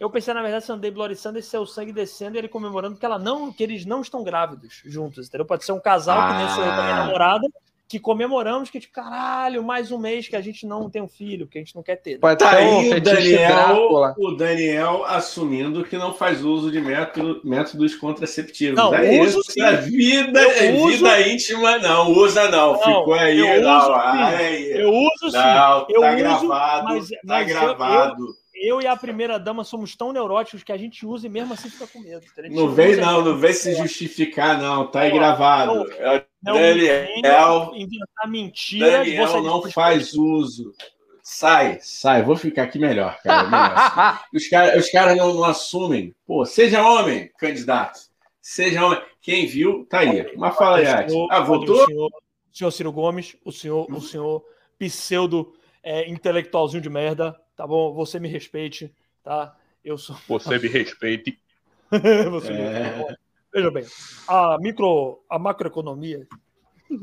[0.00, 3.06] eu pensei, na verdade, Sunday Bloody Sunday ser o sangue descendo e ele comemorando que,
[3.06, 5.46] ela não, que eles não estão grávidos juntos, entendeu?
[5.46, 6.28] Pode ser um casal ah.
[6.28, 7.04] que nem sou eu com a minha ah.
[7.04, 7.48] namorada,
[7.90, 11.48] que comemoramos que, tipo, caralho, mais um mês que a gente não tem um filho,
[11.48, 12.20] que a gente não quer ter.
[12.20, 17.96] Pode tá aí o Daniel, o Daniel assumindo que não faz uso de método, métodos
[17.96, 18.76] contraceptivos.
[18.76, 19.60] Não, é uso isso, sim.
[19.60, 20.98] A vida, é uso...
[20.98, 22.74] vida íntima, não, usa não.
[22.74, 24.70] não Ficou aí, eu não, uso, aí.
[24.70, 25.36] Eu uso sim.
[25.36, 28.22] Não, eu tá uso, gravado, mas, tá mas gravado.
[28.22, 31.30] Eu, eu eu e a primeira dama somos tão neuróticos que a gente usa e
[31.30, 32.24] mesmo assim fica com medo.
[32.50, 34.86] Não vem, não, não vem se justificar, não.
[34.86, 35.74] Tá aí gravado.
[35.74, 38.98] Não, é não Daniel, inventar mentira.
[38.98, 40.74] Daniel não faz uso.
[41.22, 43.44] Sai, sai, vou ficar aqui melhor, cara.
[43.44, 44.24] Melhor.
[44.34, 46.14] os caras os cara não, não assumem.
[46.26, 47.98] Pô, seja homem, candidato.
[48.42, 49.00] Seja homem.
[49.22, 50.36] Quem viu, tá aí.
[50.36, 50.86] Mas fala aí,
[51.30, 51.82] Ah, voltou?
[51.82, 54.44] O senhor, o senhor Ciro Gomes, o senhor, o senhor
[54.78, 57.92] pseudo é, intelectualzinho de merda, tá bom?
[57.92, 58.90] Você me respeite,
[59.22, 59.54] tá?
[59.84, 60.16] Eu sou.
[60.26, 61.38] Você me respeite.
[61.90, 62.96] Você é...
[62.96, 63.16] me...
[63.52, 63.84] Veja bem,
[64.26, 66.26] a micro, a macroeconomia.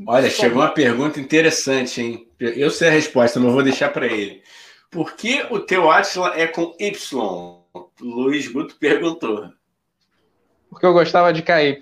[0.06, 2.28] Olha, chegou uma pergunta interessante, hein?
[2.40, 4.42] Eu sei a resposta, não vou deixar para ele.
[4.90, 7.62] Por que o teu Atila é com Y?
[8.00, 9.50] Luiz Guto perguntou.
[10.70, 11.80] Porque eu gostava de KY.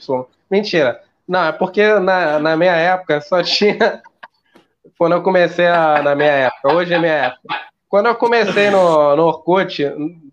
[0.50, 1.02] Mentira.
[1.26, 4.02] Não, é porque na, na minha época só tinha.
[4.98, 7.66] Quando eu comecei a, na minha época, hoje é minha época.
[7.88, 9.82] Quando eu comecei no, no Orkut,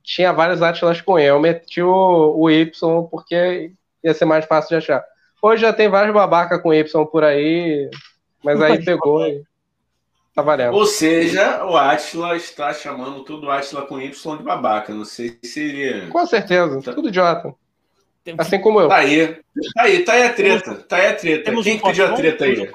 [0.02, 1.26] tinha vários Atlas com E.
[1.26, 2.72] Eu meti o, o Y
[3.10, 3.72] porque
[4.04, 5.04] ia ser mais fácil de achar.
[5.42, 7.90] Hoje já tem vários babaca com Y por aí,
[8.44, 9.44] mas aí pegou e
[10.34, 10.74] tá valendo.
[10.74, 14.94] Ou seja, o Atila está chamando tudo Atila com Y de babaca.
[14.94, 16.08] Não sei se seria.
[16.08, 16.94] Com certeza, tá.
[16.94, 17.54] tudo idiota.
[18.38, 18.88] Assim como eu.
[18.88, 19.36] Tá aí.
[19.76, 20.76] Tá aí, tá aí a treta.
[20.76, 21.44] Tá aí a treta.
[21.44, 22.72] Temos Quem um pediu a treta aí?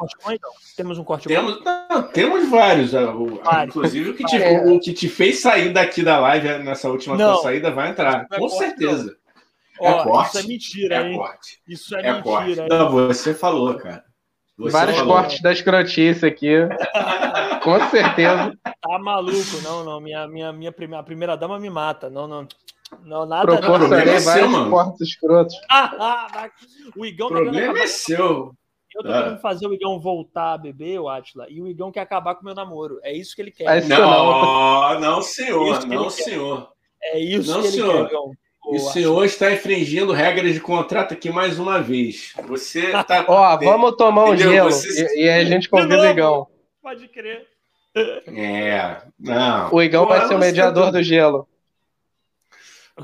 [0.76, 2.92] Temos um corte temos, não, temos vários.
[2.92, 3.74] vários.
[3.74, 4.60] Inclusive o que, te, é.
[4.60, 8.26] o que te fez sair daqui da live nessa última não, saída vai entrar.
[8.30, 9.16] É com certeza.
[9.80, 10.28] É Ó, corte.
[10.28, 11.16] Isso é mentira, é hein?
[11.16, 11.60] Corte.
[11.66, 12.22] Isso é, é mentira.
[12.22, 12.68] Corte.
[12.68, 14.04] Não, você falou, cara.
[14.58, 15.14] Você Vários falou.
[15.14, 16.48] cortes da escrotice aqui.
[17.62, 18.52] Com certeza.
[18.64, 20.00] Tá maluco, não, não.
[20.00, 22.10] Minha, minha, minha primeira, a primeira dama me mata.
[22.10, 22.46] Não, não.
[23.04, 23.46] Não, nada.
[23.46, 24.12] Proporcionei não.
[24.12, 25.54] É seu, cortes escrotos.
[26.96, 28.54] o Igão o problema tá é seu.
[28.94, 29.22] Eu tô ah.
[29.22, 32.42] querendo fazer o Igão voltar a beber, o Atila, e o Igão quer acabar com
[32.42, 32.98] o meu namoro.
[33.02, 33.84] É isso que ele quer.
[33.84, 35.86] Não, não, não, senhor.
[35.86, 36.72] Não, senhor.
[37.02, 37.94] É isso não, que senhor.
[37.94, 38.32] ele quer, Igão.
[38.68, 42.34] O senhor está infringindo regras de contrato aqui mais uma vez.
[42.46, 43.24] Você tá.
[43.26, 44.52] Ó, vamos tomar um Entendeu?
[44.52, 45.16] gelo Você...
[45.16, 46.46] e, e, a gente convida o Igão.
[46.82, 47.46] Pode crer.
[48.26, 49.72] É, não.
[49.72, 50.90] O Igão Pô, vai ser o mediador tá...
[50.92, 51.48] do gelo.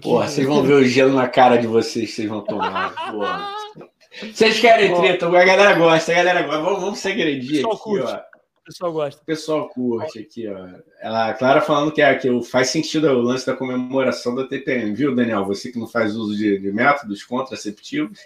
[0.01, 2.95] Porra, vocês vão ver o gelo na cara de vocês, vocês vão tomar.
[3.11, 3.55] Porra.
[4.33, 6.63] Vocês querem treta, a galera gosta, a galera gosta.
[6.63, 8.13] Vamos, vamos se agredir aqui, curte.
[8.13, 8.17] ó.
[8.17, 9.21] O pessoal gosta.
[9.21, 10.69] O pessoal curte aqui, ó.
[11.01, 14.95] Ela, a Clara falando que, é, que faz sentido o lance da comemoração da TPM,
[14.95, 15.45] viu, Daniel?
[15.47, 18.21] Você que não faz uso de, de métodos contraceptivos.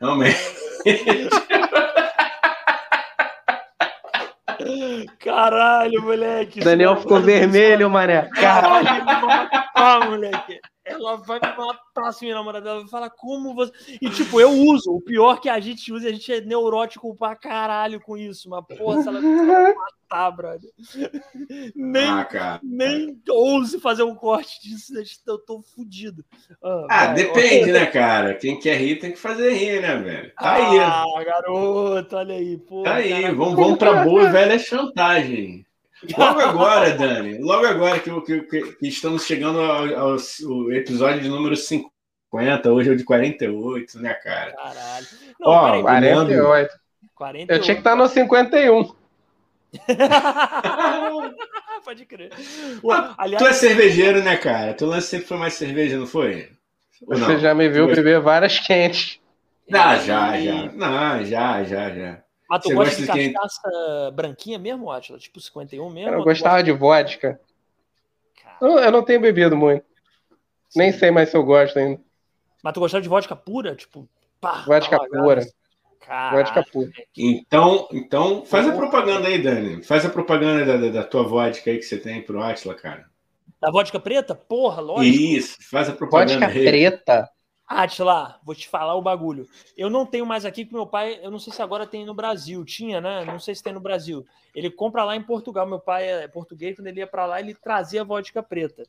[0.00, 0.38] Realmente.
[5.18, 6.60] Caralho, moleque.
[6.60, 8.30] Daniel ficou vermelho, mané.
[8.30, 8.88] Caralho,
[9.74, 10.58] ah, moleque.
[10.84, 12.68] Ela vai me matar assim, minha namorada.
[12.68, 13.72] Ela vai falar como você.
[14.00, 14.90] E tipo, eu uso.
[14.90, 18.48] O pior que a gente usa, a gente é neurótico pra caralho com isso.
[18.50, 20.70] Mas, porra, se ela me matar, brother.
[21.74, 24.92] Nem, ah, nem ouse fazer um corte disso,
[25.26, 26.24] eu tô fudido.
[26.62, 28.34] Ah, ah depende, né, cara?
[28.34, 30.32] Quem quer rir tem que fazer rir, né, velho?
[30.34, 30.78] Tá aí.
[30.80, 32.58] Ah, garoto, olha aí.
[32.58, 35.64] Pô, tá aí, vamos, vamos pra boa e velha chantagem.
[36.16, 41.28] Logo agora, Dani, logo agora que, que, que estamos chegando ao, ao, ao, episódio de
[41.28, 44.52] número 50, hoje é o de 48, né, cara?
[44.52, 45.06] Caralho.
[45.38, 46.74] Não, Ó, 48.
[47.14, 47.52] 48.
[47.52, 48.94] Eu tinha que estar no 51.
[51.84, 52.30] Pode crer.
[52.90, 54.72] Ah, aliás, tu é cervejeiro, né, cara?
[54.74, 56.48] Tu lance sempre foi mais cerveja, não foi?
[57.06, 57.38] Você não?
[57.38, 59.20] já me viu beber várias quentes.
[59.72, 60.72] Ah, já, já.
[60.72, 62.22] Não, já, já, já.
[62.52, 64.12] Mas tu Você gosta, de cachaça quem...
[64.12, 65.18] branquinha mesmo, Atila?
[65.18, 66.10] Tipo 51 mesmo?
[66.10, 66.64] Eu gostava gosta...
[66.64, 67.40] de vodka.
[68.60, 69.86] Eu, eu, não tenho bebido muito.
[70.68, 70.80] Sim.
[70.80, 71.98] Nem sei mais se eu gosto ainda.
[72.62, 73.74] Mas tu gostava de vodka pura?
[73.74, 74.06] Tipo,
[74.38, 75.46] pá, vodka pá, pura.
[76.30, 76.90] Vodka pura.
[77.16, 79.82] Então, então, faz a propaganda aí, Dani.
[79.82, 83.06] Faz a propaganda da, da, da tua vodka aí que você tem pro Atila, cara.
[83.58, 84.34] Da vodka preta?
[84.34, 85.16] Porra, lógico.
[85.16, 86.32] Isso, faz a propaganda.
[86.34, 86.64] Vodka aí.
[86.66, 87.30] preta.
[87.72, 89.48] Atila, vou te falar o bagulho.
[89.76, 92.14] Eu não tenho mais aqui, porque meu pai, eu não sei se agora tem no
[92.14, 92.64] Brasil.
[92.64, 93.24] Tinha, né?
[93.24, 94.26] Não sei se tem no Brasil.
[94.54, 95.66] Ele compra lá em Portugal.
[95.66, 98.84] Meu pai é português, quando ele ia para lá, ele trazia vodka preta.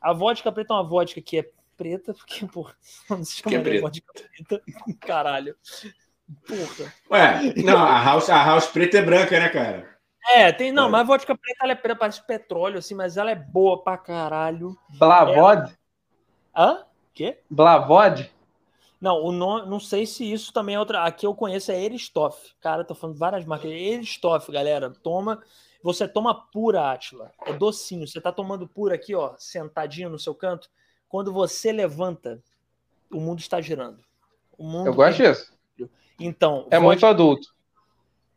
[0.00, 2.70] A vodka preta é uma vodka que é preta, porque, pô,
[3.08, 4.62] não se chama é vodka preta.
[5.00, 5.56] Caralho.
[6.46, 6.92] Porra.
[7.10, 9.92] Ué, não, a house, a house preta é branca, né, cara?
[10.30, 13.30] É, tem, não, mas a vodka preta ela é preta, parece petróleo, assim, mas ela
[13.30, 14.76] é boa pra caralho.
[14.98, 15.62] Blavod?
[15.62, 15.78] Ela...
[16.54, 16.86] Hã?
[17.14, 17.38] Quê?
[17.50, 18.30] Blavod?
[19.00, 21.02] Não, o nome, não sei se isso também é outra.
[21.02, 22.54] Aqui eu conheço é Eristoff.
[22.60, 23.70] Cara, tô falando várias marcas.
[23.70, 24.90] Eristoff, galera.
[24.90, 25.42] Toma.
[25.82, 27.32] Você toma pura, Atila.
[27.44, 28.06] É docinho.
[28.06, 30.70] Você tá tomando pura aqui, ó, sentadinho no seu canto.
[31.08, 32.40] Quando você levanta,
[33.12, 33.98] o mundo está girando.
[34.56, 35.52] O mundo eu gosto disso.
[36.20, 36.68] Então.
[36.70, 36.80] É vodka...
[36.80, 37.48] muito adulto.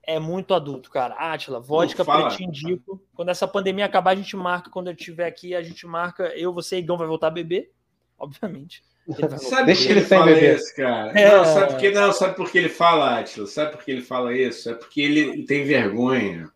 [0.01, 1.13] É muito adulto, cara.
[1.13, 2.99] Atila, vodka pra te indico.
[3.15, 4.71] Quando essa pandemia acabar, a gente marca.
[4.71, 6.27] Quando eu estiver aqui, a gente marca.
[6.35, 7.71] Eu, você e Igão vai voltar a beber
[8.17, 8.83] obviamente.
[9.07, 10.55] Ele sabe Deixa ele, ele fala beber.
[10.55, 11.19] isso, cara?
[11.19, 11.29] É...
[11.29, 12.11] Não, sabe por que não?
[12.11, 13.45] Sabe por que ele fala, Atila?
[13.45, 14.67] Sabe por que ele fala isso?
[14.67, 16.49] É porque ele tem vergonha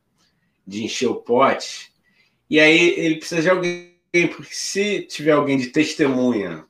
[0.66, 1.92] de encher o pote.
[2.50, 3.94] E aí ele precisa de alguém,
[4.36, 6.66] porque se tiver alguém de testemunha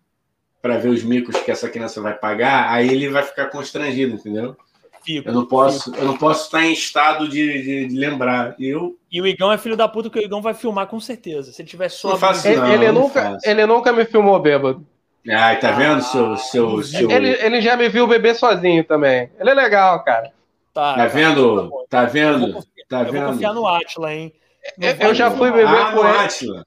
[0.62, 4.58] para ver os micos que essa criança vai pagar, aí ele vai ficar constrangido, entendeu?
[5.04, 5.98] Fico, eu não posso, fico.
[5.98, 8.56] eu não posso estar em estado de, de, de, lembrar.
[8.60, 11.52] Eu e o Igão é filho da puta que o Igão vai filmar com certeza.
[11.52, 14.86] Se ele tiver só ele, ele nunca, ele nunca me filmou bêbado.
[15.30, 17.12] Ai, tá vendo seu, seu, seu...
[17.12, 19.30] Ele, ele já me viu beber sozinho também.
[19.40, 20.32] Ele é legal, cara.
[20.74, 21.72] Tá, tá vendo?
[21.90, 22.64] Tá vendo?
[22.88, 23.16] Tá vendo?
[23.16, 24.34] Eu vou confiar no Atila, hein?
[24.80, 26.18] Eu, eu já fui beber ah, com ele.
[26.18, 26.66] Atila.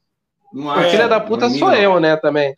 [0.54, 2.54] O filho da puta sou eu, né, também.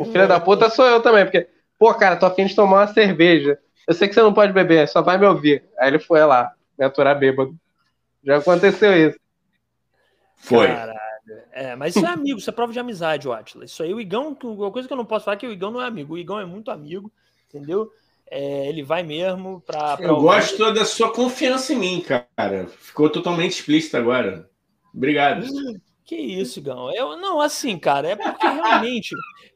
[0.00, 1.48] O filho da puta sou eu também, porque,
[1.78, 3.58] pô, cara, tô afim de tomar uma cerveja.
[3.86, 5.64] Eu sei que você não pode beber, só vai me ouvir.
[5.78, 7.54] Aí ele foi lá, me aturar bêbado.
[8.22, 9.18] Já aconteceu isso.
[10.36, 10.66] Foi.
[10.66, 11.00] Caralho.
[11.52, 13.64] É, mas isso é amigo, isso é prova de amizade, o Atila.
[13.64, 15.70] Isso aí, o Igão, uma coisa que eu não posso falar é que o Igão
[15.70, 16.14] não é amigo.
[16.14, 17.12] O Igão é muito amigo,
[17.48, 17.90] entendeu?
[18.30, 19.98] É, ele vai mesmo para.
[20.00, 22.66] Eu gosto da sua confiança em mim, cara.
[22.78, 24.48] Ficou totalmente explícito agora.
[24.94, 25.46] Obrigado.
[26.04, 26.92] Que isso, Igão.
[26.94, 29.14] Eu, não, assim, cara, é porque realmente,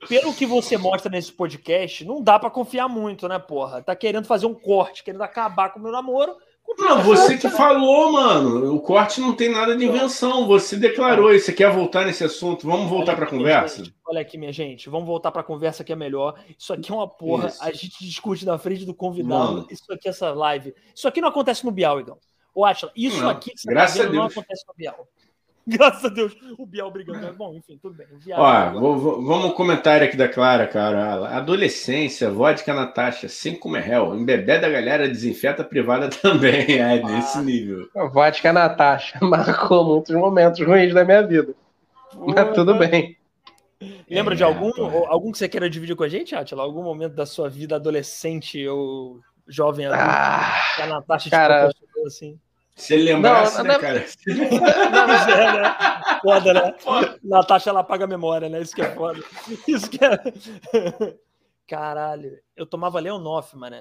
[0.09, 3.83] pelo que você mostra nesse podcast, não dá para confiar muito, né, porra?
[3.83, 6.37] Tá querendo fazer um corte, querendo acabar com o meu namoro
[6.79, 8.75] não, você que falou, mano.
[8.75, 10.47] O corte não tem nada de invenção.
[10.47, 11.47] Você declarou isso.
[11.47, 12.66] Você quer voltar nesse assunto?
[12.66, 13.85] Vamos voltar para a conversa?
[13.85, 14.89] Gente, olha aqui, minha gente.
[14.89, 16.35] Vamos voltar para a conversa que é melhor.
[16.59, 17.49] Isso aqui é uma porra.
[17.49, 17.62] Isso.
[17.62, 19.53] A gente discute na frente do convidado.
[19.53, 19.66] Mano.
[19.71, 20.75] Isso aqui, essa live.
[20.95, 22.19] Isso aqui não acontece no Bial, Igão.
[22.55, 25.09] Ô, Atila, isso não, aqui que você tá não acontece no Bial.
[25.66, 27.32] Graças a Deus, o Biel brigando.
[27.35, 28.07] Bom, enfim, tudo bem.
[28.32, 31.28] Ó, vou, vou, vamos comentário aqui da Clara, cara.
[31.28, 34.15] Adolescência, vodka Natasha, sem comer réu.
[34.15, 36.78] Embebé da galera, desinfeta privada também.
[36.78, 37.89] É, ah, nesse nível.
[38.12, 41.55] Vodka Natasha marcou muitos momentos ruins da minha vida.
[42.15, 43.16] Mas tudo bem.
[44.09, 44.70] Lembra é, de algum,
[45.07, 46.62] algum que você queira dividir com a gente, Atila?
[46.62, 52.07] Algum momento da sua vida adolescente ou jovem adulto ah, que a Natasha cara, te
[52.07, 52.39] assim?
[52.76, 54.06] Se ele lembrasse, não, né, não, cara?
[54.26, 55.76] Não, mas é, né?
[56.20, 56.74] Foda, né?
[56.80, 57.18] Foda.
[57.22, 58.60] Natasha, ela apaga a memória, né?
[58.60, 59.22] Isso que é foda.
[59.66, 60.18] Isso que é...
[61.68, 62.38] Caralho.
[62.56, 63.76] Eu tomava Leonoff, mano.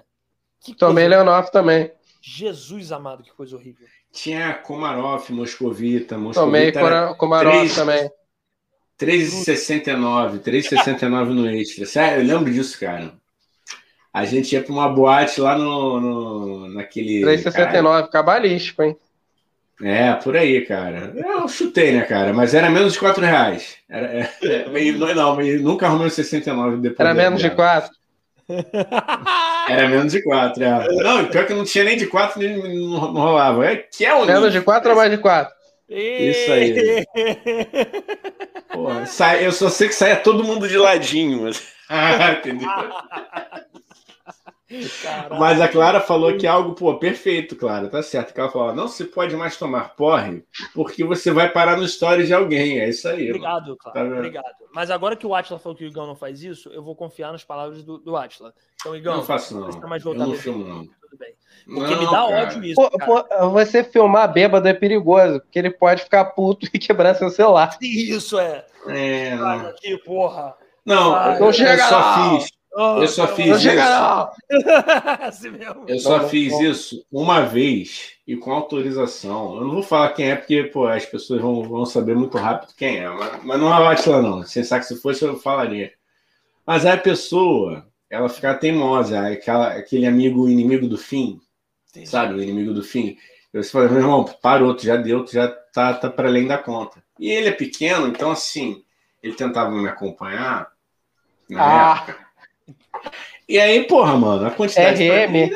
[0.64, 1.24] Que Tomei coisa...
[1.24, 1.92] Leonoff também.
[2.22, 3.88] Jesus amado, que coisa horrível.
[4.12, 6.18] Tinha Komarov, Moscovita.
[6.18, 7.76] Moscovita Tomei Komarov 3...
[7.76, 8.12] também.
[9.00, 10.40] 3,69.
[10.40, 11.86] 3,69 no extra.
[11.86, 13.14] Sério, eu lembro disso, cara.
[14.14, 17.22] A gente ia para uma boate lá no, no naquele.
[17.22, 18.96] 369, cabalístico, hein?
[19.82, 21.12] É, por aí, cara.
[21.16, 22.32] Eu chutei, né, cara?
[22.32, 23.76] Mas era menos de 4 reais.
[23.90, 27.00] Era, é, é, não, mas nunca arrumei 69 depois.
[27.00, 27.92] Era menos de 4.
[29.68, 30.88] Era menos de 4, é.
[31.04, 33.66] Não, pior que não tinha nem de 4, nem não, não rolava.
[33.66, 35.54] É que é o Menos de 4 ou mais de 4?
[35.90, 37.06] Isso aí.
[38.72, 41.50] Porra, sai, eu só sei que saia todo mundo de ladinho.
[42.40, 42.70] Entendeu?
[45.02, 45.40] Caralho.
[45.40, 48.34] Mas a Clara falou que é algo, pô, perfeito, Clara, tá certo.
[48.34, 52.26] Que ela falou: não se pode mais tomar porre, porque você vai parar no story
[52.26, 52.80] de alguém.
[52.80, 53.30] É isso aí.
[53.30, 54.10] Obrigado, Clara.
[54.10, 54.46] Tá obrigado.
[54.74, 57.32] Mas agora que o Atila falou que o Igão não faz isso, eu vou confiar
[57.32, 58.54] nas palavras do, do Atila.
[58.76, 59.70] Então, Igão, não faço, não.
[59.70, 60.86] Tá mais eu não filmo, não.
[60.86, 61.34] Tudo bem.
[61.66, 62.44] Porque não, me dá cara.
[62.44, 62.76] ódio isso.
[62.76, 67.30] Pô, pô, você filmar bêbado é perigoso, porque ele pode ficar puto e quebrar seu
[67.30, 67.78] celular.
[67.82, 68.66] Isso é.
[68.88, 69.38] É.
[69.38, 70.56] Cara, aqui, porra.
[70.86, 72.50] Não, não chega eu só fiz.
[72.76, 73.70] Oh, eu só fiz isso.
[75.22, 75.52] assim
[75.88, 79.58] eu só fiz isso uma vez e com autorização.
[79.58, 82.74] Eu não vou falar quem é, porque pô, as pessoas vão, vão saber muito rápido
[82.76, 83.10] quem é.
[83.10, 84.44] Mas, mas não é Atila, não.
[84.44, 85.94] Sem sabe que se fosse, eu falaria.
[86.66, 91.40] Mas aí a pessoa, ela fica teimosa, aquela, aquele amigo inimigo do fim,
[91.92, 92.10] Entendi.
[92.10, 92.34] sabe?
[92.34, 93.18] O inimigo do fim.
[93.54, 96.58] Eu falei, meu irmão, parou, tu já deu, tu já tá, tá para além da
[96.58, 97.04] conta.
[97.20, 98.84] E ele é pequeno, então assim,
[99.22, 100.72] ele tentava me acompanhar
[101.48, 101.64] na
[101.94, 101.98] ah.
[101.98, 102.23] época.
[103.48, 105.04] E aí, porra, mano, a quantidade.
[105.04, 105.52] RM?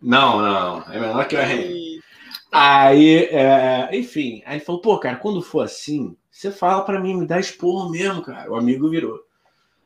[0.00, 2.00] Não, não, é menor que o RM.
[2.50, 7.14] Aí, é, enfim, aí ele falou, pô, cara, quando for assim, você fala para mim,
[7.14, 8.50] me dá esporro mesmo, cara.
[8.50, 9.20] O amigo virou.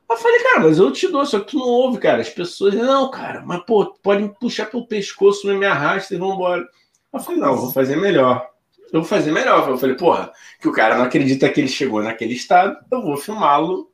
[0.09, 2.23] Eu falei, cara, mas eu te dou, só que tu não ouve, cara.
[2.23, 6.35] As pessoas, não, cara, mas pô, pode me puxar pelo pescoço, me arrasta e vão
[6.35, 6.67] embora.
[7.13, 8.49] Eu falei, não, eu vou fazer melhor.
[8.93, 9.69] Eu vou fazer melhor.
[9.69, 13.17] Eu falei, porra, que o cara não acredita que ele chegou naquele estado, eu vou
[13.17, 13.91] filmá-lo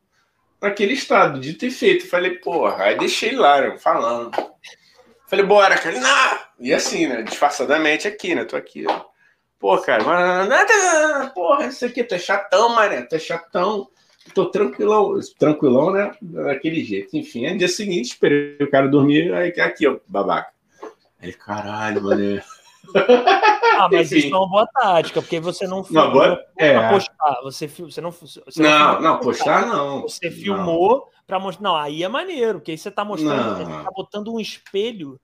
[0.62, 2.08] naquele estado, de ter feito.
[2.08, 4.30] Falei, porra, aí deixei lá, né, falando.
[5.26, 5.98] Falei, bora, cara.
[5.98, 6.38] Não!
[6.60, 7.22] E assim, né?
[7.22, 8.44] Disfarçadamente aqui, né?
[8.44, 9.04] Tô aqui, ó.
[9.58, 10.04] Pô, cara,
[11.34, 13.88] porra, isso aqui, é chatão, mané, é chatão.
[14.34, 16.12] Tô tranquilão, tranquilão, né?
[16.20, 17.16] Daquele jeito.
[17.16, 20.52] Enfim, no dia seguinte, esperei o cara dormir, aí aqui, ó, babaca.
[21.20, 22.42] Aí, caralho, mané.
[23.74, 24.26] Ah, mas Enfim.
[24.26, 26.78] isso é uma boa tática, porque você não filmou agora, é.
[26.78, 27.40] pra postar.
[27.42, 30.02] Você, você não, você não, não, não postar não.
[30.02, 31.64] Você filmou para mostrar.
[31.68, 33.56] Não, aí é maneiro, porque aí você tá mostrando, não.
[33.56, 35.18] você tá botando um espelho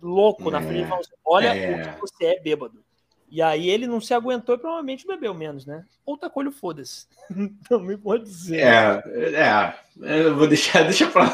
[0.00, 0.52] louco é.
[0.52, 1.82] na frente e falando assim, olha é.
[1.82, 2.82] o que você é bêbado.
[3.30, 5.84] E aí ele não se aguentou e provavelmente bebeu menos, né?
[6.04, 7.06] Ou tá colho, foda-se.
[7.68, 8.60] Também pode dizer.
[8.60, 9.02] É,
[9.34, 9.74] é.
[10.24, 11.30] Eu vou deixar, deixa pra lá.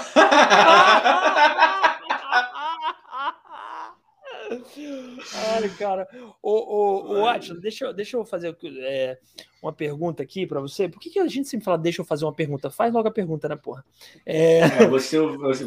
[5.54, 6.08] Ai, cara.
[6.42, 9.18] Ô, ô, ô Atila, deixa, deixa eu fazer é,
[9.62, 10.88] uma pergunta aqui para você.
[10.88, 12.70] Por que, que a gente sempre fala, deixa eu fazer uma pergunta?
[12.70, 13.84] Faz logo a pergunta, né, porra?
[14.24, 14.60] É...
[14.60, 15.18] É, você,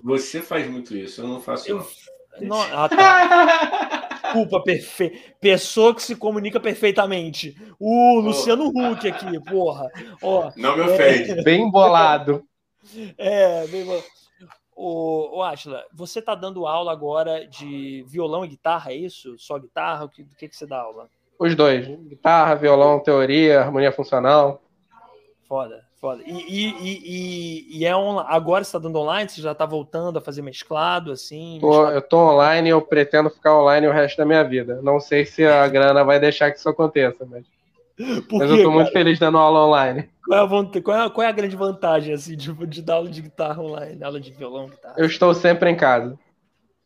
[0.04, 1.86] você faz muito isso, eu não faço eu...
[2.40, 2.48] não.
[2.48, 4.10] não ah, tá.
[4.32, 5.34] Desculpa, perfe...
[5.40, 7.56] pessoa que se comunica perfeitamente.
[7.80, 9.90] O Luciano Huck aqui, porra.
[10.22, 11.32] Ó, não me ofende.
[11.32, 11.44] É...
[11.44, 12.44] Bem bolado.
[13.18, 14.06] É, bem bolado.
[14.84, 19.38] Ô, ô Ashla, você está dando aula agora de violão e guitarra, é isso?
[19.38, 20.06] Só guitarra?
[20.06, 21.08] O que, do que, que você dá aula?
[21.38, 21.88] Os dois.
[21.88, 24.60] Guitarra, violão, teoria, harmonia funcional.
[25.48, 26.24] Foda, foda.
[26.26, 28.18] E, e, e, e é on...
[28.22, 29.30] agora você está dando online?
[29.30, 31.60] Você já está voltando a fazer mesclado, assim?
[31.62, 31.96] Tô, mesclado...
[31.98, 34.82] Eu tô online e eu pretendo ficar online o resto da minha vida.
[34.82, 37.46] Não sei se a grana vai deixar que isso aconteça, mas...
[38.32, 40.10] Mas eu tô muito feliz dando aula online.
[40.26, 43.10] Qual é, a, qual, é, qual é a grande vantagem, assim, de, de dar aula
[43.10, 44.96] de guitarra online, aula de violão, guitarra?
[44.98, 46.18] Eu estou sempre em casa.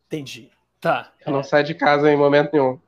[0.08, 0.50] Entendi.
[0.80, 1.12] Tá.
[1.26, 1.36] Eu é.
[1.36, 2.80] não saio de casa em momento nenhum.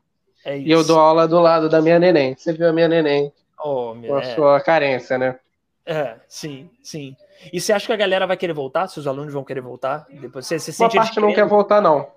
[0.45, 0.67] É isso.
[0.67, 2.35] E eu dou aula do lado da minha neném.
[2.35, 3.31] Você viu a minha neném?
[3.63, 4.11] Oh, minha...
[4.11, 5.39] Com a sua carência, né?
[5.85, 7.15] É, sim, sim.
[7.51, 8.87] E você acha que a galera vai querer voltar?
[8.87, 10.05] Se os alunos vão querer voltar?
[10.09, 12.09] Depois você, você Uma parte não quer voltar, não.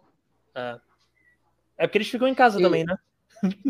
[0.55, 0.79] É.
[1.79, 2.63] é porque eles ficam em casa e...
[2.63, 2.97] também, né?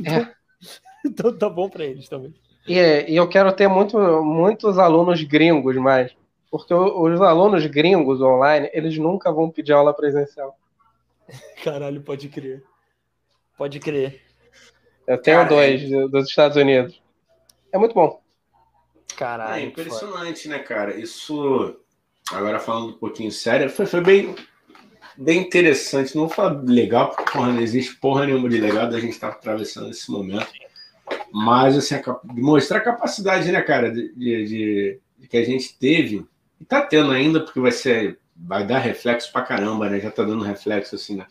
[0.05, 0.40] É.
[1.05, 2.35] então tá bom para eles também.
[2.67, 2.75] E,
[3.09, 6.15] e, eu quero ter muito, muitos alunos gringos mais.
[6.51, 10.57] Porque os alunos gringos online, eles nunca vão pedir aula presencial.
[11.63, 12.63] Caralho, pode crer.
[13.57, 14.21] Pode crer.
[15.07, 15.89] Eu tenho Caralho.
[15.89, 17.01] dois dos Estados Unidos.
[17.73, 18.21] É muito bom.
[19.17, 19.63] Caralho.
[19.63, 20.99] É impressionante, né, cara?
[20.99, 21.77] Isso,
[22.33, 24.35] agora falando um pouquinho sério, foi, foi bem,
[25.21, 26.17] bem interessante.
[26.17, 29.31] Não vou falar legal, porque porra, não existe porra nenhuma de legal da gente estar
[29.31, 30.49] tá atravessando esse momento.
[31.33, 36.27] Mas, assim, mostrar a capacidade, né, cara, de, de, de, que a gente teve,
[36.61, 40.01] e tá tendo ainda, porque vai ser, vai dar reflexo pra caramba, né?
[40.01, 41.27] Já tá dando reflexo, assim, na,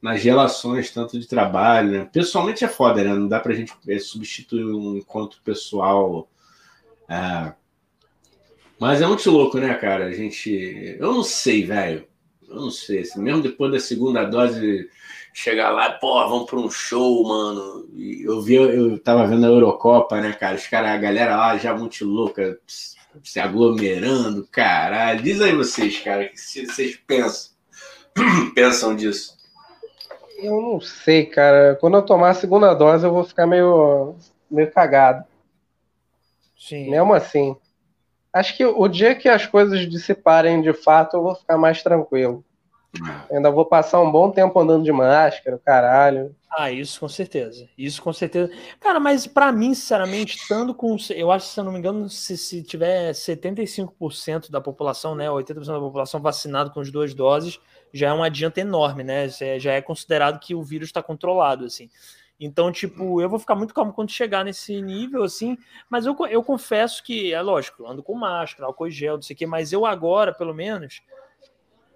[0.00, 2.08] nas relações, tanto de trabalho, né?
[2.12, 3.14] Pessoalmente é foda, né?
[3.14, 6.28] Não dá pra gente é, substituir um encontro pessoal.
[7.08, 7.52] É...
[8.78, 10.06] Mas é muito louco, né, cara?
[10.06, 10.96] A gente.
[10.98, 12.06] Eu não sei, velho.
[12.48, 13.00] Eu não sei.
[13.00, 14.88] Assim, mesmo depois da segunda dose
[15.32, 17.88] chegar lá, pô, vamos para um show, mano.
[17.92, 20.54] E eu vi, eu tava vendo a Eurocopa, né, cara?
[20.54, 25.22] Os caras, a galera lá já muito louca, se aglomerando, caralho.
[25.22, 27.52] Diz aí vocês, cara, o que vocês pensam?
[28.54, 29.36] pensam disso?
[30.38, 31.76] Eu não sei, cara.
[31.80, 34.14] Quando eu tomar a segunda dose, eu vou ficar meio,
[34.50, 35.24] meio cagado.
[36.56, 36.90] Sim.
[36.90, 37.56] Mesmo assim.
[38.34, 42.44] Acho que o dia que as coisas dissiparem de fato, eu vou ficar mais tranquilo.
[43.30, 43.36] É.
[43.36, 46.34] Ainda vou passar um bom tempo andando de máscara, caralho.
[46.56, 47.68] Ah, isso com certeza.
[47.76, 48.50] Isso com certeza.
[48.80, 50.96] Cara, mas para mim, sinceramente, estando com.
[51.10, 55.28] Eu acho, se eu não me engano, se, se tiver 75% da população, né?
[55.28, 57.58] 80% da população vacinado com as duas doses,
[57.92, 59.28] já é um adianto enorme, né?
[59.58, 61.90] Já é considerado que o vírus está controlado, assim.
[62.38, 65.56] Então, tipo, eu vou ficar muito calmo quando chegar nesse nível, assim,
[65.88, 69.36] mas eu, eu confesso que, é lógico, ando com máscara, álcool gel, não sei o
[69.36, 71.00] quê, mas eu agora, pelo menos,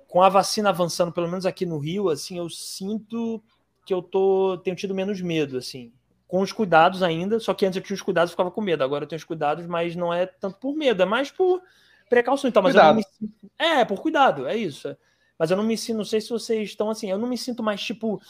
[0.06, 3.42] com a vacina avançando, pelo menos aqui no Rio, assim, eu sinto
[3.84, 5.92] que eu tô, tenho tido menos medo, assim,
[6.28, 8.84] com os cuidados ainda, só que antes eu tinha os cuidados e ficava com medo,
[8.84, 11.60] agora eu tenho os cuidados, mas não é tanto por medo, é mais por
[12.08, 13.00] precaução, então, mas cuidado.
[13.00, 13.32] eu não me...
[13.58, 14.96] É, por cuidado, é isso,
[15.36, 17.62] mas eu não me sinto, não sei se vocês estão assim, eu não me sinto
[17.62, 18.20] mais, tipo,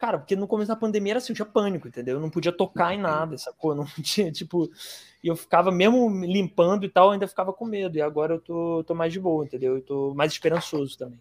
[0.00, 2.16] Cara, porque no começo da pandemia era assim, eu tinha pânico, entendeu?
[2.16, 3.74] Eu não podia tocar em nada, sacou?
[3.74, 4.70] Não tinha, tipo.
[5.22, 7.98] E eu ficava, mesmo limpando e tal, eu ainda ficava com medo.
[7.98, 9.76] E agora eu tô, tô mais de boa, entendeu?
[9.76, 11.20] Eu tô mais esperançoso também.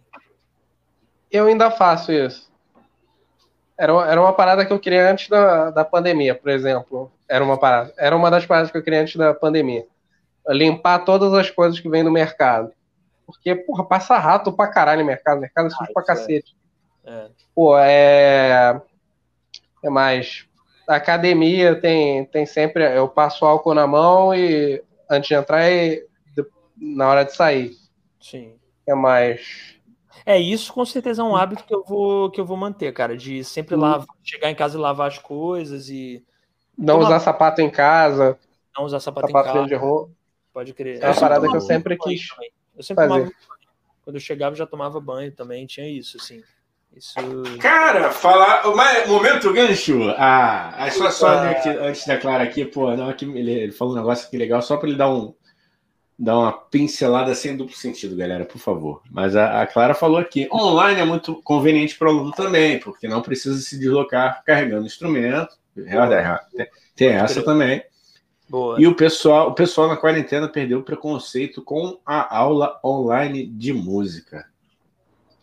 [1.30, 2.50] Eu ainda faço isso.
[3.78, 7.12] Era, era uma parada que eu queria antes da, da pandemia, por exemplo.
[7.28, 7.94] Era uma parada.
[7.98, 9.86] Era uma das paradas que eu queria antes da pandemia.
[10.48, 12.72] Limpar todas as coisas que vêm do mercado.
[13.26, 15.38] Porque, porra, passa rato pra caralho no mercado.
[15.38, 16.06] O mercado é sujo ah, pra é.
[16.06, 16.56] cacete.
[16.56, 16.59] É.
[17.56, 18.82] Pô, é.
[19.84, 20.46] É mais.
[20.88, 22.84] A academia tem, tem sempre.
[22.96, 26.08] Eu passo álcool na mão e antes de entrar e
[26.78, 27.76] na hora de sair.
[28.20, 28.56] Sim.
[28.88, 29.78] É mais.
[30.26, 33.16] É, isso com certeza é um hábito que eu vou, que eu vou manter, cara,
[33.16, 33.80] de sempre hum.
[33.80, 36.24] lavar, chegar em casa e lavar as coisas e.
[36.78, 38.38] Não usar sapato em casa.
[38.76, 39.68] Não usar sapato, sapato em casa.
[39.68, 40.12] de roupa.
[40.54, 41.02] Pode crer.
[41.02, 42.30] É uma parada que eu sempre quis.
[42.76, 43.20] Eu sempre fazer.
[43.22, 43.36] tomava
[44.04, 46.42] Quando eu chegava, já tomava banho também, tinha isso, assim.
[46.96, 47.14] Isso...
[47.60, 48.64] Cara, falar.
[49.08, 50.14] Momento gancho.
[50.18, 53.94] Ah, é só, só aqui, antes da Clara aqui, pô, não, aqui, ele, ele falou
[53.94, 55.34] um negócio aqui legal, só para ele dar um.
[56.22, 59.02] Dar uma pincelada sem duplo sentido, galera, por favor.
[59.10, 63.08] Mas a, a Clara falou aqui: online é muito conveniente para o aluno também, porque
[63.08, 65.58] não precisa se deslocar carregando instrumento.
[66.54, 67.82] Tem, tem essa também.
[68.50, 68.82] Boa.
[68.82, 73.72] E o pessoal, o pessoal na quarentena perdeu o preconceito com a aula online de
[73.72, 74.49] música.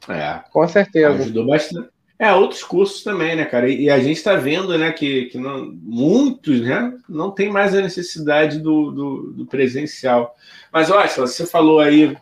[0.08, 0.40] É.
[0.50, 1.22] Com certeza.
[1.22, 1.88] Ajudou bastante.
[2.18, 3.68] É, outros cursos também, né, cara?
[3.68, 7.82] E, a gente está vendo, né, que, que não, muitos, né, não tem mais a
[7.82, 10.34] necessidade do, do, do presencial.
[10.72, 12.16] Mas, olha, você falou aí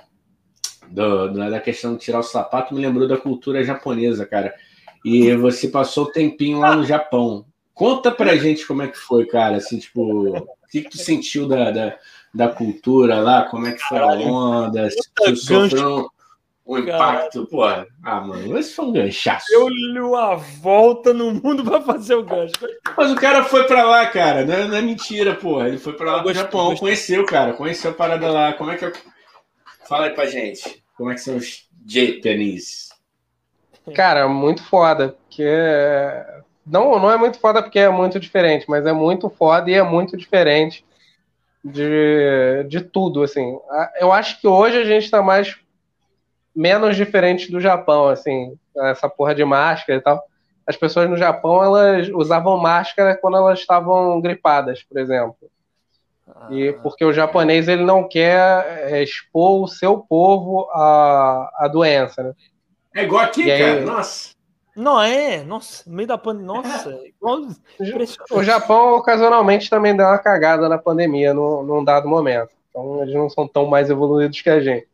[0.89, 4.53] do, da questão de tirar o sapato, me lembrou da cultura japonesa, cara.
[5.05, 7.45] E você passou tempinho lá no Japão.
[7.73, 11.47] Conta pra gente como é que foi, cara, assim, tipo, o que, que tu sentiu
[11.47, 11.97] da, da,
[12.33, 16.11] da cultura lá, como é que foi a onda, se tu sofreu
[16.67, 17.63] o impacto, pô.
[17.63, 19.47] Ah, mano, esse foi um ganchaço.
[19.53, 22.55] Eu li a volta no mundo pra fazer o gancho.
[22.97, 24.47] Mas o cara foi pra lá, cara.
[24.47, 25.63] Não é, não é mentira, pô.
[25.63, 26.81] Ele foi pra lá pro Japão, gostei.
[26.81, 27.53] conheceu, cara.
[27.53, 28.55] Conheceu a parada lá.
[28.55, 28.93] Como é que eu.
[29.87, 30.83] Fala aí pra gente.
[30.97, 32.89] Como é que são os Japanese?
[33.95, 35.17] Cara, muito foda.
[35.29, 35.47] Porque.
[36.67, 39.83] Não, não é muito foda porque é muito diferente, mas é muito foda e é
[39.83, 40.83] muito diferente
[41.63, 43.59] de, de tudo, assim.
[44.01, 45.55] Eu acho que hoje a gente tá mais
[46.55, 50.23] menos diferente do Japão, assim, essa porra de máscara e tal.
[50.67, 55.37] As pessoas no Japão, elas usavam máscara quando elas estavam gripadas, por exemplo.
[56.27, 56.49] Ah.
[56.51, 62.23] E porque o japonês ele não quer é, expor o seu povo à, à doença,
[62.23, 62.33] né?
[62.95, 63.73] É igual aqui, e cara.
[63.75, 63.85] Aí...
[63.85, 64.35] Nossa.
[64.77, 68.35] Não é, nossa, no meio da pandemia, nossa, é.
[68.35, 72.51] O Japão ocasionalmente também deu uma cagada na pandemia num, num dado momento.
[72.71, 74.89] Então eles não são tão mais evoluídos que a gente.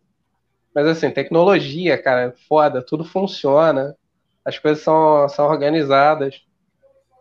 [0.75, 3.97] Mas assim, tecnologia, cara, foda, tudo funciona,
[4.45, 6.43] as coisas são, são organizadas.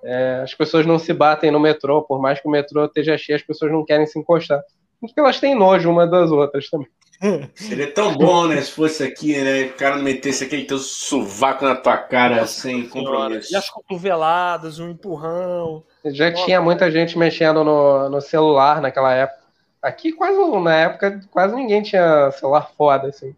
[0.03, 3.35] É, as pessoas não se batem no metrô, por mais que o metrô esteja cheio,
[3.35, 4.61] as pessoas não querem se encostar.
[5.01, 6.87] Porque elas têm nojo uma das outras também.
[7.53, 8.61] Seria tão bom, né?
[8.61, 9.63] Se fosse aqui, né?
[9.63, 13.53] O cara não metesse aquele teu sovaco na tua cara Nossa, sem compromisso.
[13.53, 15.83] E as cotoveladas, um empurrão.
[16.05, 16.45] Já Nossa.
[16.45, 19.38] tinha muita gente mexendo no, no celular naquela época.
[19.81, 23.35] Aqui quase na época quase ninguém tinha celular foda assim.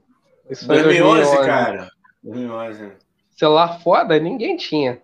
[0.49, 1.89] Isso foi 2011, 2011 cara.
[2.23, 2.91] 2011.
[3.31, 5.01] Celular foda ninguém tinha.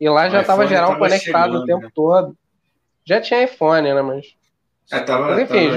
[0.00, 1.90] E lá já tava geral tava conectado chegando, o tempo né?
[1.94, 2.36] todo.
[3.04, 4.36] Já tinha iPhone, né, mas
[4.90, 5.76] é, tava, mas enfim, tava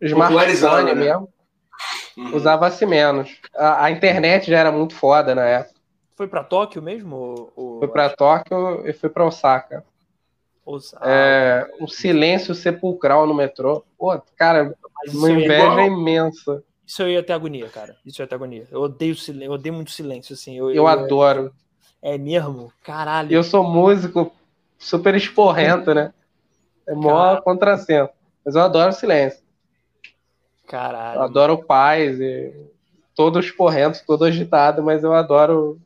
[0.00, 0.94] smartphone né?
[0.94, 1.28] mesmo.
[2.16, 2.34] Uhum.
[2.34, 3.36] Usava-se menos.
[3.54, 5.76] A, a, internet já era muito foda na época.
[6.16, 7.52] Foi para Tóquio mesmo?
[7.54, 7.78] Ou...
[7.78, 9.84] Foi para Tóquio e foi para Osaka.
[11.02, 13.84] É, um silêncio sepulcral no metrô.
[13.96, 14.74] Pô, cara,
[15.08, 16.62] uma inveja é imensa.
[16.84, 17.96] Isso eu ia ter agonia, cara.
[18.04, 18.66] Isso eu ia ter agonia.
[18.70, 20.56] Eu odeio silêncio, eu odeio muito silêncio, assim.
[20.56, 21.52] Eu, eu, eu adoro.
[22.02, 22.72] É mesmo?
[22.82, 23.32] Caralho.
[23.32, 24.32] Eu sou músico
[24.78, 26.12] super esporrento, né?
[26.86, 28.12] É mó contrassenso.
[28.44, 29.44] Mas eu adoro silêncio.
[30.66, 31.18] Caralho.
[31.18, 32.52] Eu adoro paz e
[33.14, 35.80] todo esporrento, todo agitado, mas eu adoro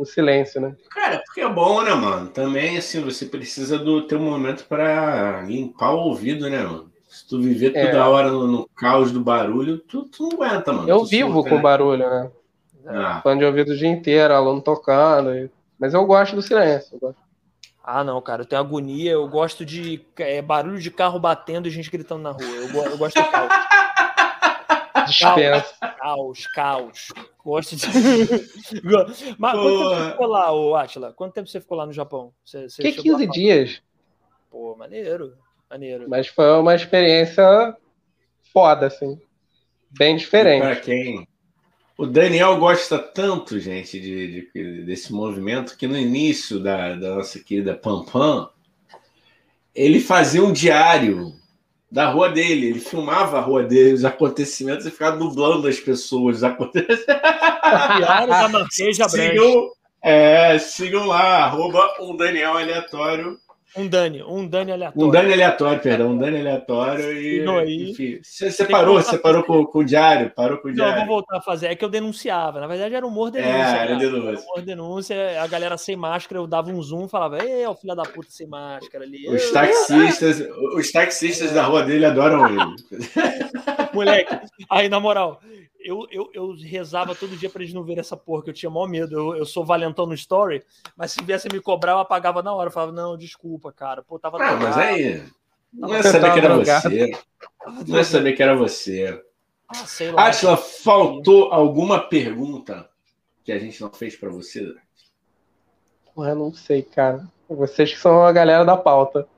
[0.00, 0.74] o silêncio, né?
[0.90, 2.28] Cara, porque é bom, né, mano?
[2.28, 6.90] Também, assim, você precisa do teu momento para limpar o ouvido, né, mano?
[7.08, 7.86] Se tu viver é.
[7.86, 10.88] toda hora no, no, caos do barulho, tu, tu não aguenta, mano.
[10.88, 12.30] Eu tu vivo com barulho, né?
[12.86, 13.20] Ah.
[13.22, 15.50] Fã de ouvido o dia inteiro, aluno tocando.
[15.78, 16.98] Mas eu gosto do silêncio.
[17.00, 17.20] Gosto.
[17.82, 19.12] Ah, não, cara, eu tenho agonia.
[19.12, 22.44] Eu gosto de é, barulho de carro batendo e gente gritando na rua.
[22.44, 23.50] Eu, eu gosto de caos.
[25.06, 25.74] Dispensa.
[25.98, 27.08] Caos, caos.
[27.44, 27.86] Gosto de.
[29.38, 29.62] Mas Pô.
[29.62, 31.12] quanto tempo você ficou lá, ô Atila?
[31.12, 32.32] Quanto tempo você ficou lá no Japão?
[32.44, 33.82] Você, você que 15 dias.
[34.50, 35.36] Pô, maneiro.
[35.70, 36.08] Maneiro.
[36.08, 37.76] Mas foi uma experiência
[38.52, 39.18] foda, assim.
[39.90, 40.62] Bem diferente.
[40.62, 41.26] Para quem
[42.00, 47.38] o Daniel gosta tanto, gente, de, de, desse movimento, que no início da, da nossa
[47.38, 48.48] querida Pam Pam,
[49.74, 51.34] ele fazia um diário
[51.90, 52.68] da rua dele.
[52.68, 56.38] Ele filmava a rua dele, os acontecimentos e ficava dublando as pessoas.
[56.38, 57.04] Os acontecimentos.
[58.48, 59.70] Marquesa sigam,
[60.02, 63.38] é, sigam lá, arroba um Daniel aleatório
[63.76, 65.08] um Dani, um Dani aleatório.
[65.08, 67.90] Um Dani aleatório, perdão, um Dani aleatório e.
[67.90, 71.00] Enfim, você, você parou, você parou com, com, o diário, parou com o diário.
[71.00, 71.68] Não, vou voltar a fazer.
[71.68, 72.60] É que eu denunciava.
[72.60, 73.56] Na verdade, era humor denúncia.
[73.56, 74.44] É, era denúncia.
[74.44, 78.02] Humor denúncia, a galera sem máscara, eu dava um zoom falava, ei, o filho da
[78.02, 79.28] puta sem máscara ali.
[79.28, 80.40] Os taxistas,
[80.74, 81.54] os taxistas é.
[81.54, 82.56] da rua dele adoram ele.
[83.94, 84.36] Moleque,
[84.68, 85.40] aí na moral,
[85.82, 88.70] eu, eu, eu rezava todo dia para eles não verem essa porra, que eu tinha
[88.70, 89.18] maior medo.
[89.18, 90.64] Eu, eu sou valentão no story,
[90.96, 92.68] mas se viesse me cobrar, eu apagava na hora.
[92.68, 94.02] Eu falava, não, desculpa, cara.
[94.02, 94.38] Pô, tava.
[94.42, 95.22] Ah, mas aí.
[95.72, 97.10] Não é saber que era você.
[97.86, 99.22] Não é saber que era você.
[99.68, 100.26] Ah, sei lá.
[100.26, 102.88] Atila, faltou alguma pergunta
[103.44, 104.74] que a gente não fez para você?
[106.14, 107.26] Porra, não sei, cara.
[107.48, 109.28] Vocês que são a galera da pauta.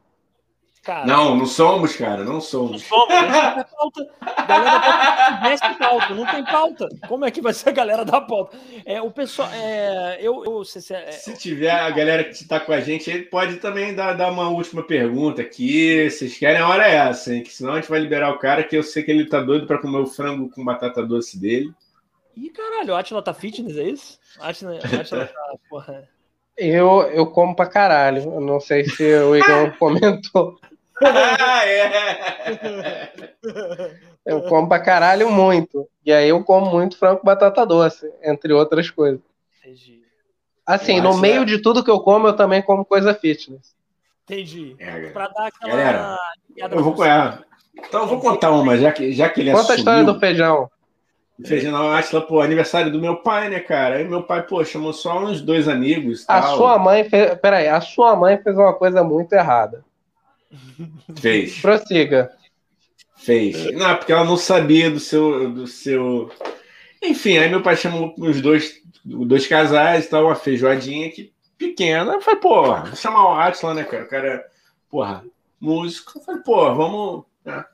[0.83, 2.73] Cara, não, não somos, cara, não somos.
[2.73, 4.11] Não somos, não tem pauta.
[4.49, 6.89] Galera da pauta pauta, não tem pauta.
[7.09, 8.57] Como é que vai ser a galera da pauta?
[8.85, 12.61] É, o pessoal, é, eu, eu se, se, é, se tiver a galera que está
[12.61, 16.09] com a gente, ele pode também dar, dar uma última pergunta aqui.
[16.11, 17.43] Vocês querem a hora é essa, hein?
[17.43, 19.67] Que senão a gente vai liberar o cara, que eu sei que ele tá doido
[19.67, 21.73] para comer o frango com batata doce dele.
[22.37, 24.19] Ih, caralho, o Atila tá fitness, é isso?
[24.41, 26.09] Atila, Atila tá, porra.
[26.57, 28.23] Eu, eu como pra caralho.
[28.23, 30.59] Eu não sei se o Igor comentou.
[31.05, 33.13] Ah, é.
[34.25, 35.89] Eu como pra caralho muito.
[36.05, 39.21] E aí eu como muito frango com batata doce, entre outras coisas.
[39.61, 40.03] Entendi.
[40.65, 41.45] Assim, no meio é...
[41.45, 43.75] de tudo que eu como, eu também como coisa fitness.
[44.25, 44.77] Entendi.
[44.79, 45.73] É, pra dar aquela.
[45.73, 46.19] Galera,
[46.57, 47.39] eu vou, é,
[47.77, 50.21] então eu vou contar uma, já que, já que ele Conta assumiu, a história do
[50.21, 50.71] feijão.
[51.45, 53.97] Feijão na Atila, pô, aniversário do meu pai, né, cara?
[53.97, 56.25] Aí meu pai, pô, chamou só uns dois amigos.
[56.29, 56.57] A tal.
[56.57, 57.35] sua mãe fez.
[57.41, 59.85] Peraí, a sua mãe fez uma coisa muito errada.
[61.19, 61.61] Fez.
[61.61, 62.31] Prossiga.
[63.17, 63.73] Fez.
[63.73, 65.51] Não, porque ela não sabia do seu.
[65.51, 66.31] Do seu...
[67.03, 72.15] Enfim, aí meu pai chamou os dois, dois casais e tal, uma feijoadinha que pequena.
[72.15, 74.05] Eu falei, pô, vou chamar o Atlas, né, cara?
[74.05, 74.47] O cara,
[74.89, 75.25] porra,
[75.61, 76.19] músico.
[76.19, 77.25] Eu falei, pô, vamos.
[77.45, 77.65] Né?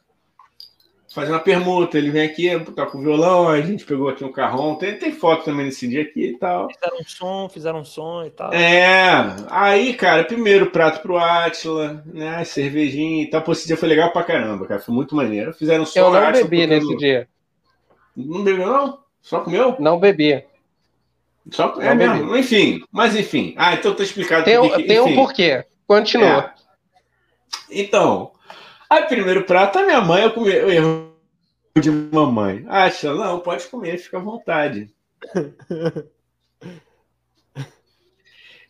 [1.15, 1.99] Fazer uma permuta.
[1.99, 4.77] Ele vem aqui, toca o violão, a gente pegou aqui um carrão.
[4.77, 6.69] Tem, tem foto também nesse dia aqui e tal.
[6.71, 8.53] Fizeram um som, fizeram um som e tal.
[8.53, 9.07] É,
[9.49, 12.45] aí, cara, primeiro prato pro Atila, né?
[12.45, 13.43] Cervejinha e tal.
[13.43, 14.81] Pô, esse dia foi legal pra caramba, cara.
[14.81, 15.53] Foi muito maneiro.
[15.53, 15.99] Fizeram um som.
[15.99, 17.29] Eu não bebi nesse dia.
[18.17, 18.99] Não bebeu, não?
[19.21, 19.77] Só comeu?
[19.79, 20.45] Não bebi.
[21.51, 22.27] Só é mesmo.
[22.27, 22.41] Bebi.
[22.41, 23.55] Enfim, mas enfim.
[23.57, 24.45] Ah, então tá explicado.
[24.45, 25.65] Tem, porque, tem um porquê.
[25.87, 26.53] Continua.
[26.55, 27.81] É.
[27.81, 28.33] Então,
[28.90, 31.15] Aí, primeiro prato, a minha mãe, eu comi o erro
[31.78, 32.65] de mamãe.
[32.69, 34.90] Acha, não, pode comer, fica à vontade.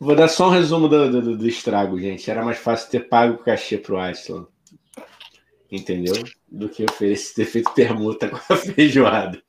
[0.00, 2.30] Vou dar só um resumo do, do, do, estrago, gente.
[2.30, 4.46] Era mais fácil ter pago o cachê pro Aslan.
[5.70, 6.14] Entendeu?
[6.46, 9.42] Do que oferecer ter feito permuta com a feijoada.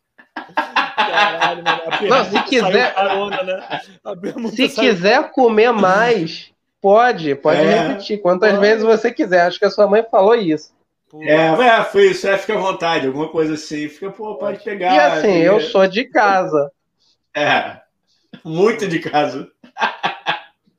[0.96, 1.82] Caralho, mano.
[2.10, 2.96] Não, se quiser.
[3.16, 3.82] Onda, né?
[4.52, 6.52] Se quiser comer mais,
[6.82, 8.62] Pode, pode é, repetir quantas pode.
[8.62, 9.42] vezes você quiser.
[9.42, 10.74] Acho que a sua mãe falou isso.
[11.22, 12.28] É, é, foi isso.
[12.28, 13.90] É, fica à vontade, alguma coisa assim.
[13.90, 14.94] Fica, pô, pode pegar.
[14.94, 15.46] E assim, e...
[15.46, 16.72] eu sou de casa.
[17.36, 17.78] É,
[18.44, 19.50] muito de casa.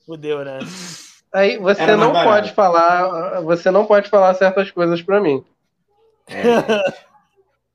[0.07, 0.59] Fudeu, né?
[1.33, 5.45] Aí você não pode falar, você não pode falar certas coisas para mim.
[6.27, 7.10] É,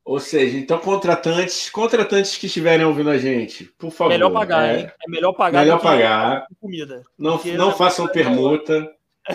[0.06, 4.12] Ou seja, então contratantes, contratantes que estiverem ouvindo a gente, por favor.
[4.12, 4.92] Melhor pagar, é, hein?
[5.04, 5.60] É melhor pagar.
[5.62, 6.48] Melhor pagar.
[6.62, 7.04] Comida.
[7.18, 8.94] Não, não façam permuta.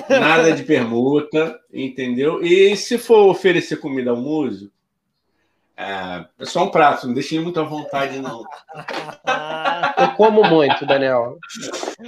[0.08, 2.40] Nada de permuta, entendeu?
[2.40, 4.72] E se for oferecer comida ao músico,
[5.76, 8.44] é, é só um prato, não deixe muito à vontade, não.
[9.98, 11.38] Eu como muito, Daniel.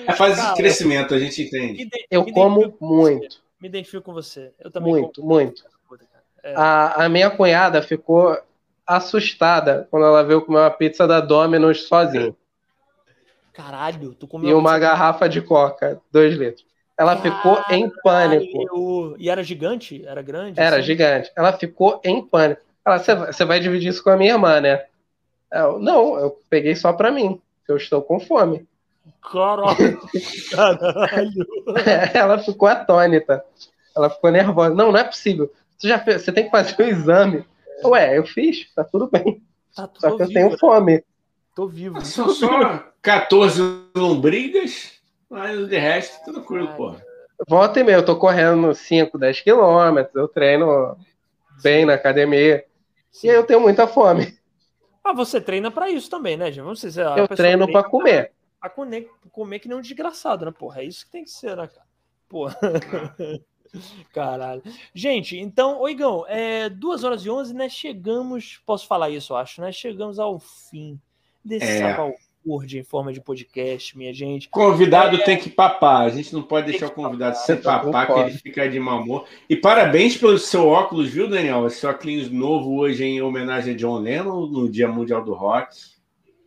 [0.07, 1.89] É fase de crescimento, a gente entende.
[2.09, 3.43] Eu como muito.
[3.61, 4.53] Me identifico com você.
[4.61, 5.35] Eu também muito, como.
[5.35, 5.65] muito.
[6.45, 6.55] É.
[6.55, 8.37] A, a minha cunhada ficou
[8.87, 12.35] assustada quando ela veio comer uma pizza da Domino's sozinha.
[13.53, 14.51] Caralho, tu comeu.
[14.51, 16.65] E uma garrafa de coca, dois litros.
[16.97, 19.17] Ela Caralho, ficou em pânico.
[19.19, 20.05] E era gigante?
[20.07, 20.61] Era grande?
[20.61, 20.87] Era assim?
[20.87, 21.31] gigante.
[21.37, 22.63] Ela ficou em pânico.
[22.85, 24.85] Ela, você vai dividir isso com a minha irmã, né?
[25.53, 28.67] Eu, não, eu peguei só pra mim, eu estou com fome.
[29.21, 30.01] Caralho!
[30.51, 31.47] Caralho.
[32.15, 33.45] Ela ficou atônita.
[33.95, 34.75] Ela ficou nervosa.
[34.75, 35.53] Não, não é possível.
[35.77, 37.45] Você já fez, você tem que fazer o exame.
[37.89, 39.43] Ué, eu fiz, tá tudo bem.
[39.75, 40.57] Tá tudo só que eu tenho né?
[40.59, 41.05] fome.
[41.55, 42.01] Tô vivo.
[42.05, 43.61] São só 14
[43.97, 44.93] lombrigas,
[45.29, 46.95] mas de resto, tudo tranquilo, pô.
[47.49, 50.97] Volta e meia, eu tô correndo 5, 10 quilômetros, eu treino
[51.63, 52.65] bem na academia.
[53.11, 53.27] Sim.
[53.27, 54.39] E aí eu tenho muita fome.
[55.05, 58.33] Ah, você treina para isso também, né, Vamos dizer, eu treino para comer.
[58.61, 60.83] A comer, comer que nem um desgraçado, né, porra?
[60.83, 61.87] É isso que tem que ser, né, cara?
[62.29, 62.57] Porra.
[64.13, 64.63] Caralho.
[64.95, 67.69] Gente, então, Oigão, é 2 horas e 11, né?
[67.69, 69.73] Chegamos, posso falar isso, eu acho, né?
[69.73, 71.01] Chegamos ao fim
[71.45, 72.15] desse é.
[72.45, 74.49] Word em forma de podcast, minha gente.
[74.49, 75.25] Convidado é...
[75.25, 76.07] tem que papar.
[76.07, 79.27] A gente não pode deixar o convidado papar, sem papar, que ele fica de mamor.
[79.49, 81.67] E parabéns pelo seu óculos, viu, Daniel?
[81.67, 85.77] Esse óculos novo hoje em homenagem a John Lennon no Dia Mundial do Rock.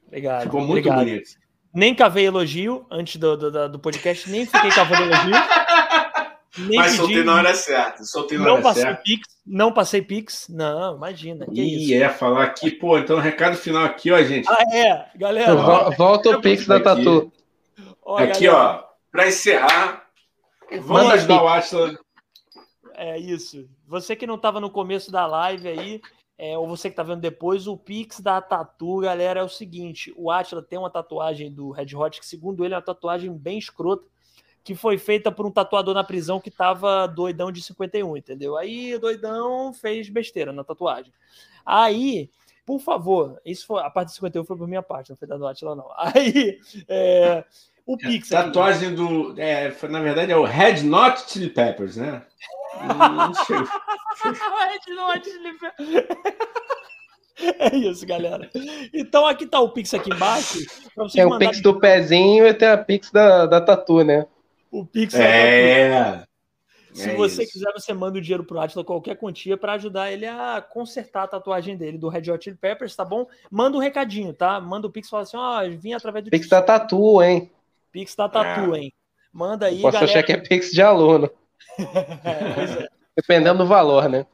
[0.07, 0.43] Obrigado.
[0.43, 1.05] Ficou muito obrigado.
[1.05, 1.29] bonito.
[1.73, 5.64] Nem cavei elogio antes do, do, do podcast, nem fiquei cavando elogio.
[6.57, 8.03] Nem Mas pedi, soltei na hora certa.
[8.03, 9.01] Soltei na não hora passei certa.
[9.03, 10.47] Pix, não passei Pix.
[10.49, 11.45] Não, imagina.
[11.45, 14.47] Que Ih, é falar aqui, pô, então recado final aqui, ó, gente.
[14.49, 15.55] Ah, é, galera.
[15.55, 17.31] Ó, volta o Pix da Tatu.
[18.01, 18.79] Ó, aqui, galera.
[18.81, 20.07] ó, para encerrar,
[20.81, 21.97] vamos ajudar o Atlas.
[22.93, 23.67] É isso.
[23.87, 26.01] Você que não estava no começo da live aí,
[26.37, 30.13] é, ou você que está vendo depois, o Pix da Tatu, galera, é o seguinte:
[30.15, 33.57] o Atila tem uma tatuagem do Red Hot, que segundo ele é uma tatuagem bem
[33.57, 34.05] escrota
[34.65, 38.57] que foi feita por um tatuador na prisão que tava doidão de 51, entendeu?
[38.57, 41.13] Aí o doidão fez besteira na tatuagem.
[41.63, 42.31] Aí,
[42.65, 45.37] por favor, isso foi a parte de 51 foi por minha parte, não foi da
[45.37, 45.87] do Atila, não.
[45.95, 46.59] Aí,
[46.89, 47.45] é,
[47.85, 48.31] o é, Pix.
[48.31, 48.97] É, tatuagem aqui.
[48.97, 49.39] do.
[49.39, 52.23] É, na verdade, é o Red Not Chili Peppers, né?
[52.81, 52.95] Red
[54.95, 56.05] Not Chili Peppers.
[57.59, 58.49] É isso, galera.
[58.93, 60.57] Então aqui tá o Pix aqui embaixo.
[61.11, 64.25] Tem o Pix do pezinho e tem a Pix da, da Tatu, né?
[64.75, 66.25] O Pix é.
[66.91, 67.53] Se é você isso.
[67.53, 71.27] quiser, você manda o dinheiro pro Atila, qualquer quantia, para ajudar ele a consertar a
[71.27, 73.25] tatuagem dele do Red Hot Chili Peppers, tá bom?
[73.49, 74.59] Manda um recadinho, tá?
[74.59, 76.31] Manda o Pix e fala assim: ó, oh, vim através do.
[76.31, 77.49] Pix da Tatu, hein?
[77.89, 78.79] Pix da Tatu, é.
[78.79, 78.93] hein?
[79.31, 79.81] Manda aí.
[79.81, 80.11] Posso galera...
[80.11, 81.29] achar que é Pix de aluno.
[81.79, 82.87] é, é.
[83.15, 84.25] Dependendo do valor, né?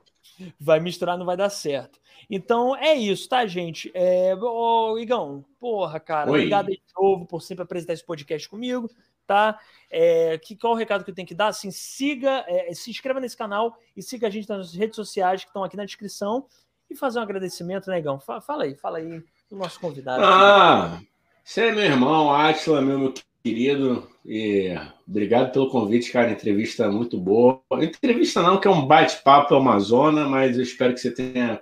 [0.59, 1.99] Vai misturar, não vai dar certo.
[2.27, 3.91] Então é isso, tá, gente?
[3.93, 4.35] É...
[4.35, 6.39] Ô, Igão, porra, cara, Oi.
[6.39, 8.89] obrigado de novo por sempre apresentar esse podcast comigo
[9.31, 9.57] tá?
[9.89, 11.47] É, que, qual o recado que eu tenho que dar?
[11.47, 15.49] Assim, siga, é, se inscreva nesse canal e siga a gente nas redes sociais que
[15.49, 16.45] estão aqui na descrição
[16.89, 18.15] e fazer um agradecimento, negão.
[18.15, 20.21] Né, fala, fala aí, fala aí do nosso convidado.
[20.21, 20.99] Ah,
[21.45, 24.75] você é meu irmão, Atila, meu, querido, e
[25.07, 26.31] obrigado pelo convite, cara.
[26.31, 27.61] Entrevista muito boa.
[27.81, 31.61] Entrevista não, que é um bate-papo Amazona, mas eu espero que você tenha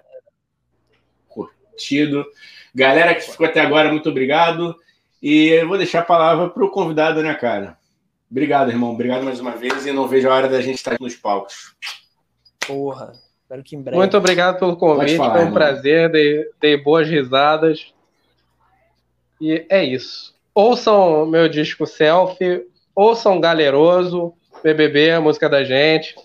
[1.27, 2.25] curtido.
[2.73, 4.75] Galera que ficou até agora, muito obrigado.
[5.21, 7.77] E eu vou deixar a palavra para o convidado, né, cara?
[8.31, 8.91] Obrigado, irmão.
[8.91, 11.75] Obrigado mais uma vez e não vejo a hora da gente estar nos palcos.
[12.65, 13.97] Porra, espero que em breve.
[13.97, 15.53] Muito obrigado pelo convite, falar, foi um irmão.
[15.53, 17.93] prazer, dei, dei boas risadas.
[19.41, 20.35] E é isso.
[20.53, 22.65] Ouçam meu disco Selfie,
[22.95, 24.33] ouçam Galeroso,
[24.63, 26.15] BBB, a música da gente.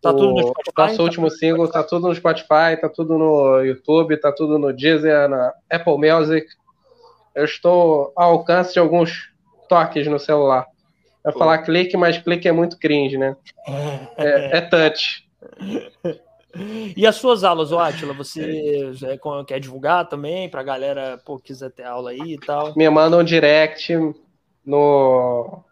[0.00, 0.72] Tá tudo no Spotify?
[0.78, 4.72] Nosso tá último single tá tudo no Spotify, tá tudo no YouTube, tá tudo no
[4.72, 6.46] Deezer, na Apple Music
[7.38, 9.30] eu estou ao alcance de alguns
[9.68, 10.66] toques no celular.
[11.22, 13.36] Vai falar clique, mas clique é muito cringe, né?
[14.16, 15.26] É, é touch.
[16.96, 18.90] E as suas aulas, ô Atila, você
[19.46, 22.74] quer divulgar também para a galera pô, quiser ter aula aí e tal?
[22.74, 23.94] Me manda um direct
[24.64, 25.62] no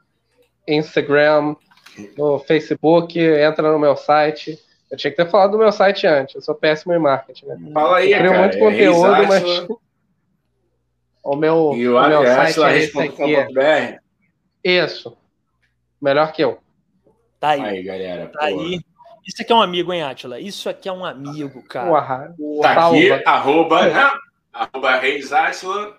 [0.69, 1.57] Instagram,
[2.17, 4.59] no Facebook, entra no meu site.
[4.91, 7.47] Eu tinha que ter falado do meu site antes, eu sou péssimo em marketing.
[7.47, 7.71] Né?
[7.73, 9.67] Fala aí, eu crio cara, muito conteúdo, é mas
[11.27, 13.99] o meu, e o, o meu site é esse aqui.
[14.63, 15.17] Isso.
[16.01, 16.59] Melhor que eu.
[17.41, 17.63] Tá aí.
[17.63, 18.27] Aí, galera.
[18.29, 18.81] Tá aí.
[19.27, 20.39] Isso aqui é um amigo, hein, Atila?
[20.39, 21.91] Isso aqui é um amigo, cara.
[21.91, 22.33] Uah,
[22.63, 24.11] tá aqui, arroba, né?
[24.53, 25.97] arroba Reis Atila.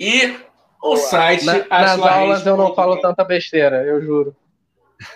[0.00, 0.36] E
[0.82, 1.46] o site.
[1.46, 4.34] Na, nas aulas eu não falo tanta besteira, eu juro.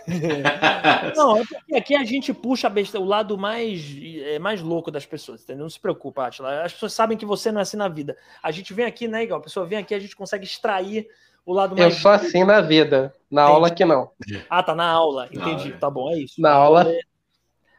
[1.17, 1.39] não,
[1.71, 3.85] é aqui a gente puxa a besta, o lado mais,
[4.25, 5.65] é, mais louco das pessoas, entendeu?
[5.65, 6.63] Não se preocupa, Atila.
[6.63, 8.17] As pessoas sabem que você não é assim na vida.
[8.43, 9.41] A gente vem aqui, né, igual?
[9.41, 11.09] A pessoa vem aqui, a gente consegue extrair
[11.49, 11.95] o lado mais.
[11.95, 13.15] Eu sou assim na vida.
[13.31, 13.55] Na entendi.
[13.55, 14.11] aula que não.
[14.51, 15.29] Ah, tá na aula.
[15.33, 15.71] Entendi.
[15.71, 16.41] Não, tá bom, é isso.
[16.41, 16.91] Na aula.
[16.91, 17.01] É...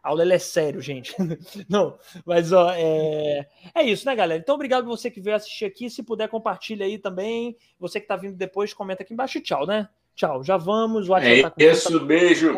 [0.02, 1.14] A aula é sério, gente.
[1.70, 3.46] Não, mas ó, é...
[3.76, 4.42] é isso, né, galera?
[4.42, 5.90] Então, obrigado você que veio assistir aqui.
[5.90, 7.56] Se puder, compartilha aí também.
[7.78, 9.42] Você que tá vindo depois, comenta aqui embaixo.
[9.42, 9.90] Tchau, né?
[10.16, 11.08] Tchau, já vamos.
[11.10, 12.54] O é tá isso, beijo.